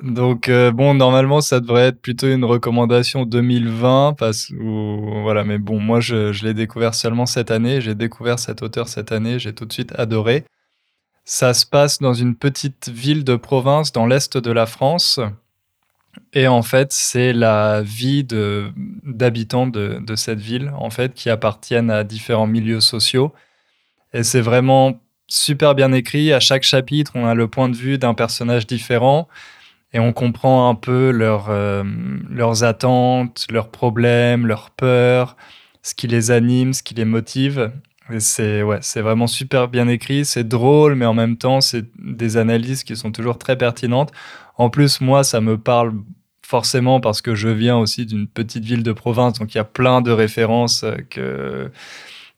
Donc 0.03 0.51
euh, 0.51 0.73
bon, 0.73 0.93
normalement 0.93 1.41
ça 1.41 1.61
devrait 1.61 1.87
être 1.87 2.03
plutôt 2.03 2.27
une 2.27 2.45
recommandation 2.45 3.25
2020 3.25 4.15
parce 4.19 4.51
ou 4.51 5.23
voilà, 5.23 5.43
mais 5.43 5.57
bon, 5.57 5.81
moi 5.81 6.01
je, 6.01 6.45
l'ai 6.45 6.53
découvert 6.53 6.95
seulement 6.95 7.25
cette 7.25 7.51
année. 7.51 7.81
J'ai 7.81 7.95
découvert 7.95 8.39
cet 8.39 8.63
auteur 8.63 8.89
cette 8.89 9.11
année, 9.11 9.39
j'ai 9.39 9.55
tout 9.55 9.65
de 9.65 9.73
suite 9.73 9.93
adoré. 9.97 10.45
Ça 11.25 11.55
se 11.55 11.65
passe 11.65 11.99
dans 11.99 12.13
une 12.13 12.37
petite 12.37 12.89
ville 12.91 13.25
de 13.25 13.37
province 13.37 13.91
dans 13.91 14.07
l'est 14.07 14.37
de 14.37 14.53
la 14.53 14.67
France. 14.67 15.19
Et 16.33 16.47
en 16.47 16.63
fait, 16.63 16.93
c'est 16.93 17.33
la 17.33 17.83
vie 17.83 18.25
d'habitants 18.25 19.67
de, 19.67 19.99
de 20.01 20.17
cette 20.17 20.39
ville, 20.41 20.73
en 20.79 20.89
fait, 20.89 21.15
qui 21.15 21.29
appartiennent 21.29 21.91
à 21.91 22.05
différents 22.05 22.47
milieux 22.47 22.81
sociaux. 22.81 23.35
Et 24.15 24.23
c'est 24.23 24.41
vraiment 24.41 25.01
super 25.27 25.75
bien 25.75 25.93
écrit. 25.93 26.33
À 26.33 26.41
chaque 26.41 26.63
chapitre, 26.63 27.13
on 27.17 27.27
a 27.27 27.35
le 27.35 27.49
point 27.49 27.69
de 27.69 27.77
vue 27.77 27.99
d'un 27.99 28.15
personnage 28.15 28.67
différent 28.67 29.29
et 29.97 29.99
on 29.99 30.13
comprend 30.13 30.69
un 30.69 30.75
peu 30.75 31.11
euh, 31.19 31.85
leurs 32.29 32.65
attentes, 32.65 33.47
leurs 33.51 33.71
problèmes, 33.71 34.47
leurs 34.47 34.69
peurs, 34.69 35.39
ce 35.83 35.95
qui 35.95 36.07
les 36.07 36.31
anime, 36.31 36.75
ce 36.75 36.83
qui 36.83 36.93
les 36.93 37.07
motive. 37.07 37.73
c'est 38.19 38.63
ouais, 38.63 38.81
vraiment 38.97 39.27
super 39.27 39.69
bien 39.69 39.89
écrit, 39.89 40.27
c'est 40.27 40.47
drôle, 40.47 40.97
mais 40.97 41.07
en 41.07 41.15
même 41.15 41.39
temps, 41.39 41.63
c'est 41.63 41.87
des 41.99 42.37
analyses 42.37 42.85
qui 42.85 42.95
sont 42.95 43.11
toujours 43.11 43.39
très 43.39 43.57
pertinentes. 43.57 44.13
En 44.59 44.69
plus, 44.69 45.01
moi, 45.01 45.25
ça 45.25 45.41
me 45.41 45.57
parle 45.57 45.95
forcément 46.43 47.01
parce 47.01 47.23
que 47.23 47.35
je 47.35 47.49
viens 47.49 47.79
aussi 47.79 48.05
d'une 48.05 48.27
petite 48.27 48.67
ville 48.67 48.83
de 48.83 48.93
province, 48.93 49.39
donc 49.39 49.55
il 49.55 49.57
y 49.57 49.61
a 49.61 49.65
plein 49.65 50.03
de 50.03 50.11
références 50.11 50.85
que 51.09 51.71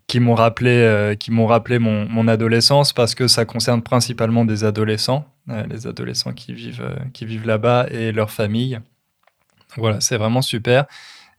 qui 0.09 0.21
m'ont 0.21 0.35
rappelé, 0.35 0.71
euh, 0.71 1.14
qui 1.14 1.31
rappelé 1.44 1.79
mon, 1.79 2.29
adolescence 2.29 2.92
parce 2.92 3.14
que 3.14 3.29
ça 3.29 3.44
concerne 3.44 3.83
principalement 3.83 4.44
des 4.44 4.64
adolescents, 4.64 5.27
euh, 5.27 5.38
les 5.68 5.87
adolescents 5.87 6.32
qui 6.32 6.52
vivent, 6.52 6.82
euh, 6.82 6.96
qui 7.12 7.24
vivent 7.26 7.46
là-bas 7.46 7.87
et 7.90 8.12
leurs 8.12 8.30
familles. 8.30 8.80
Voilà, 9.76 10.00
c'est 10.00 10.16
vraiment 10.16 10.42
super. 10.42 10.87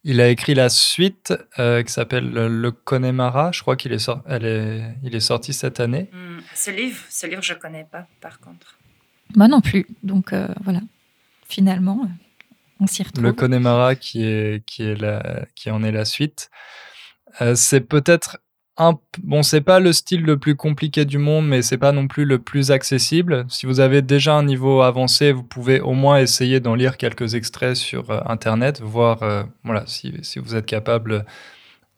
Il 0.03 0.21
a 0.21 0.29
écrit 0.29 0.53
la 0.55 0.69
suite 0.69 1.33
qui 1.57 1.91
s'appelle 1.91 2.29
Le 2.31 2.71
Connemara. 2.71 3.51
Je 3.51 3.61
crois 3.61 3.75
qu'il 3.75 3.91
est, 3.91 4.09
elle 4.27 4.45
est, 4.45 4.95
il 5.03 5.13
est 5.13 5.19
sorti 5.19 5.51
cette 5.51 5.81
année. 5.81 6.09
Hmm, 6.13 6.39
ce 6.55 6.71
livre, 6.71 7.03
ce 7.09 7.27
livre, 7.27 7.41
je 7.41 7.53
connais 7.53 7.83
pas, 7.83 8.07
par 8.21 8.39
contre. 8.39 8.77
Moi 9.35 9.49
non 9.49 9.59
plus. 9.59 9.85
Donc 10.01 10.33
voilà, 10.63 10.79
finalement, 11.49 12.09
on 12.79 12.87
s'y 12.87 13.03
retrouve. 13.03 13.25
Le 13.25 13.33
Connemara 13.33 13.95
qui 13.95 14.23
est, 14.23 14.65
qui 14.65 14.83
est 14.83 14.95
la, 14.95 15.45
qui 15.53 15.69
en 15.69 15.83
est 15.83 15.91
la 15.91 16.05
suite. 16.05 16.49
c'est 17.55 17.81
peut-être 17.81 18.37
bon, 19.23 19.43
c'est 19.43 19.61
pas 19.61 19.79
le 19.79 19.91
style 19.93 20.23
le 20.23 20.37
plus 20.37 20.55
compliqué 20.55 21.05
du 21.05 21.17
monde, 21.17 21.47
mais 21.47 21.61
c'est 21.61 21.77
pas 21.77 21.91
non 21.91 22.07
plus 22.07 22.25
le 22.25 22.39
plus 22.39 22.71
accessible. 22.71 23.45
Si 23.49 23.65
vous 23.65 23.79
avez 23.79 24.01
déjà 24.01 24.33
un 24.33 24.43
niveau 24.43 24.81
avancé, 24.81 25.31
vous 25.31 25.43
pouvez 25.43 25.81
au 25.81 25.93
moins 25.93 26.17
essayer 26.17 26.59
d'en 26.59 26.75
lire 26.75 26.97
quelques 26.97 27.35
extraits 27.35 27.75
sur 27.75 28.09
euh, 28.09 28.21
Internet, 28.25 28.81
voir 28.81 29.23
euh, 29.23 29.43
voilà, 29.63 29.83
si, 29.85 30.13
si, 30.21 30.39
vous 30.39 30.55
êtes 30.55 30.65
capable 30.65 31.25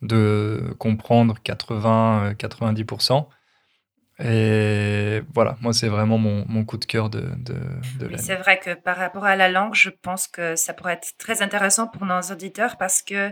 de 0.02 0.74
comprendre 0.80 1.36
80-90%. 1.46 3.28
Euh, 4.20 5.20
Et 5.20 5.24
voilà, 5.34 5.58
moi, 5.62 5.74
c'est 5.74 5.88
vraiment 5.88 6.17
mon, 6.17 6.46
mon, 6.48 6.65
coup 6.65 6.78
de 6.78 6.86
cœur 6.86 7.12
de, 7.12 7.22
de, 7.38 8.08
de 8.08 8.17
C'est 8.17 8.36
vrai 8.36 8.60
que 8.60 8.74
par 8.74 8.98
rapport 8.98 9.26
à 9.26 9.36
la 9.36 9.50
langue, 9.50 9.76
je 9.76 9.91
pense 9.91 10.28
que 10.28 10.56
ça 10.56 10.74
pourrait 10.74 10.94
être 10.94 11.13
très 11.20 11.44
intéressant 11.44 11.88
pour 11.88 12.06
nos 12.06 12.22
auditeurs 12.22 12.78
parce 12.78 13.04
que, 13.04 13.32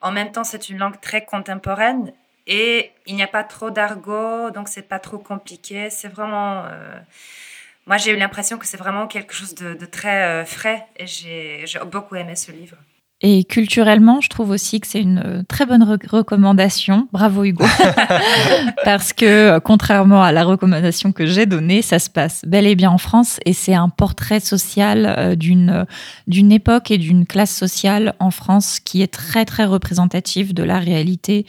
en 0.00 0.10
même 0.10 0.32
temps, 0.32 0.44
c'est 0.44 0.68
une 0.68 0.78
langue 0.78 1.00
très 1.00 1.24
contemporaine 1.24 2.12
et 2.46 2.92
il 3.06 3.14
n'y 3.14 3.22
a 3.22 3.28
pas 3.28 3.44
trop 3.44 3.70
d'argot, 3.70 4.50
donc 4.50 4.68
c'est 4.68 4.88
pas 4.88 4.98
trop 4.98 5.18
compliqué. 5.18 5.90
C'est 5.90 6.08
vraiment. 6.08 6.64
Euh, 6.66 6.98
moi, 7.86 7.96
j'ai 7.96 8.12
eu 8.12 8.16
l'impression 8.16 8.58
que 8.58 8.66
c'est 8.66 8.76
vraiment 8.76 9.06
quelque 9.06 9.32
chose 9.32 9.54
de, 9.54 9.74
très 9.86 10.42
euh, 10.42 10.44
frais 10.44 10.86
et 10.96 11.06
j'ai 11.06 11.64
beaucoup 11.86 12.16
aimé 12.16 12.36
ce 12.36 12.52
livre. 12.52 12.76
Et 13.22 13.44
culturellement, 13.44 14.22
je 14.22 14.30
trouve 14.30 14.48
aussi 14.50 14.80
que 14.80 14.86
c'est 14.86 15.00
une 15.00 15.22
euh, 15.24 15.42
très 15.46 15.66
bonne 15.66 15.82
recommandation. 15.82 17.06
Bravo 17.12 17.44
Hugo. 17.44 17.64
Parce 18.84 19.12
que 19.12 19.26
euh, 19.26 19.60
contrairement 19.60 20.22
à 20.22 20.32
la 20.32 20.42
recommandation 20.42 21.12
que 21.12 21.26
j'ai 21.26 21.44
donnée, 21.44 21.82
ça 21.82 21.98
se 21.98 22.08
passe 22.08 22.42
bel 22.46 22.66
et 22.66 22.74
bien 22.74 22.90
en 22.90 22.98
France 22.98 23.38
et 23.44 23.52
c'est 23.52 23.74
un 23.74 23.90
portrait 23.90 24.40
social 24.40 25.14
euh, 25.18 25.34
d'une 25.34 25.84
d'une 26.28 26.50
époque 26.50 26.90
et 26.90 26.96
d'une 26.96 27.26
classe 27.26 27.54
sociale 27.54 28.14
en 28.20 28.30
France 28.30 28.80
qui 28.80 29.02
est 29.02 29.12
très 29.12 29.44
très 29.44 29.66
représentative 29.66 30.54
de 30.54 30.62
la 30.62 30.78
réalité, 30.78 31.46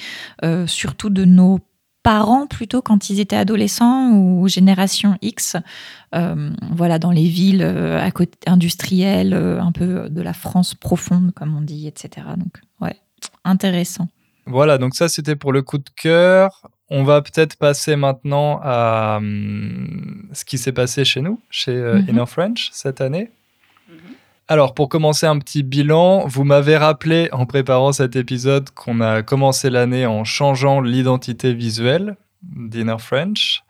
surtout 0.65 1.09
de 1.09 1.25
nos 1.25 1.59
parents 2.03 2.47
plutôt 2.47 2.81
quand 2.81 3.09
ils 3.09 3.19
étaient 3.19 3.35
adolescents 3.35 4.11
ou 4.11 4.47
génération 4.47 5.17
X, 5.21 5.55
euh, 6.15 6.51
voilà, 6.71 6.99
dans 6.99 7.11
les 7.11 7.27
villes 7.27 7.63
euh, 7.63 7.99
à 7.99 8.11
côté, 8.11 8.37
industrielles, 8.47 9.33
euh, 9.33 9.61
un 9.61 9.71
peu 9.71 10.09
de 10.09 10.21
la 10.21 10.33
France 10.33 10.73
profonde, 10.75 11.31
comme 11.35 11.55
on 11.55 11.61
dit, 11.61 11.87
etc. 11.87 12.27
Donc, 12.37 12.61
ouais, 12.79 12.97
intéressant. 13.43 14.07
Voilà, 14.47 14.79
donc 14.79 14.95
ça 14.95 15.07
c'était 15.07 15.35
pour 15.35 15.53
le 15.53 15.61
coup 15.61 15.77
de 15.77 15.89
cœur. 15.95 16.69
On 16.89 17.03
va 17.03 17.21
peut-être 17.21 17.55
passer 17.55 17.95
maintenant 17.95 18.59
à 18.63 19.17
hum, 19.17 20.27
ce 20.33 20.43
qui 20.43 20.57
s'est 20.57 20.71
passé 20.71 21.05
chez 21.05 21.21
nous, 21.21 21.39
chez 21.49 21.73
mm 21.73 22.09
Inner 22.09 22.25
French 22.25 22.69
cette 22.73 23.01
année. 23.01 23.31
Alors, 24.51 24.73
pour 24.73 24.89
commencer 24.89 25.25
un 25.25 25.39
petit 25.39 25.63
bilan, 25.63 26.27
vous 26.27 26.43
m'avez 26.43 26.75
rappelé 26.75 27.29
en 27.31 27.45
préparant 27.45 27.93
cet 27.93 28.17
épisode 28.17 28.69
qu'on 28.71 28.99
a 28.99 29.23
commencé 29.23 29.69
l'année 29.69 30.05
en 30.05 30.25
changeant 30.25 30.81
l'identité 30.81 31.53
visuelle 31.53 32.17
d'Inner 32.43 32.97
French. 32.99 33.63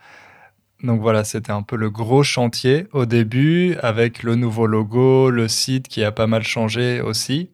Donc 0.81 0.99
voilà, 0.99 1.23
c'était 1.23 1.51
un 1.51 1.61
peu 1.61 1.75
le 1.75 1.91
gros 1.91 2.23
chantier 2.23 2.87
au 2.93 3.05
début, 3.05 3.75
avec 3.83 4.23
le 4.23 4.33
nouveau 4.33 4.65
logo, 4.65 5.29
le 5.29 5.47
site 5.47 5.87
qui 5.87 6.03
a 6.03 6.11
pas 6.11 6.25
mal 6.25 6.41
changé 6.41 6.99
aussi. 6.99 7.51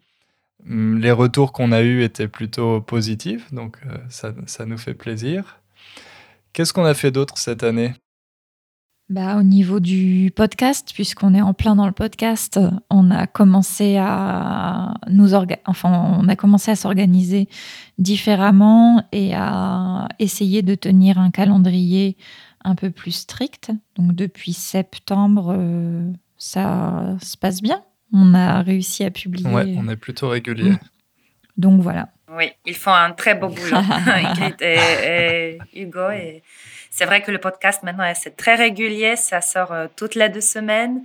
Hum, 0.65 0.97
les 0.97 1.11
retours 1.11 1.51
qu'on 1.51 1.73
a 1.73 1.82
eus 1.82 2.03
étaient 2.03 2.30
plutôt 2.30 2.80
positifs, 2.80 3.53
donc 3.53 3.75
euh, 3.88 3.97
ça, 4.07 4.32
ça 4.45 4.65
nous 4.65 4.78
fait 4.78 4.93
plaisir. 4.93 5.59
Qu'est-ce 6.53 6.71
qu'on 6.71 6.86
a 6.86 6.93
fait 6.93 7.11
d'autre 7.11 7.38
cette 7.38 7.63
année? 7.63 7.93
Bah, 9.10 9.38
au 9.38 9.43
niveau 9.43 9.80
du 9.80 10.32
podcast, 10.36 10.91
puisqu'on 10.93 11.34
est 11.34 11.41
en 11.41 11.53
plein 11.53 11.76
dans 11.76 11.86
le 11.86 11.93
podcast, 11.93 12.60
on 12.89 13.10
a 13.10 13.26
commencé 13.26 13.95
à 13.97 14.95
nous 15.10 15.34
enfin, 15.66 16.20
on 16.20 16.28
a 16.28 16.36
commencé 16.36 16.72
à 16.72 16.76
s'organiser 16.76 17.47
différemment 17.97 19.08
et 19.14 19.34
à 19.34 20.10
essayer 20.20 20.62
de 20.62 20.76
tenir 20.76 21.20
un 21.20 21.32
calendrier 21.32 22.18
un 22.66 22.76
peu 22.76 22.89
plus 22.89 23.12
strict. 23.12 23.72
Donc 23.95 24.14
depuis 24.14 24.51
septembre, 24.51 25.55
euh, 25.58 26.12
ça 26.38 27.16
se 27.22 27.38
passe 27.38 27.62
bien. 27.62 27.84
On 28.12 28.34
a 28.34 28.62
réussi 28.62 29.05
à 29.05 29.12
publier. 29.12 29.49
Ouais, 29.49 29.74
on 29.78 29.88
est 29.88 29.95
plutôt 29.95 30.28
régulier. 30.30 30.72
Mm. 30.72 30.80
Donc 31.58 31.82
voilà. 31.82 32.10
Oui, 32.30 32.51
ils 32.66 32.76
font 32.76 32.93
un 32.93 33.12
très 33.12 33.36
beau 33.36 33.47
boulot, 33.47 33.78
et, 34.62 35.58
Hugo. 35.74 36.10
Et 36.12 36.43
c'est 36.98 37.06
vrai 37.06 37.22
que 37.22 37.30
le 37.30 37.38
podcast 37.38 37.84
maintenant, 37.84 38.12
c'est 38.16 38.36
très 38.36 38.56
régulier, 38.56 39.16
ça 39.18 39.39
sort 39.39 39.72
euh, 39.72 39.86
toutes 39.95 40.16
les 40.16 40.30
deux 40.30 40.41
semaines. 40.41 41.04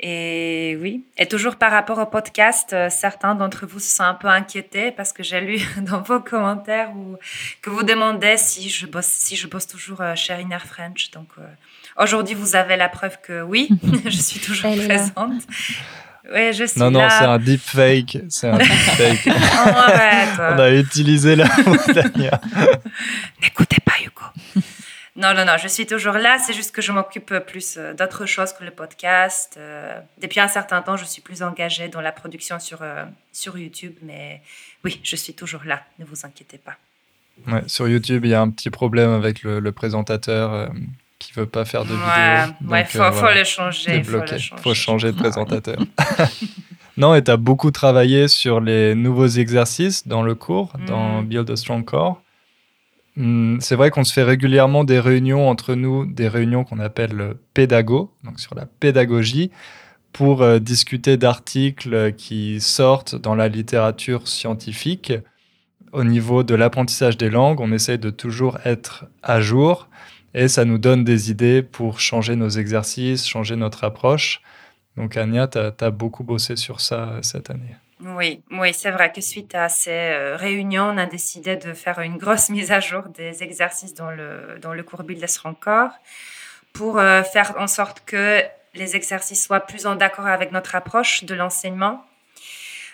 Et 0.00 0.76
oui, 0.80 1.04
et 1.16 1.26
toujours 1.26 1.54
par 1.54 1.70
rapport 1.70 1.98
au 1.98 2.06
podcast, 2.06 2.72
euh, 2.72 2.90
certains 2.90 3.36
d'entre 3.36 3.64
vous 3.64 3.78
se 3.78 3.94
sont 3.94 4.02
un 4.02 4.14
peu 4.14 4.26
inquiétés 4.26 4.90
parce 4.90 5.12
que 5.12 5.22
j'ai 5.22 5.40
lu 5.40 5.60
dans 5.82 6.02
vos 6.02 6.18
commentaires 6.18 6.90
où, 6.96 7.16
que 7.62 7.70
vous 7.70 7.84
demandez 7.84 8.36
si 8.36 8.68
je 8.68 8.86
bosse, 8.86 9.06
si 9.06 9.36
je 9.36 9.46
bosse 9.46 9.68
toujours 9.68 10.00
euh, 10.00 10.16
chez 10.16 10.34
Inner 10.40 10.58
French. 10.58 11.12
Donc 11.12 11.28
aujourd'hui, 11.96 12.34
vous 12.34 12.56
avez 12.56 12.76
la 12.76 12.88
preuve 12.88 13.18
que 13.22 13.40
oui, 13.40 13.68
je 14.06 14.20
suis 14.20 14.40
toujours 14.40 14.74
présente. 14.74 15.44
Oui, 16.32 16.52
je 16.54 16.64
suis 16.64 16.80
non, 16.80 16.90
non, 16.90 17.06
c'est 17.08 17.24
un 17.24 17.38
deepfake. 17.38 18.18
C'est 18.30 18.48
un 18.48 18.58
deepfake. 18.58 19.28
On 20.38 20.58
a 20.58 20.70
utilisé 20.70 21.36
la 21.36 21.46
montagne. 21.64 22.30
N'écoutez 23.42 23.76
pas 23.84 23.92
Hugo. 24.02 24.13
Non, 25.16 25.32
non, 25.32 25.44
non, 25.44 25.56
je 25.62 25.68
suis 25.68 25.86
toujours 25.86 26.14
là. 26.14 26.38
C'est 26.38 26.52
juste 26.52 26.74
que 26.74 26.82
je 26.82 26.90
m'occupe 26.90 27.32
plus 27.46 27.76
euh, 27.76 27.94
d'autres 27.94 28.26
choses 28.26 28.52
que 28.52 28.64
le 28.64 28.72
podcast. 28.72 29.54
Euh, 29.56 30.00
depuis 30.20 30.40
un 30.40 30.48
certain 30.48 30.82
temps, 30.82 30.96
je 30.96 31.04
suis 31.04 31.22
plus 31.22 31.42
engagée 31.42 31.86
dans 31.86 32.00
la 32.00 32.10
production 32.10 32.58
sur, 32.58 32.82
euh, 32.82 33.04
sur 33.32 33.56
YouTube. 33.56 33.94
Mais 34.02 34.42
oui, 34.84 35.00
je 35.04 35.14
suis 35.14 35.32
toujours 35.32 35.62
là. 35.64 35.82
Ne 36.00 36.04
vous 36.04 36.26
inquiétez 36.26 36.58
pas. 36.58 36.74
Ouais, 37.46 37.62
sur 37.68 37.88
YouTube, 37.88 38.24
il 38.24 38.32
y 38.32 38.34
a 38.34 38.40
un 38.40 38.50
petit 38.50 38.70
problème 38.70 39.10
avec 39.10 39.42
le, 39.44 39.72
présentateur 39.72 40.70
qui 41.18 41.32
veut 41.32 41.46
pas 41.46 41.64
faire 41.64 41.84
de 41.84 41.90
vidéo. 41.90 42.70
Ouais, 42.70 42.82
il 42.82 42.86
faut, 42.86 43.12
faut, 43.12 43.32
le 43.32 43.44
changer. 43.44 43.96
Il 43.96 44.04
faut, 44.04 44.20
faut 44.62 44.74
changer 44.74 45.10
de 45.12 45.16
présentateur. 45.16 45.78
non, 46.96 47.14
et 47.14 47.24
tu 47.24 47.30
as 47.30 47.36
beaucoup 47.36 47.72
travaillé 47.72 48.28
sur 48.28 48.60
les 48.60 48.94
nouveaux 48.94 49.26
exercices 49.26 50.06
dans 50.06 50.22
le 50.22 50.36
cours, 50.36 50.72
dans 50.86 51.22
mm. 51.22 51.26
Build 51.26 51.50
a 51.50 51.56
Strong 51.56 51.84
Core. 51.84 52.20
Hmm, 53.16 53.58
c'est 53.60 53.76
vrai 53.76 53.90
qu'on 53.90 54.02
se 54.04 54.12
fait 54.12 54.24
régulièrement 54.24 54.82
des 54.82 54.98
réunions 54.98 55.48
entre 55.48 55.74
nous, 55.74 56.04
des 56.04 56.28
réunions 56.28 56.64
qu'on 56.64 56.80
appelle 56.80 57.34
pédago, 57.54 58.12
donc 58.24 58.40
sur 58.40 58.54
la 58.56 58.66
pédagogie, 58.66 59.50
pour 60.12 60.42
euh, 60.42 60.58
discuter 60.58 61.16
d'articles 61.16 62.12
qui 62.14 62.60
sortent 62.60 63.14
dans 63.14 63.34
la 63.34 63.48
littérature 63.48 64.26
scientifique. 64.28 65.12
Au 65.92 66.04
niveau 66.04 66.42
de 66.42 66.54
l'apprentissage 66.56 67.16
des 67.16 67.30
langues, 67.30 67.60
on 67.60 67.72
essaye 67.72 67.98
de 67.98 68.10
toujours 68.10 68.58
être 68.64 69.06
à 69.22 69.40
jour 69.40 69.88
et 70.34 70.48
ça 70.48 70.64
nous 70.64 70.78
donne 70.78 71.04
des 71.04 71.30
idées 71.30 71.62
pour 71.62 72.00
changer 72.00 72.34
nos 72.36 72.48
exercices, 72.48 73.26
changer 73.26 73.56
notre 73.56 73.84
approche. 73.84 74.42
Donc 74.96 75.16
Anya, 75.16 75.48
tu 75.48 75.58
as, 75.58 75.90
beaucoup 75.90 76.24
bossé 76.24 76.56
sur 76.56 76.80
ça 76.80 77.10
euh, 77.10 77.18
cette 77.22 77.50
année. 77.50 77.76
Oui, 78.06 78.42
oui, 78.50 78.74
c'est 78.74 78.90
vrai 78.90 79.10
que 79.12 79.22
suite 79.22 79.54
à 79.54 79.70
ces 79.70 79.90
euh, 79.90 80.36
réunions, 80.36 80.90
on 80.90 80.98
a 80.98 81.06
décidé 81.06 81.56
de 81.56 81.72
faire 81.72 82.00
une 82.00 82.18
grosse 82.18 82.48
mise 82.50 82.70
à 82.70 82.78
jour 82.80 83.04
des 83.08 83.42
exercices 83.42 83.94
dans 83.94 84.10
le, 84.10 84.58
dans 84.60 84.74
le 84.74 84.82
cours 84.82 85.04
Build 85.04 85.24
encore 85.44 85.90
pour 86.74 86.98
euh, 86.98 87.22
faire 87.22 87.54
en 87.58 87.66
sorte 87.66 88.02
que 88.04 88.42
les 88.74 88.94
exercices 88.94 89.46
soient 89.46 89.60
plus 89.60 89.86
en 89.86 89.98
accord 90.00 90.26
avec 90.26 90.52
notre 90.52 90.74
approche 90.74 91.24
de 91.24 91.34
l'enseignement. 91.34 92.04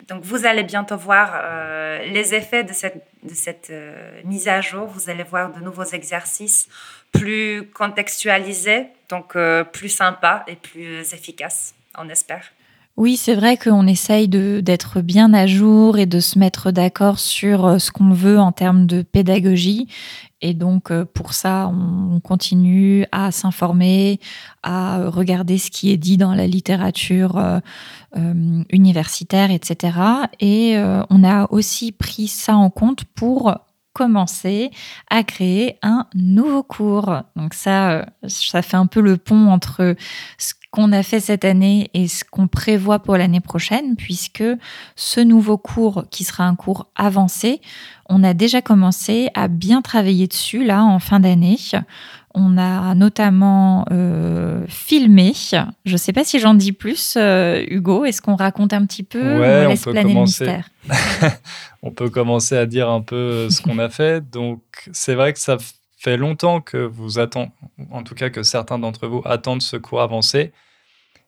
Donc, 0.09 0.23
vous 0.23 0.47
allez 0.47 0.63
bientôt 0.63 0.97
voir 0.97 1.33
euh, 1.35 1.99
les 2.05 2.35
effets 2.35 2.63
de 2.63 2.73
cette, 2.73 3.05
de 3.25 3.35
cette 3.35 3.73
mise 4.25 4.47
à 4.47 4.61
jour. 4.61 4.87
Vous 4.87 5.11
allez 5.11 5.25
voir 5.25 5.51
de 5.53 5.61
nouveaux 5.61 5.85
exercices 5.85 6.69
plus 7.11 7.69
contextualisés, 7.75 8.87
donc 9.09 9.37
plus 9.73 9.89
sympas 9.89 10.45
et 10.47 10.55
plus 10.55 11.13
efficaces, 11.13 11.75
on 11.99 12.09
espère. 12.09 12.45
Oui, 13.01 13.17
c'est 13.17 13.35
vrai 13.35 13.57
qu'on 13.57 13.87
essaye 13.87 14.29
d'être 14.29 15.01
bien 15.01 15.33
à 15.33 15.47
jour 15.47 15.97
et 15.97 16.05
de 16.05 16.21
se 16.21 16.39
mettre 16.39 16.71
d'accord 16.71 17.19
sur 17.19 17.65
euh, 17.65 17.79
ce 17.79 17.91
qu'on 17.91 18.13
veut 18.13 18.39
en 18.39 18.53
termes 18.53 18.85
de 18.85 19.01
pédagogie. 19.01 19.89
Et 20.43 20.53
donc, 20.53 20.91
euh, 20.91 21.07
pour 21.07 21.33
ça, 21.33 21.73
on 21.73 22.21
continue 22.21 23.07
à 23.11 23.33
s'informer, 23.33 24.21
à 24.63 25.09
regarder 25.09 25.57
ce 25.57 25.71
qui 25.71 25.91
est 25.91 25.97
dit 25.97 26.19
dans 26.19 26.35
la 26.35 26.47
littérature 26.47 27.39
euh, 27.39 28.65
universitaire, 28.69 29.51
etc. 29.51 29.97
Et 30.39 30.77
on 31.09 31.25
a 31.25 31.51
aussi 31.51 31.93
pris 31.93 32.29
ça 32.29 32.55
en 32.55 32.69
compte 32.69 33.05
pour 33.05 33.55
commencer 33.95 34.71
à 35.09 35.25
créer 35.25 35.79
un 35.81 36.07
nouveau 36.15 36.63
cours. 36.63 37.23
Donc 37.35 37.55
ça, 37.55 38.07
ça 38.27 38.61
fait 38.61 38.77
un 38.77 38.87
peu 38.87 39.01
le 39.01 39.17
pont 39.17 39.49
entre 39.49 39.97
ce 40.37 40.53
qu'on 40.71 40.93
a 40.93 41.03
fait 41.03 41.21
cette 41.21 41.45
année 41.45 41.91
et 41.95 42.07
ce 42.07 42.25
qu'on 42.25 42.47
prévoit 42.47 43.01
pour 43.01 43.17
l'année 43.17 43.41
prochaine, 43.41 43.97
puisque 43.97 44.45
ce 44.95 45.21
nouveau 45.21 45.59
cours, 45.59 46.05
qui 46.11 46.23
sera 46.23 46.45
un 46.45 46.55
cours 46.55 46.87
avancé, 46.95 47.61
on 48.09 48.23
a 48.23 48.35
déjà 48.35 48.63
commencé 48.63 49.31
à 49.35 49.49
bien 49.49 49.83
travailler 49.83 50.29
dessus 50.29 50.65
là 50.65 50.85
en 50.85 50.99
fin 51.01 51.19
d'année. 51.19 51.57
On 52.35 52.57
a 52.59 52.95
notamment 52.95 53.85
euh, 53.91 54.65
filmé. 54.69 55.33
Je 55.85 55.93
ne 55.93 55.97
sais 55.97 56.13
pas 56.13 56.23
si 56.23 56.39
j'en 56.39 56.55
dis 56.55 56.73
plus, 56.73 57.15
euh, 57.17 57.65
Hugo. 57.69 58.05
Est-ce 58.05 58.23
qu'on 58.23 58.37
raconte 58.37 58.73
un 58.73 58.87
petit 58.87 59.03
peu 59.03 59.41
ouais, 59.41 59.67
on, 59.67 59.77
peut 59.77 60.03
commencer. 60.03 60.61
on 61.83 61.91
peut 61.91 62.11
commencer 62.11 62.57
à 62.57 62.67
dire 62.67 62.89
un 62.89 63.01
peu 63.01 63.51
ce 63.51 63.61
qu'on 63.61 63.81
a 63.81 63.89
fait. 63.89 64.29
Donc, 64.31 64.61
c'est 64.93 65.15
vrai 65.15 65.33
que 65.33 65.41
ça 65.41 65.57
fait 66.01 66.17
longtemps 66.17 66.63
que 66.63 66.79
vous 66.79 67.19
en 67.19 68.03
tout 68.05 68.15
cas 68.15 68.31
que 68.31 68.43
certains 68.43 68.79
d'entre 68.79 69.07
vous 69.07 69.21
attendent 69.27 69.61
ce 69.61 69.77
cours 69.77 70.01
avancé. 70.01 70.53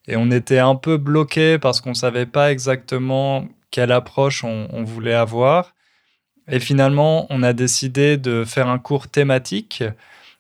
Et 0.09 0.17
on 0.17 0.31
était 0.31 0.61
un 0.61 0.77
peu 0.77 0.97
bloqué 0.97 1.59
parce 1.59 1.83
qu'on 1.83 1.91
ne 1.91 1.95
savait 1.95 2.25
pas 2.25 2.51
exactement 2.51 3.47
quelle 3.71 3.93
approche 3.93 4.45
on, 4.45 4.83
voulait 4.83 5.13
avoir. 5.13 5.75
Et 6.49 6.59
finalement, 6.59 7.27
on 7.29 7.43
a 7.43 7.53
décidé 7.53 8.17
de 8.17 8.45
faire 8.45 8.69
un 8.69 8.79
cours 8.79 9.09
thématique. 9.09 9.85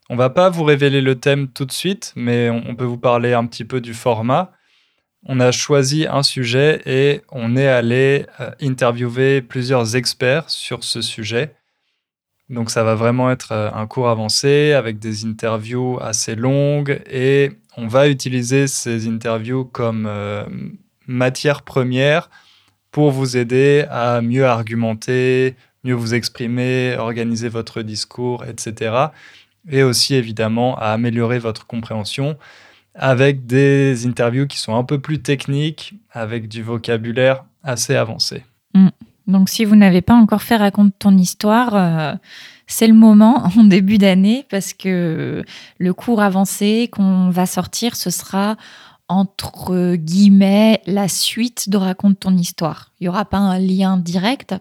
On 0.08 0.16
va 0.16 0.30
pas 0.30 0.48
vous 0.48 0.64
révéler 0.64 1.02
le 1.02 1.20
thème 1.20 1.48
tout 1.48 1.66
de 1.66 1.72
suite, 1.72 2.14
mais 2.16 2.48
on 2.48 2.74
peut 2.74 2.84
vous 2.84 2.98
parler 2.98 3.34
un 3.34 3.44
petit 3.44 3.66
peu 3.66 3.82
du 3.82 3.92
format. 3.92 4.52
On 5.26 5.40
a 5.40 5.52
choisi 5.52 6.06
un 6.06 6.22
sujet 6.22 6.80
et 6.86 7.20
on 7.30 7.54
est 7.54 7.68
allé 7.68 8.26
euh, 8.40 8.50
interviewer 8.60 9.42
plusieurs 9.42 9.94
experts 9.94 10.50
sur 10.50 10.82
ce 10.82 11.00
sujet. 11.02 11.54
Donc 12.50 12.70
ça 12.70 12.82
va 12.82 12.94
vraiment 12.94 13.30
être 13.30 13.52
euh, 13.52 13.70
un 13.72 13.86
cours 13.86 14.08
avancé 14.08 14.72
avec 14.72 14.98
des 14.98 15.24
interviews 15.24 15.98
assez 16.00 16.34
longues 16.34 17.00
et 17.10 17.52
on 17.76 17.86
va 17.86 18.08
utiliser 18.08 18.66
ces 18.66 19.08
interviews 19.08 19.64
comme 19.64 20.06
euh, 20.06 20.44
matière 21.06 21.62
première 21.62 22.28
pour 22.90 23.10
vous 23.10 23.36
aider 23.36 23.86
à 23.90 24.20
mieux 24.20 24.44
argumenter, 24.44 25.56
mieux 25.84 25.94
vous 25.94 26.14
exprimer, 26.14 26.96
organiser 26.98 27.48
votre 27.48 27.80
discours, 27.80 28.44
etc. 28.44 29.06
Et 29.70 29.82
aussi 29.82 30.14
évidemment 30.14 30.76
à 30.76 30.88
améliorer 30.88 31.38
votre 31.38 31.66
compréhension 31.66 32.36
avec 32.94 33.46
des 33.46 34.06
interviews 34.06 34.46
qui 34.46 34.58
sont 34.58 34.76
un 34.76 34.84
peu 34.84 34.98
plus 35.00 35.22
techniques, 35.22 35.94
avec 36.10 36.48
du 36.48 36.62
vocabulaire 36.62 37.44
assez 37.62 37.94
avancé. 37.94 38.44
Mm. 38.74 38.88
Donc 39.26 39.48
si 39.48 39.64
vous 39.64 39.76
n'avez 39.76 40.02
pas 40.02 40.14
encore 40.14 40.42
fait 40.42 40.56
Raconte 40.56 40.94
ton 40.98 41.16
histoire, 41.16 41.74
euh, 41.74 42.14
c'est 42.66 42.86
le 42.86 42.94
moment 42.94 43.44
en 43.56 43.64
début 43.64 43.98
d'année 43.98 44.46
parce 44.50 44.72
que 44.72 45.44
le 45.78 45.94
cours 45.94 46.20
avancé 46.20 46.88
qu'on 46.92 47.30
va 47.30 47.46
sortir, 47.46 47.96
ce 47.96 48.10
sera 48.10 48.56
entre 49.08 49.96
guillemets 49.96 50.80
la 50.86 51.06
suite 51.06 51.68
de 51.68 51.76
Raconte 51.76 52.20
ton 52.20 52.36
histoire. 52.36 52.92
Il 52.98 53.04
n'y 53.04 53.08
aura 53.08 53.26
pas 53.26 53.38
un 53.38 53.58
lien 53.58 53.98
direct, 53.98 54.54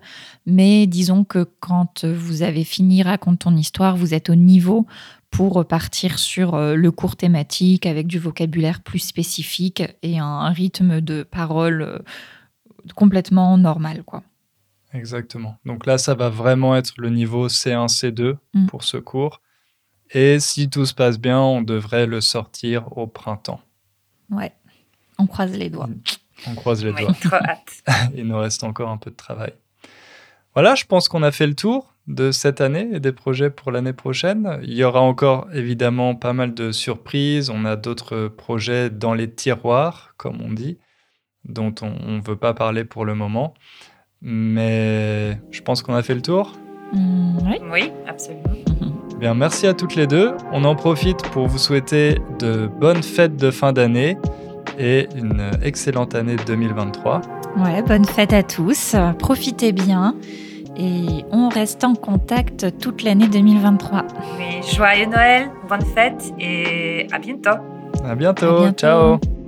mais 0.46 0.88
disons 0.88 1.24
que 1.24 1.48
quand 1.60 2.04
vous 2.06 2.42
avez 2.42 2.64
fini 2.64 3.02
Raconte 3.02 3.40
ton 3.40 3.56
histoire, 3.56 3.96
vous 3.96 4.14
êtes 4.14 4.30
au 4.30 4.36
niveau 4.36 4.88
pour 5.30 5.66
partir 5.66 6.20
sur 6.20 6.56
euh, 6.56 6.76
le 6.76 6.92
cours 6.92 7.16
thématique 7.16 7.86
avec 7.86 8.06
du 8.06 8.20
vocabulaire 8.20 8.82
plus 8.82 9.00
spécifique 9.00 9.82
et 10.04 10.20
un 10.20 10.50
rythme 10.50 11.00
de 11.00 11.24
parole 11.24 11.82
euh, 11.82 12.00
complètement 12.96 13.58
normal. 13.58 14.04
quoi. 14.04 14.24
Exactement. 14.94 15.58
Donc 15.66 15.86
là, 15.86 15.98
ça 15.98 16.16
va 16.16 16.30
vraiment 16.30 16.76
être 16.76 16.94
le 16.98 17.10
niveau 17.10 17.48
C1, 17.48 17.88
C2 17.88 18.38
mm. 18.54 18.66
pour 18.68 18.84
ce 18.84 18.98
cours. 18.98 19.42
Et 20.14 20.40
si 20.40 20.70
tout 20.70 20.86
se 20.86 20.94
passe 20.94 21.18
bien, 21.20 21.40
on 21.40 21.62
devrait 21.62 22.06
le 22.06 22.20
sortir 22.20 22.98
au 22.98 23.08
printemps. 23.08 23.62
Ouais, 24.30 24.52
on 25.18 25.28
croise 25.28 25.56
les 25.56 25.70
doigts. 25.70 25.90
On 26.48 26.56
croise 26.56 26.84
les 26.84 26.92
Oui, 26.92 27.02
doigts. 27.02 27.14
trop 27.14 27.36
hâte. 27.36 27.84
Il 28.16 28.28
nous 28.28 28.38
reste 28.38 28.64
encore 28.64 28.90
un 28.90 28.98
peu 28.98 29.10
de 29.12 29.16
travail. 29.16 29.54
Voilà, 30.54 30.76
je 30.76 30.84
pense 30.86 31.08
qu'on 31.08 31.24
a 31.24 31.32
fait 31.32 31.48
le 31.48 31.56
tour 31.56 31.96
de 32.08 32.32
cette 32.32 32.60
année 32.60 32.90
et 32.92 33.00
des 33.00 33.14
projets 33.14 33.50
pour 33.50 33.72
l'année 33.72 33.94
prochaine. 33.94 34.60
Il 34.64 34.74
y 34.74 34.84
aura 34.84 35.00
encore 35.00 35.48
évidemment 35.54 36.16
pas 36.16 36.34
mal 36.34 36.54
de 36.54 36.74
surprises. 36.74 37.50
On 37.50 37.64
a 37.64 37.78
d'autres 37.78 38.28
projets 38.28 38.90
dans 38.90 39.14
les 39.14 39.32
tiroirs, 39.34 40.14
comme 40.18 40.42
on 40.42 40.52
dit, 40.52 40.78
dont 41.46 41.74
on 41.82 42.18
ne 42.18 42.22
veut 42.22 42.36
pas 42.36 42.54
parler 42.54 42.84
pour 42.84 43.06
le 43.06 43.16
moment. 43.16 43.54
Mais 44.22 45.38
je 45.52 45.62
pense 45.62 45.82
qu'on 45.82 45.96
a 45.96 46.04
fait 46.04 46.16
le 46.16 46.22
tour. 46.22 46.54
Mm, 46.94 47.38
oui. 47.46 47.60
Oui, 47.72 47.92
absolument. 48.08 48.44
Bien, 49.20 49.34
merci 49.34 49.68
à 49.68 49.74
toutes 49.74 49.96
les 49.96 50.08
deux. 50.08 50.34
On 50.52 50.64
en 50.64 50.76
profite 50.76 51.22
pour 51.30 51.48
vous 51.48 51.60
souhaiter 51.60 52.20
de 52.40 52.68
bonnes 52.80 53.04
fêtes 53.04 53.36
de 53.36 53.52
fin 53.52 53.72
d'année 53.72 54.18
et 54.80 55.08
une 55.16 55.52
excellente 55.64 56.16
année 56.16 56.38
2023. 56.48 57.22
Ouais, 57.58 57.84
bonne 57.84 58.06
fête 58.06 58.34
à 58.34 58.42
tous. 58.42 58.96
Profitez 59.20 59.74
bien. 59.74 60.16
Et 60.78 61.24
on 61.32 61.50
reste 61.50 61.84
en 61.84 61.94
contact 61.94 62.80
toute 62.80 63.04
l'année 63.04 63.28
2023. 63.28 64.06
Oui, 64.40 64.74
joyeux 64.74 65.06
Noël, 65.06 65.52
bonne 65.70 65.86
fête 65.94 66.34
et 66.40 67.08
à 67.12 67.20
bientôt. 67.20 67.50
À 68.04 68.16
bientôt. 68.16 68.46
À 68.46 68.62
bientôt. 68.62 68.72
Ciao. 68.72 69.41